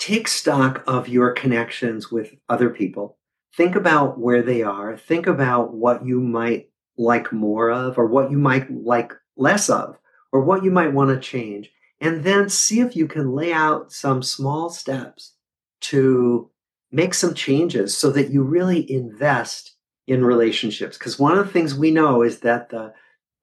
take 0.07 0.28
stock 0.28 0.84
of 0.86 1.09
your 1.09 1.32
connections 1.32 2.12
with 2.12 2.32
other 2.48 2.70
people. 2.70 3.18
Think 3.57 3.74
about 3.74 4.20
where 4.20 4.40
they 4.40 4.62
are. 4.62 4.96
Think 4.96 5.26
about 5.26 5.74
what 5.74 6.07
you 6.07 6.20
might 6.20 6.70
like 6.96 7.32
more 7.32 7.72
of 7.72 7.98
or 7.98 8.07
what 8.07 8.30
you 8.30 8.38
might 8.38 8.70
like 8.70 9.12
less 9.36 9.68
of 9.68 9.98
or 10.30 10.42
what 10.42 10.62
you 10.62 10.70
might 10.70 10.92
want 10.92 11.11
to 11.11 11.28
change. 11.28 11.72
And 12.00 12.22
then 12.22 12.48
see 12.48 12.78
if 12.78 12.94
you 12.94 13.09
can 13.09 13.32
lay 13.32 13.52
out 13.52 13.90
some 13.90 14.22
small 14.22 14.70
steps 14.70 15.34
to 15.80 16.50
make 16.92 17.12
some 17.12 17.34
changes 17.34 17.96
so 17.96 18.11
that 18.12 18.30
you 18.30 18.44
really 18.44 18.88
invest 18.88 19.74
in 20.07 20.24
relationships. 20.24 20.96
Because 20.96 21.18
one 21.18 21.36
of 21.36 21.46
the 21.46 21.52
things 21.52 21.74
we 21.74 21.90
know 21.90 22.22
is 22.22 22.40
that 22.40 22.68
the 22.68 22.92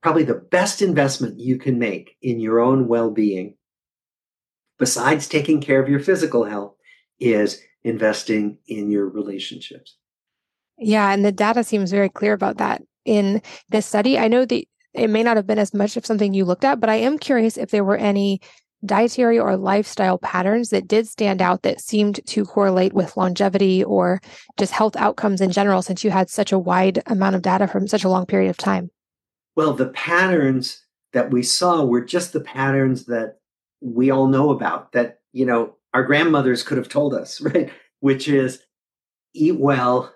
probably 0.02 0.24
the 0.24 0.36
best 0.36 0.82
investment 0.82 1.40
you 1.40 1.58
can 1.58 1.78
make 1.78 2.16
in 2.22 2.40
your 2.40 2.62
own 2.62 2.88
well-being 2.88 3.56
besides 4.80 5.28
taking 5.28 5.62
care 5.62 5.82
of 5.82 5.90
your 5.90 6.00
physical 6.00 6.44
health 6.44 6.76
is 7.20 7.62
investing 7.84 8.58
in 8.68 8.90
your 8.90 9.08
relationships. 9.08 9.98
Yeah, 10.78 11.12
and 11.12 11.24
the 11.24 11.32
data 11.32 11.64
seems 11.64 11.92
very 11.92 12.10
clear 12.10 12.34
about 12.34 12.58
that. 12.58 12.82
In 13.06 13.42
this 13.70 13.86
study, 13.86 14.18
I 14.18 14.28
know 14.28 14.46
that 14.46 14.66
it 14.94 15.10
may 15.10 15.24
not 15.24 15.38
have 15.38 15.48
been 15.48 15.60
as 15.60 15.74
much 15.74 15.98
of 15.98 16.06
something 16.06 16.34
you 16.34 16.46
looked 16.46 16.64
at, 16.64 16.80
but 16.80 16.90
I 16.90 16.96
am 16.96 17.18
curious 17.18 17.58
if 17.58 17.72
there 17.72 17.84
were 17.84 17.98
any 17.98 18.40
dietary 18.86 19.40
or 19.40 19.56
lifestyle 19.56 20.18
patterns 20.18 20.70
that 20.70 20.88
did 20.88 21.08
stand 21.08 21.42
out 21.42 21.62
that 21.62 21.80
seemed 21.80 22.20
to 22.28 22.44
correlate 22.44 22.94
with 22.94 23.16
longevity 23.16 23.84
or 23.84 24.22
just 24.58 24.74
health 24.74 24.96
outcomes 24.98 25.42
in 25.42 25.52
general, 25.52 25.82
since 25.82 26.04
you 26.04 26.12
had 26.12 26.30
such 26.30 26.52
a 26.52 26.60
wide 26.60 27.02
amount 27.06 27.36
of 27.36 27.42
data 27.42 27.68
from 27.68 27.88
such 27.88 28.04
a 28.04 28.10
long 28.10 28.26
period 28.26 28.50
of 28.50 28.58
time? 28.58 28.90
Well, 29.56 29.74
the 29.74 29.90
patterns 29.90 30.84
that 31.14 31.32
we 31.32 31.44
saw 31.44 31.86
were 31.86 32.04
just 32.04 32.34
the 32.34 32.42
patterns 32.42 33.06
that 33.06 33.38
we 33.84 34.12
all 34.12 34.28
know 34.28 34.52
about 34.52 34.94
that, 34.94 35.20
you 35.32 35.46
know, 35.46 35.76
our 35.94 36.04
grandmothers 36.04 36.64
could 36.64 36.78
have 36.78 36.90
told 36.90 37.14
us, 37.14 37.42
right? 37.54 37.72
Which 38.00 38.28
is 38.28 38.62
eat 39.34 39.60
well, 39.60 40.14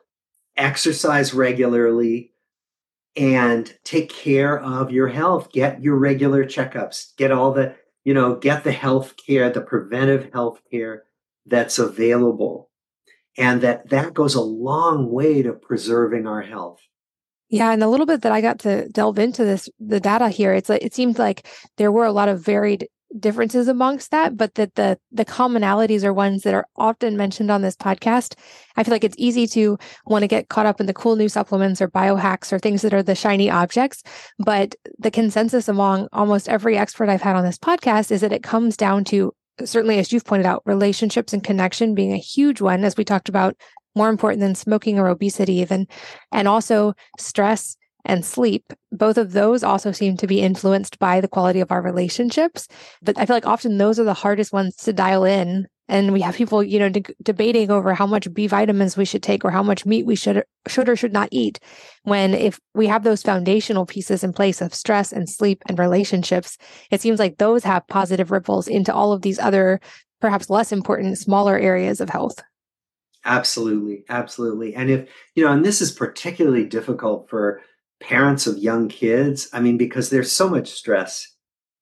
exercise 0.55 1.33
regularly, 1.33 2.31
and 3.15 3.71
take 3.83 4.09
care 4.09 4.59
of 4.59 4.91
your 4.91 5.07
health. 5.07 5.51
Get 5.51 5.81
your 5.81 5.95
regular 5.95 6.45
checkups, 6.45 7.15
get 7.17 7.31
all 7.31 7.51
the 7.51 7.75
you 8.03 8.13
know, 8.13 8.35
get 8.35 8.63
the 8.63 8.71
health 8.71 9.15
care, 9.17 9.49
the 9.49 9.59
preventive 9.59 10.31
health 10.31 10.61
care 10.71 11.03
that's 11.45 11.77
available. 11.77 12.69
And 13.37 13.59
that 13.61 13.89
that 13.89 14.13
goes 14.13 14.33
a 14.33 14.41
long 14.41 15.11
way 15.11 15.41
to 15.41 15.51
preserving 15.51 16.25
our 16.25 16.41
health. 16.41 16.79
Yeah, 17.49 17.71
and 17.71 17.83
a 17.83 17.89
little 17.89 18.05
bit 18.05 18.21
that 18.21 18.31
I 18.31 18.39
got 18.39 18.59
to 18.59 18.87
delve 18.89 19.19
into 19.19 19.43
this, 19.43 19.69
the 19.79 19.99
data 19.99 20.29
here, 20.29 20.53
it's 20.53 20.69
like 20.69 20.83
it 20.83 20.93
seemed 20.93 21.19
like 21.19 21.47
there 21.75 21.91
were 21.91 22.05
a 22.05 22.11
lot 22.11 22.29
of 22.29 22.43
varied 22.43 22.87
differences 23.19 23.67
amongst 23.67 24.11
that, 24.11 24.37
but 24.37 24.55
that 24.55 24.75
the 24.75 24.99
the 25.11 25.25
commonalities 25.25 26.03
are 26.03 26.13
ones 26.13 26.43
that 26.43 26.53
are 26.53 26.67
often 26.75 27.17
mentioned 27.17 27.49
on 27.49 27.61
this 27.61 27.75
podcast. 27.75 28.35
I 28.75 28.83
feel 28.83 28.93
like 28.93 29.03
it's 29.03 29.15
easy 29.17 29.47
to 29.47 29.77
want 30.05 30.23
to 30.23 30.27
get 30.27 30.49
caught 30.49 30.65
up 30.65 30.79
in 30.79 30.85
the 30.85 30.93
cool 30.93 31.15
new 31.15 31.29
supplements 31.29 31.81
or 31.81 31.87
biohacks 31.87 32.51
or 32.51 32.59
things 32.59 32.81
that 32.81 32.93
are 32.93 33.03
the 33.03 33.15
shiny 33.15 33.49
objects, 33.49 34.03
but 34.39 34.75
the 34.99 35.11
consensus 35.11 35.67
among 35.67 36.07
almost 36.11 36.49
every 36.49 36.77
expert 36.77 37.09
I've 37.09 37.21
had 37.21 37.35
on 37.35 37.43
this 37.43 37.57
podcast 37.57 38.11
is 38.11 38.21
that 38.21 38.33
it 38.33 38.43
comes 38.43 38.77
down 38.77 39.03
to 39.05 39.33
certainly 39.65 39.97
as 39.97 40.11
you've 40.11 40.25
pointed 40.25 40.45
out 40.45 40.61
relationships 40.65 41.33
and 41.33 41.43
connection 41.43 41.95
being 41.95 42.13
a 42.13 42.17
huge 42.17 42.61
one 42.61 42.83
as 42.83 42.95
we 42.95 43.03
talked 43.03 43.29
about 43.29 43.55
more 43.95 44.09
important 44.09 44.39
than 44.39 44.53
smoking 44.53 44.99
or 44.99 45.07
obesity 45.07 45.55
even 45.55 45.87
and 46.31 46.47
also 46.47 46.93
stress 47.17 47.75
and 48.07 48.25
sleep, 48.25 48.73
both 48.91 49.17
of 49.17 49.33
those 49.33 49.63
also 49.63 49.91
seem 49.91 50.17
to 50.17 50.27
be 50.27 50.41
influenced 50.41 50.97
by 50.97 51.21
the 51.21 51.27
quality 51.27 51.59
of 51.59 51.71
our 51.71 51.81
relationships. 51.81 52.67
But 53.03 53.19
I 53.19 53.25
feel 53.25 53.35
like 53.35 53.45
often 53.45 53.77
those 53.77 53.99
are 53.99 54.05
the 54.05 54.13
hardest 54.13 54.51
ones 54.51 54.75
to 54.77 54.93
dial 54.93 55.25
in. 55.25 55.67
And 55.89 56.11
we 56.11 56.21
have 56.21 56.35
people, 56.35 56.63
you 56.63 56.79
know, 56.79 56.89
de- 56.89 57.15
debating 57.21 57.69
over 57.69 57.93
how 57.93 58.07
much 58.07 58.33
B 58.33 58.47
vitamins 58.47 58.97
we 58.97 59.05
should 59.05 59.23
take 59.23 59.45
or 59.45 59.51
how 59.51 59.63
much 59.63 59.85
meat 59.85 60.05
we 60.05 60.15
should 60.15 60.43
should 60.67 60.89
or 60.89 60.95
should 60.95 61.13
not 61.13 61.29
eat. 61.31 61.59
When 62.03 62.33
if 62.33 62.59
we 62.73 62.87
have 62.87 63.03
those 63.03 63.21
foundational 63.21 63.85
pieces 63.85 64.23
in 64.23 64.33
place 64.33 64.61
of 64.61 64.73
stress 64.73 65.13
and 65.13 65.29
sleep 65.29 65.61
and 65.67 65.79
relationships, 65.79 66.57
it 66.91 67.01
seems 67.01 67.19
like 67.19 67.37
those 67.37 67.63
have 67.63 67.87
positive 67.87 68.31
ripples 68.31 68.67
into 68.67 68.93
all 68.93 69.13
of 69.13 69.21
these 69.21 69.39
other, 69.39 69.79
perhaps 70.19 70.49
less 70.49 70.71
important, 70.71 71.19
smaller 71.19 71.57
areas 71.57 72.01
of 72.01 72.09
health. 72.09 72.41
Absolutely, 73.23 74.03
absolutely. 74.09 74.75
And 74.75 74.89
if 74.89 75.09
you 75.35 75.43
know, 75.43 75.51
and 75.51 75.65
this 75.65 75.81
is 75.81 75.91
particularly 75.91 76.65
difficult 76.65 77.29
for 77.29 77.61
parents 77.99 78.47
of 78.47 78.57
young 78.57 78.87
kids. 78.87 79.49
I 79.53 79.59
mean, 79.59 79.77
because 79.77 80.09
there's 80.09 80.31
so 80.31 80.49
much 80.49 80.69
stress 80.69 81.35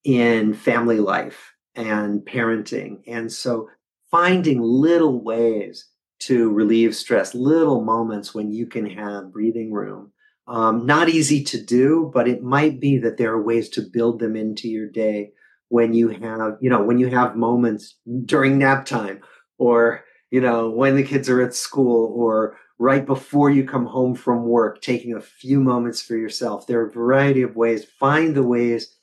in 0.03 0.53
family 0.53 0.99
life 0.99 1.53
and 1.75 2.21
parenting. 2.21 3.01
And 3.07 3.31
so 3.31 3.69
finding 4.11 4.61
little 4.61 5.21
ways 5.23 5.89
to 6.19 6.51
relieve 6.51 6.95
stress, 6.95 7.35
little 7.35 7.83
moments 7.83 8.33
when 8.33 8.51
you 8.51 8.65
can 8.65 8.89
have 8.89 9.33
breathing 9.33 9.73
room. 9.73 10.11
Um, 10.47 10.85
not 10.85 11.09
easy 11.09 11.43
to 11.43 11.61
do, 11.61 12.11
but 12.13 12.27
it 12.27 12.43
might 12.43 12.79
be 12.79 12.99
that 12.99 13.17
there 13.17 13.33
are 13.33 13.41
ways 13.41 13.67
to 13.69 13.81
build 13.81 14.19
them 14.19 14.35
into 14.35 14.69
your 14.69 14.87
day 14.87 15.31
when 15.69 15.93
you 15.93 16.09
have, 16.09 16.57
you 16.61 16.69
know, 16.69 16.83
when 16.83 16.99
you 16.99 17.07
have 17.07 17.35
moments 17.35 17.97
during 18.25 18.59
nap 18.59 18.85
time 18.85 19.21
or, 19.57 20.03
you 20.29 20.39
know, 20.39 20.69
when 20.69 20.95
the 20.95 21.03
kids 21.03 21.29
are 21.29 21.41
at 21.41 21.55
school 21.55 22.13
or 22.15 22.57
right 22.77 23.05
before 23.05 23.49
you 23.49 23.65
come 23.65 23.85
home 23.85 24.15
from 24.15 24.45
work, 24.45 24.81
taking 24.81 25.13
a 25.13 25.21
few 25.21 25.59
moments 25.59 26.01
for 26.01 26.15
yourself. 26.15 26.67
There 26.67 26.81
are 26.81 26.87
a 26.87 26.91
variety 26.91 27.41
of 27.41 27.55
ways. 27.55 27.85
Find 27.85 28.35
the 28.35 28.43
ways 28.43 28.95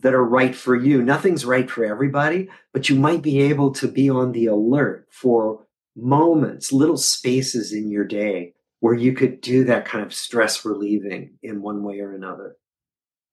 that 0.00 0.14
are 0.14 0.24
right 0.24 0.54
for 0.54 0.74
you. 0.74 1.02
Nothing's 1.02 1.44
right 1.44 1.70
for 1.70 1.84
everybody, 1.84 2.48
but 2.72 2.88
you 2.88 2.96
might 2.96 3.22
be 3.22 3.40
able 3.42 3.72
to 3.72 3.88
be 3.88 4.10
on 4.10 4.32
the 4.32 4.46
alert 4.46 5.06
for 5.10 5.66
moments, 5.96 6.72
little 6.72 6.96
spaces 6.96 7.72
in 7.72 7.90
your 7.90 8.04
day 8.04 8.54
where 8.80 8.94
you 8.94 9.14
could 9.14 9.40
do 9.40 9.64
that 9.64 9.86
kind 9.86 10.04
of 10.04 10.12
stress 10.12 10.64
relieving 10.64 11.38
in 11.42 11.62
one 11.62 11.82
way 11.82 12.00
or 12.00 12.14
another. 12.14 12.56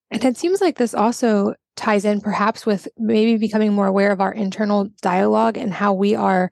And 0.09 0.23
it 0.23 0.37
seems 0.37 0.61
like 0.61 0.77
this 0.77 0.93
also 0.93 1.55
ties 1.75 2.05
in 2.05 2.21
perhaps 2.21 2.65
with 2.65 2.87
maybe 2.97 3.37
becoming 3.37 3.73
more 3.73 3.87
aware 3.87 4.11
of 4.11 4.21
our 4.21 4.31
internal 4.31 4.89
dialogue 5.01 5.57
and 5.57 5.73
how 5.73 5.93
we 5.93 6.15
are 6.15 6.51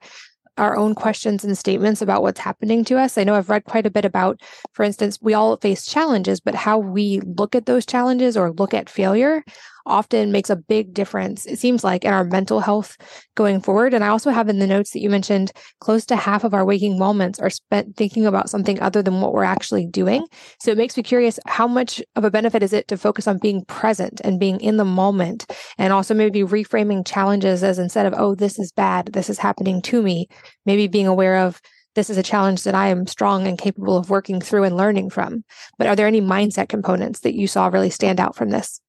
our 0.60 0.76
own 0.76 0.94
questions 0.94 1.42
and 1.42 1.56
statements 1.56 2.02
about 2.02 2.22
what's 2.22 2.38
happening 2.38 2.84
to 2.84 2.98
us. 2.98 3.16
I 3.16 3.24
know 3.24 3.34
I've 3.34 3.48
read 3.48 3.64
quite 3.64 3.86
a 3.86 3.90
bit 3.90 4.04
about, 4.04 4.40
for 4.72 4.84
instance, 4.84 5.18
we 5.22 5.32
all 5.32 5.56
face 5.56 5.86
challenges, 5.86 6.38
but 6.38 6.54
how 6.54 6.78
we 6.78 7.20
look 7.20 7.54
at 7.54 7.64
those 7.64 7.86
challenges 7.86 8.36
or 8.36 8.52
look 8.52 8.74
at 8.74 8.90
failure 8.90 9.42
often 9.86 10.32
makes 10.32 10.50
a 10.50 10.56
big 10.56 10.94
difference, 10.94 11.46
it 11.46 11.58
seems 11.58 11.84
like, 11.84 12.04
in 12.04 12.12
our 12.12 12.24
mental 12.24 12.60
health 12.60 12.96
going 13.34 13.60
forward. 13.60 13.94
And 13.94 14.04
I 14.04 14.08
also 14.08 14.30
have 14.30 14.48
in 14.48 14.58
the 14.58 14.66
notes 14.66 14.90
that 14.92 15.00
you 15.00 15.10
mentioned 15.10 15.52
close 15.80 16.04
to 16.06 16.16
half 16.16 16.44
of 16.44 16.54
our 16.54 16.64
waking 16.64 16.98
moments 16.98 17.38
are 17.38 17.50
spent 17.50 17.96
thinking 17.96 18.26
about 18.26 18.50
something 18.50 18.80
other 18.80 19.02
than 19.02 19.20
what 19.20 19.32
we're 19.32 19.44
actually 19.44 19.86
doing. 19.86 20.26
So 20.60 20.70
it 20.70 20.78
makes 20.78 20.96
me 20.96 21.02
curious 21.02 21.38
how 21.46 21.66
much 21.66 22.02
of 22.16 22.24
a 22.24 22.30
benefit 22.30 22.62
is 22.62 22.72
it 22.72 22.88
to 22.88 22.96
focus 22.96 23.26
on 23.26 23.38
being 23.38 23.64
present 23.64 24.20
and 24.22 24.40
being 24.40 24.60
in 24.60 24.76
the 24.76 24.84
moment 24.84 25.50
and 25.78 25.92
also 25.92 26.14
maybe 26.14 26.42
reframing 26.42 27.06
challenges 27.06 27.62
as 27.62 27.78
instead 27.78 28.06
of, 28.06 28.14
oh, 28.16 28.34
this 28.34 28.58
is 28.58 28.72
bad, 28.72 29.06
this 29.06 29.30
is 29.30 29.38
happening 29.38 29.82
to 29.82 30.02
me, 30.02 30.28
maybe 30.66 30.88
being 30.88 31.06
aware 31.06 31.38
of, 31.38 31.60
this 31.94 32.10
is 32.10 32.16
a 32.16 32.22
challenge 32.22 32.62
that 32.62 32.74
I 32.74 32.88
am 32.88 33.06
strong 33.06 33.46
and 33.46 33.58
capable 33.58 33.96
of 33.96 34.10
working 34.10 34.40
through 34.40 34.64
and 34.64 34.76
learning 34.76 35.10
from. 35.10 35.44
But 35.76 35.88
are 35.88 35.96
there 35.96 36.06
any 36.06 36.20
mindset 36.20 36.68
components 36.68 37.20
that 37.20 37.34
you 37.34 37.46
saw 37.46 37.66
really 37.66 37.90
stand 37.90 38.20
out 38.20 38.36
from 38.36 38.50
this? 38.50 38.80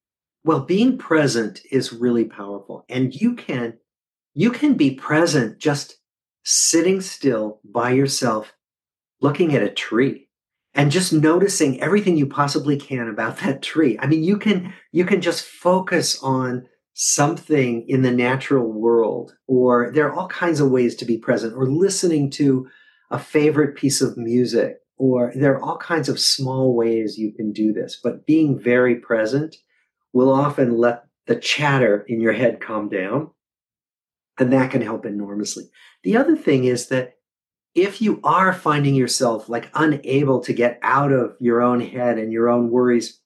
Well, 0.44 0.60
being 0.60 0.98
present 0.98 1.60
is 1.70 1.92
really 1.92 2.24
powerful. 2.24 2.84
And 2.88 3.14
you 3.14 3.34
can 3.34 3.78
you 4.34 4.50
can 4.50 4.74
be 4.74 4.94
present 4.94 5.58
just 5.58 5.98
sitting 6.44 7.00
still 7.00 7.60
by 7.64 7.90
yourself 7.90 8.54
looking 9.20 9.54
at 9.54 9.62
a 9.62 9.70
tree 9.70 10.28
and 10.74 10.90
just 10.90 11.12
noticing 11.12 11.80
everything 11.80 12.16
you 12.16 12.26
possibly 12.26 12.76
can 12.76 13.08
about 13.08 13.38
that 13.40 13.62
tree. 13.62 13.98
I 14.00 14.06
mean, 14.06 14.24
you 14.24 14.38
can 14.38 14.72
you 14.90 15.04
can 15.04 15.20
just 15.20 15.44
focus 15.44 16.20
on 16.22 16.66
something 16.94 17.88
in 17.88 18.02
the 18.02 18.10
natural 18.10 18.70
world 18.70 19.34
or 19.46 19.90
there 19.94 20.06
are 20.08 20.12
all 20.12 20.28
kinds 20.28 20.60
of 20.60 20.70
ways 20.70 20.94
to 20.96 21.06
be 21.06 21.16
present 21.16 21.54
or 21.54 21.66
listening 21.66 22.30
to 22.30 22.68
a 23.10 23.18
favorite 23.18 23.76
piece 23.76 24.02
of 24.02 24.18
music 24.18 24.78
or 24.98 25.32
there 25.34 25.54
are 25.54 25.62
all 25.62 25.78
kinds 25.78 26.08
of 26.08 26.20
small 26.20 26.76
ways 26.76 27.16
you 27.16 27.32
can 27.32 27.50
do 27.50 27.72
this, 27.72 27.98
but 28.02 28.26
being 28.26 28.58
very 28.58 28.96
present 28.96 29.56
will 30.12 30.32
often 30.32 30.76
let 30.76 31.04
the 31.26 31.36
chatter 31.36 32.04
in 32.08 32.20
your 32.20 32.32
head 32.32 32.60
calm 32.60 32.88
down. 32.88 33.30
And 34.38 34.52
that 34.52 34.70
can 34.70 34.82
help 34.82 35.06
enormously. 35.06 35.64
The 36.02 36.16
other 36.16 36.36
thing 36.36 36.64
is 36.64 36.88
that 36.88 37.14
if 37.74 38.02
you 38.02 38.20
are 38.24 38.52
finding 38.52 38.94
yourself 38.94 39.48
like 39.48 39.70
unable 39.74 40.40
to 40.40 40.52
get 40.52 40.78
out 40.82 41.12
of 41.12 41.36
your 41.40 41.62
own 41.62 41.80
head 41.80 42.18
and 42.18 42.32
your 42.32 42.48
own 42.48 42.70
worries, 42.70 43.20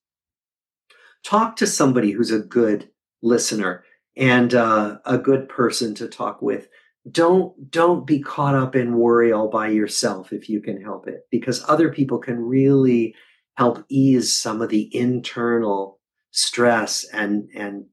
talk 1.25 1.57
to 1.57 1.67
somebody 1.67 2.11
who's 2.13 2.31
a 2.31 2.39
good 2.39 2.89
listener 3.23 3.85
and 4.17 4.55
uh, 4.55 4.99
a 5.05 5.19
good 5.19 5.49
person 5.49 5.95
to 5.97 6.09
talk 6.09 6.43
with. 6.43 6.69
Don't 7.11 7.71
don't 7.71 8.07
be 8.07 8.21
caught 8.21 8.55
up 8.55 8.75
in 8.75 8.99
worry 8.99 9.33
all 9.33 9.49
by 9.49 9.69
yourself 9.69 10.33
if 10.33 10.49
you 10.49 10.61
can 10.61 10.83
help 10.83 11.07
it, 11.07 11.21
because 11.31 11.65
other 11.69 11.93
people 11.93 12.19
can 12.19 12.39
really 12.39 13.15
help 13.57 13.85
ease 13.89 14.33
some 14.33 14.61
of 14.61 14.71
the 14.71 14.95
internal 14.95 15.96
stress 16.37 17.05
and 17.13 17.49
and 17.55 17.87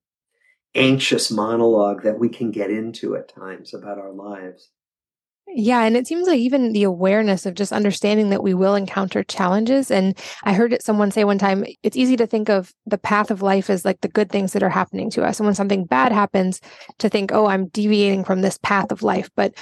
anxious 0.76 1.32
monologue 1.32 2.04
that 2.04 2.20
we 2.20 2.28
can 2.28 2.52
get 2.52 2.70
into 2.70 3.16
at 3.16 3.34
times 3.34 3.74
about 3.74 3.98
our 3.98 4.12
lives. 4.12 4.70
Yeah. 5.48 5.84
And 5.84 5.96
it 5.96 6.08
seems 6.08 6.28
like 6.28 6.40
even 6.40 6.74
the 6.74 6.84
awareness 6.84 7.46
of 7.46 7.54
just 7.54 7.72
understanding 7.72 8.30
that 8.30 8.42
we 8.42 8.54
will 8.54 8.76
encounter 8.76 9.24
challenges. 9.24 9.92
And 9.92 10.18
I 10.44 10.54
heard 10.54 10.74
it 10.74 10.82
someone 10.82 11.12
say 11.12 11.26
one 11.26 11.38
time, 11.38 11.66
it's 11.84 11.98
easy 11.98 12.16
to 12.18 12.26
think 12.26 12.50
of 12.50 12.74
the 12.86 12.98
path 12.98 13.30
of 13.30 13.42
life 13.42 13.70
as 13.70 13.86
like 13.86 14.02
the 14.02 14.08
good 14.08 14.32
things 14.32 14.54
that 14.54 14.64
are 14.64 14.70
happening 14.70 15.10
to 15.12 15.24
us. 15.24 15.40
And 15.40 15.46
when 15.46 15.54
something 15.54 15.86
bad 15.86 16.12
happens, 16.12 16.60
to 17.00 17.10
think, 17.10 17.32
oh, 17.32 17.46
I'm 17.46 17.68
deviating 17.68 18.24
from 18.24 18.42
this 18.42 18.58
path 18.64 18.92
of 18.92 19.04
life. 19.04 19.30
But 19.36 19.54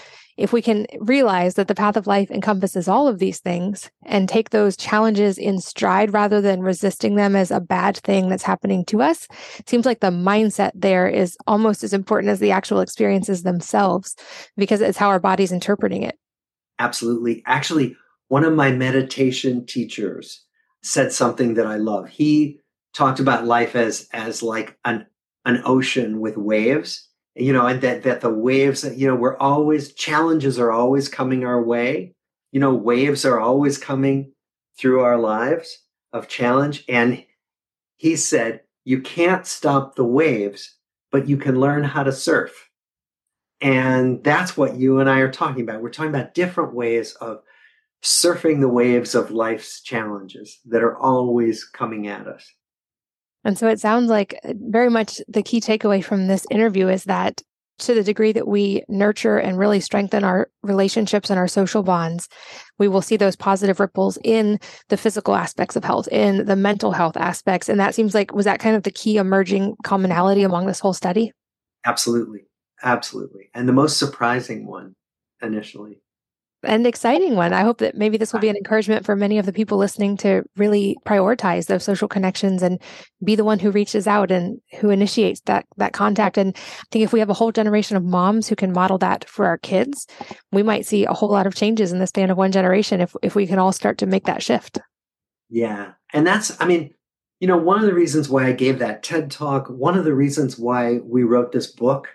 if 0.42 0.52
we 0.52 0.62
can 0.62 0.88
realize 1.00 1.54
that 1.54 1.68
the 1.68 1.76
path 1.76 1.96
of 1.96 2.08
life 2.08 2.32
encompasses 2.32 2.88
all 2.88 3.08
of 3.08 3.20
these 3.20 3.40
things 3.40 3.92
and 4.04 4.28
take 4.28 4.50
those 4.50 4.76
challenges 4.76 5.38
in 5.38 5.62
stride 5.62 6.14
rather 6.14 6.42
than 6.42 6.62
resisting 6.62 7.16
them 7.16 7.36
as 7.36 7.52
a 7.52 7.60
bad 7.60 7.98
thing 7.98 8.28
that's 8.28 8.42
happening 8.42 8.84
to 8.86 9.04
us, 9.04 9.28
seems 9.68 9.86
like 9.86 10.00
the 10.00 10.08
mindset 10.08 10.72
there 10.74 11.08
is 11.08 11.38
almost 11.46 11.84
as 11.84 11.94
important 11.94 12.32
as 12.32 12.40
the 12.40 12.52
actual 12.52 12.80
experiences 12.80 13.44
themselves 13.44 14.16
because 14.58 14.82
it's 14.82 14.98
how 14.98 15.10
our 15.10 15.20
body's 15.20 15.52
interpreting 15.52 16.02
it. 16.02 16.18
Absolutely. 16.80 17.44
Actually, 17.46 17.96
one 18.28 18.44
of 18.44 18.54
my 18.54 18.72
meditation 18.72 19.66
teachers 19.68 20.44
said 20.82 21.12
something 21.12 21.54
that 21.54 21.68
I 21.68 21.76
love. 21.76 22.10
He 22.10 22.60
talked 22.96 23.20
about 23.20 23.46
life 23.46 23.76
as 23.76 24.08
as 24.12 24.42
like 24.42 24.78
an 24.86 25.06
an 25.46 25.62
ocean 25.66 26.20
with 26.20 26.36
waves 26.38 27.08
you 27.36 27.54
know, 27.54 27.66
and 27.66 27.82
that 27.82 28.04
that 28.04 28.22
the 28.22 28.30
waves, 28.30 28.84
you 28.84 29.08
know, 29.08 29.16
we're 29.16 29.38
always 29.38 29.94
challenges 29.94 30.60
are 30.60 30.72
always 30.72 31.08
coming 31.08 31.46
our 31.46 31.62
way. 31.62 32.14
You 32.52 32.60
know, 32.60 32.74
waves 32.74 33.26
are 33.26 33.40
always 33.40 33.78
coming 33.78 34.34
through 34.78 35.02
our 35.02 35.18
lives 35.18 35.78
of 36.12 36.28
challenge. 36.28 36.84
And 36.90 37.24
he 37.98 38.16
said, 38.16 38.62
you 38.84 39.02
can't 39.02 39.46
stop 39.46 39.96
the 39.96 40.06
waves, 40.06 40.76
but 41.12 41.28
you 41.30 41.38
can 41.38 41.60
learn 41.60 41.84
how 41.84 42.04
to 42.04 42.12
surf. 42.12 42.70
And 43.62 44.24
that's 44.24 44.58
what 44.58 44.76
you 44.76 45.00
and 45.00 45.10
I 45.10 45.20
are 45.20 45.32
talking 45.32 45.62
about. 45.62 45.82
We're 45.82 45.92
talking 45.92 46.14
about 46.14 46.34
different 46.34 46.74
ways 46.74 47.14
of 47.22 47.44
surfing 48.04 48.60
the 48.60 48.68
waves 48.68 49.14
of 49.14 49.30
life's 49.30 49.82
challenges 49.82 50.60
that 50.66 50.82
are 50.82 50.98
always 50.98 51.64
coming 51.64 52.08
at 52.08 52.28
us. 52.28 52.52
And 53.44 53.58
so 53.58 53.68
it 53.68 53.80
sounds 53.80 54.10
like 54.10 54.40
uh, 54.44 54.54
very 54.56 54.90
much 54.90 55.20
the 55.28 55.44
key 55.44 55.62
takeaway 55.62 56.04
from 56.04 56.28
this 56.28 56.46
interview 56.52 56.88
is 56.88 57.06
that 57.06 57.42
to 57.80 57.96
the 57.96 58.04
degree 58.04 58.32
that 58.32 58.48
we 58.48 58.84
nurture 58.88 59.38
and 59.38 59.58
really 59.58 59.80
strengthen 59.80 60.24
our 60.24 60.50
relationships 60.62 61.30
and 61.30 61.40
our 61.40 61.48
social 61.48 61.82
bonds, 61.82 62.30
we 62.78 62.88
will 62.88 63.02
see 63.02 63.18
those 63.18 63.36
positive 63.36 63.80
ripples 63.80 64.20
in 64.24 64.60
the 64.90 64.98
physical 64.98 65.36
aspects 65.36 65.76
of 65.76 65.84
health, 65.84 66.08
in 66.10 66.46
the 66.46 66.56
mental 66.56 66.92
health 66.92 67.18
aspects. 67.18 67.70
And 67.70 67.80
that 67.80 67.96
seems 67.96 68.14
like, 68.14 68.34
was 68.34 68.46
that 68.46 68.60
kind 68.60 68.76
of 68.76 68.84
the 68.84 68.92
key 68.92 69.18
emerging 69.18 69.76
commonality 69.84 70.44
among 70.44 70.68
this 70.68 70.80
whole 70.80 70.94
study? 70.94 71.32
Absolutely. 71.86 72.42
Absolutely. 72.84 73.50
And 73.54 73.68
the 73.68 73.74
most 73.74 73.98
surprising 73.98 74.68
one 74.68 74.96
initially 75.42 76.02
and 76.64 76.86
exciting 76.86 77.36
one. 77.36 77.54
I 77.54 77.62
hope 77.62 77.80
that 77.80 77.96
maybe 77.96 78.18
this 78.18 78.34
will 78.34 78.40
be 78.40 78.50
an 78.50 78.58
encouragement 78.58 79.06
for 79.06 79.16
many 79.16 79.38
of 79.38 79.46
the 79.46 79.54
people 79.54 79.78
listening 79.78 80.18
to 80.18 80.44
really 80.56 80.98
prioritize 81.06 81.68
those 81.68 81.84
social 81.84 82.08
connections 82.08 82.62
and 82.62 82.82
be 83.24 83.36
the 83.36 83.44
one 83.44 83.60
who 83.60 83.72
reaches 83.72 84.08
out 84.08 84.32
and 84.32 84.60
who 84.80 84.90
initiates 84.90 85.42
that 85.42 85.66
that 85.78 85.94
contact. 85.94 86.38
And 86.38 86.56
I 86.56 86.86
think 86.92 87.04
if 87.04 87.14
we 87.14 87.20
have 87.20 87.30
a 87.30 87.36
whole 87.36 87.52
generation 87.52 87.98
of 87.98 88.04
moms 88.04 88.48
who 88.48 88.56
can 88.56 88.72
model 88.72 88.98
that 89.00 89.28
for 89.28 89.46
our 89.46 89.58
kids, 89.58 90.08
we 90.52 90.64
might 90.64 90.86
see 90.86 91.06
a 91.06 91.14
whole 91.14 91.30
lot 91.30 91.48
of 91.48 91.56
changes 91.56 91.92
in 91.92 92.00
the 92.00 92.08
span 92.08 92.30
of 92.30 92.38
one 92.38 92.52
generation 92.52 93.02
if 93.02 93.16
if 93.22 93.36
we 93.36 93.48
can 93.48 93.60
all 93.60 93.72
start 93.72 93.98
to 94.00 94.06
make 94.06 94.26
that 94.26 94.44
shift. 94.44 94.80
Yeah. 95.50 95.94
And 96.14 96.26
that's 96.26 96.60
I 96.62 96.66
mean, 96.66 96.94
you 97.40 97.48
know, 97.48 97.58
one 97.58 97.80
of 97.80 97.86
the 97.86 97.94
reasons 97.94 98.30
why 98.30 98.46
I 98.46 98.52
gave 98.52 98.80
that 98.80 99.04
TED 99.04 99.32
talk, 99.32 99.68
one 99.68 99.98
of 99.98 100.06
the 100.06 100.14
reasons 100.14 100.60
why 100.60 101.00
we 101.04 101.24
wrote 101.24 101.52
this 101.52 101.68
book 101.68 102.08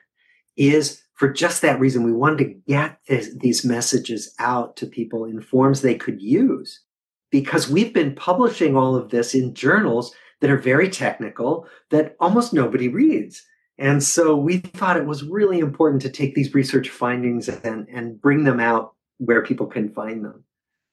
is 0.57 1.03
for 1.17 1.33
just 1.33 1.63
that 1.63 1.81
reason, 1.81 2.05
we 2.05 2.13
wanted 2.13 2.39
to 2.39 2.55
get 2.69 2.99
this, 3.09 3.35
these 3.41 3.65
messages 3.65 4.35
out 4.39 4.77
to 4.77 4.87
people 4.87 5.25
in 5.25 5.41
forms 5.41 5.81
they 5.81 5.95
could 5.95 6.21
use 6.21 6.83
because 7.31 7.69
we've 7.69 7.93
been 7.93 8.15
publishing 8.15 8.77
all 8.77 8.95
of 8.95 9.11
this 9.11 9.35
in 9.35 9.55
journals 9.55 10.15
that 10.41 10.51
are 10.51 10.59
very 10.59 10.89
technical 10.89 11.67
that 11.91 12.17
almost 12.21 12.53
nobody 12.53 12.89
reads. 12.89 13.43
And 13.79 14.03
so 14.03 14.37
we 14.37 14.59
thought 14.59 14.99
it 14.99 15.07
was 15.07 15.23
really 15.23 15.59
important 15.59 16.03
to 16.03 16.11
take 16.11 16.35
these 16.35 16.55
research 16.55 16.91
findings 16.91 17.49
and, 17.49 17.89
and 17.89 18.21
bring 18.21 18.45
them 18.45 18.61
out 18.61 18.95
where 19.19 19.43
people 19.43 19.67
can 19.67 19.89
find 19.89 20.25
them. 20.25 20.45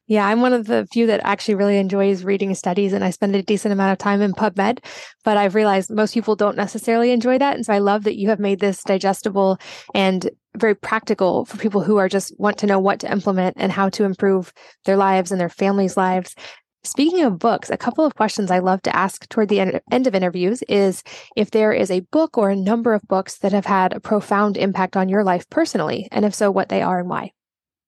Yeah, 0.08 0.28
I'm 0.28 0.42
one 0.42 0.52
of 0.52 0.68
the 0.68 0.86
few 0.92 1.08
that 1.08 1.22
actually 1.24 1.56
really 1.56 1.78
enjoys 1.78 2.26
reading 2.26 2.54
studies 2.56 2.92
and 2.92 3.06
I 3.06 3.10
spend 3.10 3.36
a 3.36 3.42
decent 3.42 3.72
amount 3.72 3.94
of 3.94 3.98
time 3.98 4.22
in 4.22 4.34
PubMed, 4.34 4.80
but 5.24 5.38
I've 5.38 5.56
realized 5.56 5.90
most 5.90 6.14
people 6.14 6.36
don't 6.36 6.58
necessarily 6.58 7.12
enjoy 7.12 7.38
that. 7.38 7.56
And 7.56 7.66
so 7.66 7.74
I 7.74 7.80
love 7.80 8.04
that 8.04 8.18
you 8.18 8.28
have 8.28 8.40
made 8.40 8.60
this 8.60 8.84
digestible 8.84 9.60
and 9.96 10.30
very 10.58 10.76
practical 10.76 11.46
for 11.46 11.58
people 11.58 11.82
who 11.82 11.98
are 11.98 12.10
just 12.10 12.38
want 12.38 12.58
to 12.60 12.68
know 12.68 12.80
what 12.80 13.00
to 13.00 13.12
implement 13.12 13.56
and 13.58 13.72
how 13.72 13.88
to 13.90 14.04
improve 14.04 14.52
their 14.84 14.98
lives 14.98 15.32
and 15.32 15.40
their 15.40 15.50
families' 15.50 15.96
lives. 15.96 16.36
Speaking 16.84 17.24
of 17.24 17.40
books, 17.40 17.70
a 17.70 17.78
couple 17.78 18.04
of 18.04 18.16
questions 18.16 18.52
I 18.52 18.60
love 18.60 18.82
to 18.82 18.94
ask 18.94 19.28
toward 19.30 19.48
the 19.48 19.82
end 19.90 20.06
of 20.06 20.14
interviews 20.14 20.64
is 20.64 21.02
if 21.38 21.52
there 21.52 21.72
is 21.72 21.90
a 21.90 22.02
book 22.12 22.38
or 22.38 22.50
a 22.50 22.58
number 22.58 22.94
of 22.94 23.02
books 23.04 23.38
that 23.38 23.54
have 23.54 23.66
had 23.66 23.94
a 23.94 24.02
profound 24.02 24.58
impact 24.58 24.98
on 24.98 25.08
your 25.08 25.24
life 25.24 25.50
personally, 25.50 26.10
and 26.12 26.26
if 26.26 26.36
so, 26.36 26.52
what 26.52 26.68
they 26.68 26.82
are 26.82 27.00
and 27.00 27.10
why. 27.10 27.32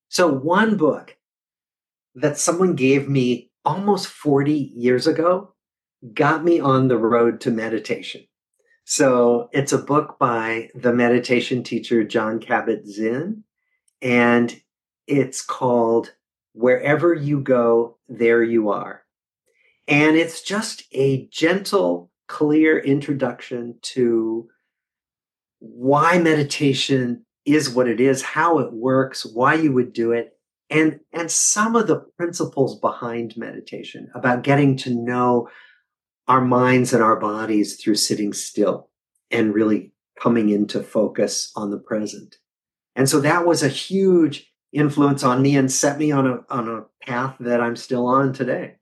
So, 0.07 0.31
one 0.31 0.77
book 0.77 1.17
that 2.15 2.37
someone 2.37 2.75
gave 2.75 3.07
me 3.09 3.51
almost 3.63 4.07
40 4.07 4.73
years 4.75 5.07
ago 5.07 5.53
got 6.13 6.43
me 6.43 6.59
on 6.59 6.87
the 6.87 6.97
road 6.97 7.41
to 7.41 7.51
meditation. 7.51 8.25
So 8.85 9.49
it's 9.51 9.73
a 9.73 9.79
book 9.79 10.17
by 10.19 10.69
the 10.75 10.93
meditation 10.93 11.63
teacher 11.63 12.03
Jon 12.03 12.39
Kabat-Zinn, 12.39 13.43
and 14.01 14.61
it's 15.07 15.41
called 15.41 16.13
Wherever 16.53 17.13
You 17.13 17.39
Go, 17.39 17.97
There 18.07 18.43
You 18.43 18.69
Are. 18.69 19.01
And 19.87 20.15
it's 20.15 20.41
just 20.41 20.83
a 20.91 21.27
gentle, 21.27 22.11
clear 22.27 22.77
introduction 22.79 23.79
to 23.81 24.47
why 25.59 26.19
meditation 26.19 27.25
is 27.45 27.69
what 27.69 27.87
it 27.87 27.99
is, 27.99 28.21
how 28.21 28.59
it 28.59 28.71
works, 28.71 29.25
why 29.25 29.55
you 29.55 29.71
would 29.71 29.93
do 29.93 30.11
it, 30.11 30.34
and 30.69 30.99
and 31.13 31.29
some 31.29 31.75
of 31.75 31.87
the 31.87 32.05
principles 32.17 32.79
behind 32.79 33.37
meditation 33.37 34.09
about 34.15 34.43
getting 34.43 34.75
to 34.77 34.93
know 34.93 35.47
our 36.27 36.41
minds 36.41 36.93
and 36.93 37.03
our 37.03 37.19
bodies 37.19 37.75
through 37.75 37.95
sitting 37.95 38.33
still 38.33 38.89
and 39.29 39.53
really 39.53 39.91
coming 40.19 40.49
into 40.49 40.81
focus 40.81 41.51
on 41.55 41.69
the 41.69 41.77
present. 41.77 42.37
And 42.95 43.07
so 43.07 43.19
that 43.21 43.45
was 43.45 43.61
a 43.61 43.67
huge 43.69 44.51
influence 44.71 45.23
on 45.23 45.41
me 45.41 45.55
and 45.55 45.71
set 45.71 45.97
me 45.97 46.11
on 46.11 46.27
a 46.27 46.39
on 46.49 46.67
a 46.67 47.05
path 47.05 47.35
that 47.39 47.61
I'm 47.61 47.75
still 47.75 48.07
on 48.07 48.33
today 48.33 48.75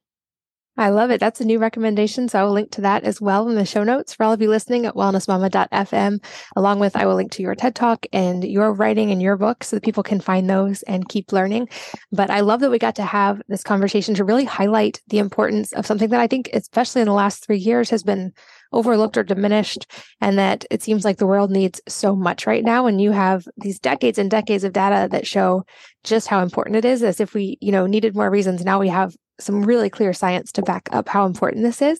I 0.75 0.89
love 0.89 1.11
it. 1.11 1.19
That's 1.19 1.39
a 1.39 1.45
new 1.45 1.59
recommendation. 1.59 2.27
So 2.27 2.39
I 2.39 2.43
will 2.43 2.51
link 2.51 2.71
to 2.71 2.81
that 2.81 3.03
as 3.03 3.21
well 3.21 3.47
in 3.47 3.55
the 3.55 3.65
show 3.65 3.83
notes 3.83 4.15
for 4.15 4.23
all 4.23 4.33
of 4.33 4.41
you 4.41 4.49
listening 4.49 4.87
at 4.87 4.95
wellnessmama.fm. 4.95 6.23
Along 6.55 6.79
with, 6.79 6.95
I 6.95 7.05
will 7.05 7.15
link 7.15 7.31
to 7.33 7.43
your 7.43 7.53
TED 7.53 7.75
talk 7.75 8.07
and 8.11 8.43
your 8.43 8.73
writing 8.73 9.11
and 9.11 9.21
your 9.21 9.37
book 9.37 9.63
so 9.63 9.75
that 9.75 9.83
people 9.83 10.01
can 10.01 10.19
find 10.19 10.49
those 10.49 10.81
and 10.83 11.07
keep 11.07 11.31
learning. 11.31 11.69
But 12.11 12.31
I 12.31 12.39
love 12.39 12.59
that 12.61 12.71
we 12.71 12.79
got 12.79 12.95
to 12.95 13.03
have 13.03 13.39
this 13.47 13.61
conversation 13.61 14.15
to 14.15 14.23
really 14.23 14.45
highlight 14.45 14.99
the 15.09 15.19
importance 15.19 15.73
of 15.73 15.85
something 15.85 16.09
that 16.09 16.19
I 16.19 16.27
think, 16.27 16.49
especially 16.53 17.01
in 17.01 17.07
the 17.07 17.13
last 17.13 17.45
three 17.45 17.59
years, 17.59 17.91
has 17.91 18.01
been 18.01 18.33
overlooked 18.71 19.17
or 19.17 19.23
diminished 19.23 19.85
and 20.19 20.39
that 20.39 20.65
it 20.71 20.81
seems 20.81 21.05
like 21.05 21.17
the 21.17 21.27
world 21.27 21.51
needs 21.51 21.79
so 21.87 22.15
much 22.15 22.47
right 22.47 22.63
now 22.63 22.87
and 22.87 22.99
you 22.99 23.11
have 23.11 23.47
these 23.57 23.79
decades 23.79 24.17
and 24.17 24.31
decades 24.31 24.63
of 24.63 24.73
data 24.73 25.07
that 25.11 25.27
show 25.27 25.63
just 26.03 26.27
how 26.27 26.41
important 26.41 26.75
it 26.75 26.83
is 26.83 27.03
as 27.03 27.19
if 27.19 27.35
we 27.35 27.55
you 27.61 27.71
know 27.71 27.85
needed 27.85 28.15
more 28.15 28.31
reasons 28.31 28.65
now 28.65 28.79
we 28.79 28.89
have 28.89 29.15
some 29.43 29.63
really 29.63 29.89
clear 29.89 30.13
science 30.13 30.51
to 30.53 30.61
back 30.61 30.89
up 30.91 31.09
how 31.09 31.25
important 31.25 31.63
this 31.63 31.81
is. 31.81 31.99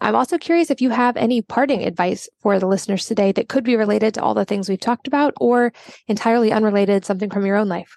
I'm 0.00 0.16
also 0.16 0.38
curious 0.38 0.70
if 0.70 0.80
you 0.80 0.90
have 0.90 1.16
any 1.16 1.40
parting 1.40 1.84
advice 1.84 2.28
for 2.40 2.58
the 2.58 2.66
listeners 2.66 3.06
today 3.06 3.32
that 3.32 3.48
could 3.48 3.64
be 3.64 3.76
related 3.76 4.14
to 4.14 4.22
all 4.22 4.34
the 4.34 4.44
things 4.44 4.68
we've 4.68 4.80
talked 4.80 5.06
about 5.06 5.34
or 5.40 5.72
entirely 6.08 6.52
unrelated, 6.52 7.04
something 7.04 7.30
from 7.30 7.46
your 7.46 7.56
own 7.56 7.68
life. 7.68 7.96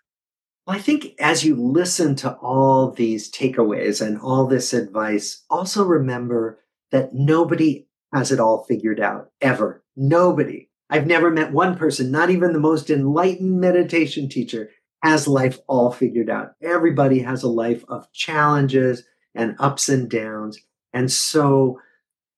I 0.68 0.80
think 0.80 1.14
as 1.20 1.46
you 1.46 1.56
listen 1.56 2.16
to 2.18 2.34
all 2.36 2.92
these 2.92 3.32
takeaways 3.32 4.06
and 4.06 4.20
all 4.20 4.46
this 4.46 4.74
advice, 4.74 5.44
also 5.50 5.86
remember 5.86 6.60
that 6.92 7.14
nobody 7.14 7.88
has 8.14 8.32
it 8.32 8.40
all 8.40 8.66
figured 8.66 9.00
out 9.00 9.32
ever. 9.42 9.84
Nobody. 9.96 10.70
I've 10.90 11.08
never 11.08 11.32
met 11.32 11.52
one 11.52 11.78
person, 11.78 12.12
not 12.12 12.30
even 12.30 12.54
the 12.54 12.60
most 12.60 12.90
enlightened 12.90 13.60
meditation 13.60 14.30
teacher, 14.30 14.70
has 15.04 15.28
life 15.28 15.60
all 15.68 15.92
figured 15.92 16.30
out. 16.30 16.54
Everybody 16.62 17.20
has 17.20 17.44
a 17.44 17.48
life 17.48 17.84
of 17.88 18.12
challenges 18.14 19.04
and 19.36 19.56
ups 19.60 19.90
and 19.90 20.10
downs. 20.10 20.60
And 20.94 21.12
so, 21.12 21.80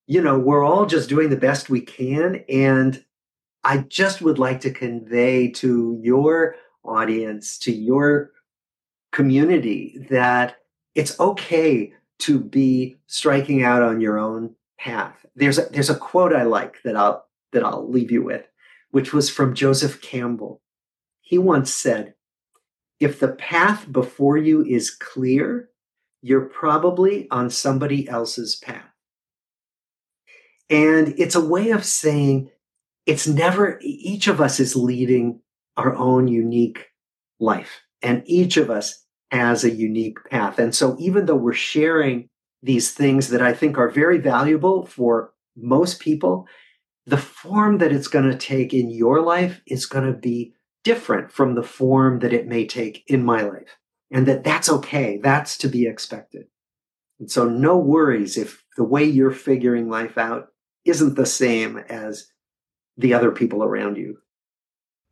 you 0.07 0.21
know, 0.21 0.37
we're 0.37 0.63
all 0.63 0.85
just 0.85 1.09
doing 1.09 1.29
the 1.29 1.37
best 1.37 1.69
we 1.69 1.81
can. 1.81 2.43
And 2.49 3.03
I 3.63 3.79
just 3.79 4.21
would 4.21 4.39
like 4.39 4.61
to 4.61 4.71
convey 4.71 5.49
to 5.51 5.99
your 6.01 6.55
audience, 6.83 7.57
to 7.59 7.71
your 7.71 8.31
community, 9.11 10.05
that 10.09 10.57
it's 10.95 11.19
okay 11.19 11.93
to 12.19 12.39
be 12.39 12.97
striking 13.07 13.63
out 13.63 13.81
on 13.81 14.01
your 14.01 14.19
own 14.19 14.55
path. 14.77 15.25
There's 15.35 15.57
a, 15.57 15.63
there's 15.71 15.89
a 15.89 15.95
quote 15.95 16.33
I 16.33 16.43
like 16.43 16.81
that 16.83 16.97
I'll, 16.97 17.25
that 17.53 17.63
I'll 17.63 17.89
leave 17.89 18.11
you 18.11 18.23
with, 18.23 18.45
which 18.91 19.13
was 19.13 19.29
from 19.29 19.55
Joseph 19.55 20.01
Campbell. 20.01 20.61
He 21.21 21.37
once 21.37 21.73
said, 21.73 22.15
if 22.99 23.19
the 23.19 23.29
path 23.29 23.91
before 23.91 24.37
you 24.37 24.63
is 24.63 24.89
clear, 24.91 25.69
you're 26.21 26.45
probably 26.45 27.29
on 27.31 27.49
somebody 27.49 28.07
else's 28.09 28.55
path. 28.55 28.83
And 30.69 31.15
it's 31.17 31.35
a 31.35 31.45
way 31.45 31.71
of 31.71 31.83
saying 31.83 32.51
it's 33.05 33.27
never, 33.27 33.79
each 33.81 34.27
of 34.27 34.39
us 34.39 34.59
is 34.59 34.75
leading 34.75 35.41
our 35.77 35.95
own 35.95 36.27
unique 36.27 36.87
life, 37.39 37.81
and 38.01 38.21
each 38.25 38.57
of 38.57 38.69
us 38.69 39.05
has 39.31 39.63
a 39.63 39.71
unique 39.71 40.17
path. 40.29 40.59
And 40.59 40.75
so, 40.75 40.95
even 40.99 41.25
though 41.25 41.35
we're 41.35 41.53
sharing 41.53 42.27
these 42.61 42.91
things 42.91 43.29
that 43.29 43.41
I 43.41 43.53
think 43.53 43.77
are 43.77 43.89
very 43.89 44.17
valuable 44.17 44.85
for 44.85 45.33
most 45.55 45.99
people, 45.99 46.47
the 47.05 47.17
form 47.17 47.77
that 47.77 47.91
it's 47.91 48.07
going 48.07 48.29
to 48.29 48.37
take 48.37 48.73
in 48.73 48.89
your 48.89 49.21
life 49.21 49.61
is 49.65 49.85
going 49.85 50.05
to 50.05 50.17
be 50.17 50.53
different 50.83 51.31
from 51.31 51.55
the 51.55 51.63
form 51.63 52.19
that 52.19 52.33
it 52.33 52.47
may 52.47 52.65
take 52.65 53.03
in 53.07 53.23
my 53.23 53.41
life. 53.41 53.77
And 54.11 54.27
that 54.27 54.43
that's 54.43 54.69
okay. 54.69 55.19
That's 55.21 55.57
to 55.59 55.67
be 55.67 55.85
expected. 55.85 56.47
And 57.19 57.29
so 57.29 57.47
no 57.47 57.77
worries 57.77 58.37
if 58.37 58.63
the 58.77 58.83
way 58.83 59.03
you're 59.03 59.31
figuring 59.31 59.89
life 59.89 60.17
out 60.17 60.47
isn't 60.85 61.15
the 61.15 61.25
same 61.25 61.77
as 61.89 62.31
the 62.97 63.13
other 63.13 63.31
people 63.31 63.63
around 63.63 63.97
you. 63.97 64.17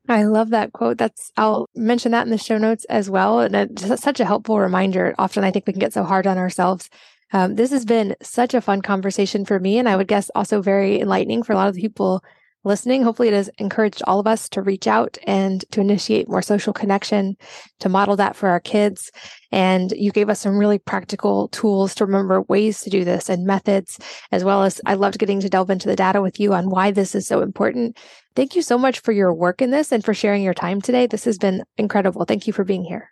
I 0.10 0.24
love 0.24 0.50
that 0.52 0.72
quote. 0.72 0.98
That's 0.98 1.32
I'll 1.36 1.68
mention 1.76 2.12
that 2.14 2.26
in 2.26 2.32
the 2.32 2.38
show 2.38 2.58
notes 2.58 2.86
as 2.86 3.10
well. 3.10 3.42
And 3.42 3.56
it's 3.56 4.02
such 4.02 4.20
a 4.20 4.26
helpful 4.26 4.60
reminder. 4.60 5.14
Often 5.18 5.44
I 5.44 5.52
think 5.52 5.68
we 5.68 5.74
can 5.74 5.82
get 5.82 5.94
so 5.94 6.04
hard 6.04 6.26
on 6.26 6.38
ourselves. 6.38 6.90
Um, 7.34 7.56
this 7.56 7.72
has 7.72 7.84
been 7.84 8.16
such 8.22 8.54
a 8.54 8.62
fun 8.62 8.82
conversation 8.82 9.44
for 9.44 9.60
me, 9.60 9.78
and 9.78 9.90
I 9.90 9.98
would 9.98 10.08
guess 10.08 10.32
also 10.34 10.62
very 10.62 11.02
enlightening 11.02 11.44
for 11.44 11.52
a 11.52 11.56
lot 11.58 11.68
of 11.68 11.76
the 11.76 11.82
people 11.82 12.24
listening. 12.68 13.02
Hopefully, 13.02 13.30
it 13.30 13.34
has 13.34 13.50
encouraged 13.58 14.04
all 14.06 14.20
of 14.20 14.28
us 14.28 14.48
to 14.50 14.62
reach 14.62 14.86
out 14.86 15.18
and 15.26 15.66
to 15.72 15.82
initiate 15.82 16.30
more 16.30 16.42
social 16.44 16.74
connection, 16.74 17.36
to 17.80 17.90
model 17.90 18.16
that 18.18 18.36
for 18.36 18.50
our 18.50 18.60
kids. 18.60 19.12
And 19.52 19.92
you 19.94 20.12
gave 20.12 20.30
us 20.30 20.40
some 20.40 20.58
really 20.58 20.78
practical 20.78 21.48
tools 21.48 21.96
to 21.96 22.06
remember 22.06 22.44
ways 22.44 22.82
to 22.82 22.90
do 22.90 23.04
this 23.04 23.30
and 23.30 23.46
methods, 23.46 23.98
as 24.32 24.44
well 24.44 24.64
as 24.64 24.80
I 24.86 24.94
loved 24.94 25.18
getting 25.18 25.40
to 25.40 25.50
delve 25.50 25.70
into 25.70 25.88
the 25.88 25.96
data 25.96 26.22
with 26.22 26.40
you 26.40 26.54
on 26.54 26.70
why 26.70 26.92
this 26.92 27.16
is 27.16 27.26
so 27.26 27.42
important. 27.42 27.98
Thank 28.36 28.56
you 28.56 28.62
so 28.62 28.78
much 28.78 29.00
for 29.00 29.12
your 29.12 29.34
work 29.34 29.62
in 29.62 29.72
this 29.72 29.92
and 29.92 30.06
for 30.06 30.14
sharing 30.14 30.44
your 30.44 30.54
time 30.54 30.82
today. 30.82 31.08
This 31.08 31.26
has 31.26 31.38
been 31.38 31.64
incredible. 31.78 32.26
Thank 32.26 32.46
you 32.46 32.54
for 32.54 32.64
being 32.64 32.84
here. 32.84 33.10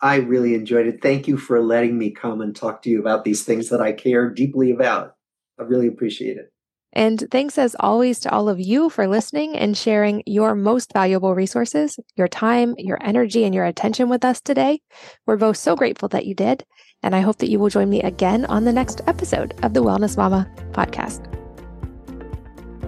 I 0.00 0.16
really 0.16 0.54
enjoyed 0.54 0.86
it. 0.86 1.00
Thank 1.00 1.28
you 1.28 1.36
for 1.36 1.62
letting 1.62 1.96
me 1.96 2.10
come 2.10 2.40
and 2.40 2.54
talk 2.54 2.82
to 2.82 2.90
you 2.90 2.98
about 3.00 3.24
these 3.24 3.44
things 3.44 3.68
that 3.68 3.80
I 3.80 3.92
care 3.92 4.30
deeply 4.30 4.72
about. 4.72 5.14
I 5.60 5.62
really 5.62 5.86
appreciate 5.86 6.36
it. 6.36 6.51
And 6.92 7.26
thanks 7.30 7.56
as 7.58 7.74
always 7.80 8.20
to 8.20 8.30
all 8.30 8.48
of 8.48 8.60
you 8.60 8.90
for 8.90 9.06
listening 9.08 9.56
and 9.56 9.76
sharing 9.76 10.22
your 10.26 10.54
most 10.54 10.92
valuable 10.92 11.34
resources, 11.34 11.98
your 12.16 12.28
time, 12.28 12.74
your 12.76 12.98
energy, 13.02 13.44
and 13.44 13.54
your 13.54 13.64
attention 13.64 14.08
with 14.08 14.24
us 14.24 14.40
today. 14.40 14.80
We're 15.26 15.36
both 15.36 15.56
so 15.56 15.74
grateful 15.74 16.08
that 16.10 16.26
you 16.26 16.34
did. 16.34 16.64
And 17.02 17.16
I 17.16 17.20
hope 17.20 17.38
that 17.38 17.48
you 17.48 17.58
will 17.58 17.68
join 17.68 17.88
me 17.88 18.02
again 18.02 18.44
on 18.44 18.64
the 18.64 18.72
next 18.72 19.00
episode 19.06 19.54
of 19.64 19.74
the 19.74 19.82
Wellness 19.82 20.16
Mama 20.16 20.48
podcast. 20.72 21.28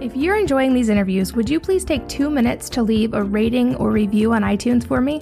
If 0.01 0.15
you're 0.15 0.37
enjoying 0.37 0.73
these 0.73 0.89
interviews, 0.89 1.33
would 1.33 1.49
you 1.49 1.59
please 1.59 1.83
take 1.83 2.07
two 2.07 2.29
minutes 2.29 2.69
to 2.71 2.83
leave 2.83 3.13
a 3.13 3.23
rating 3.23 3.75
or 3.77 3.91
review 3.91 4.33
on 4.33 4.43
iTunes 4.43 4.85
for 4.85 5.01
me? 5.01 5.21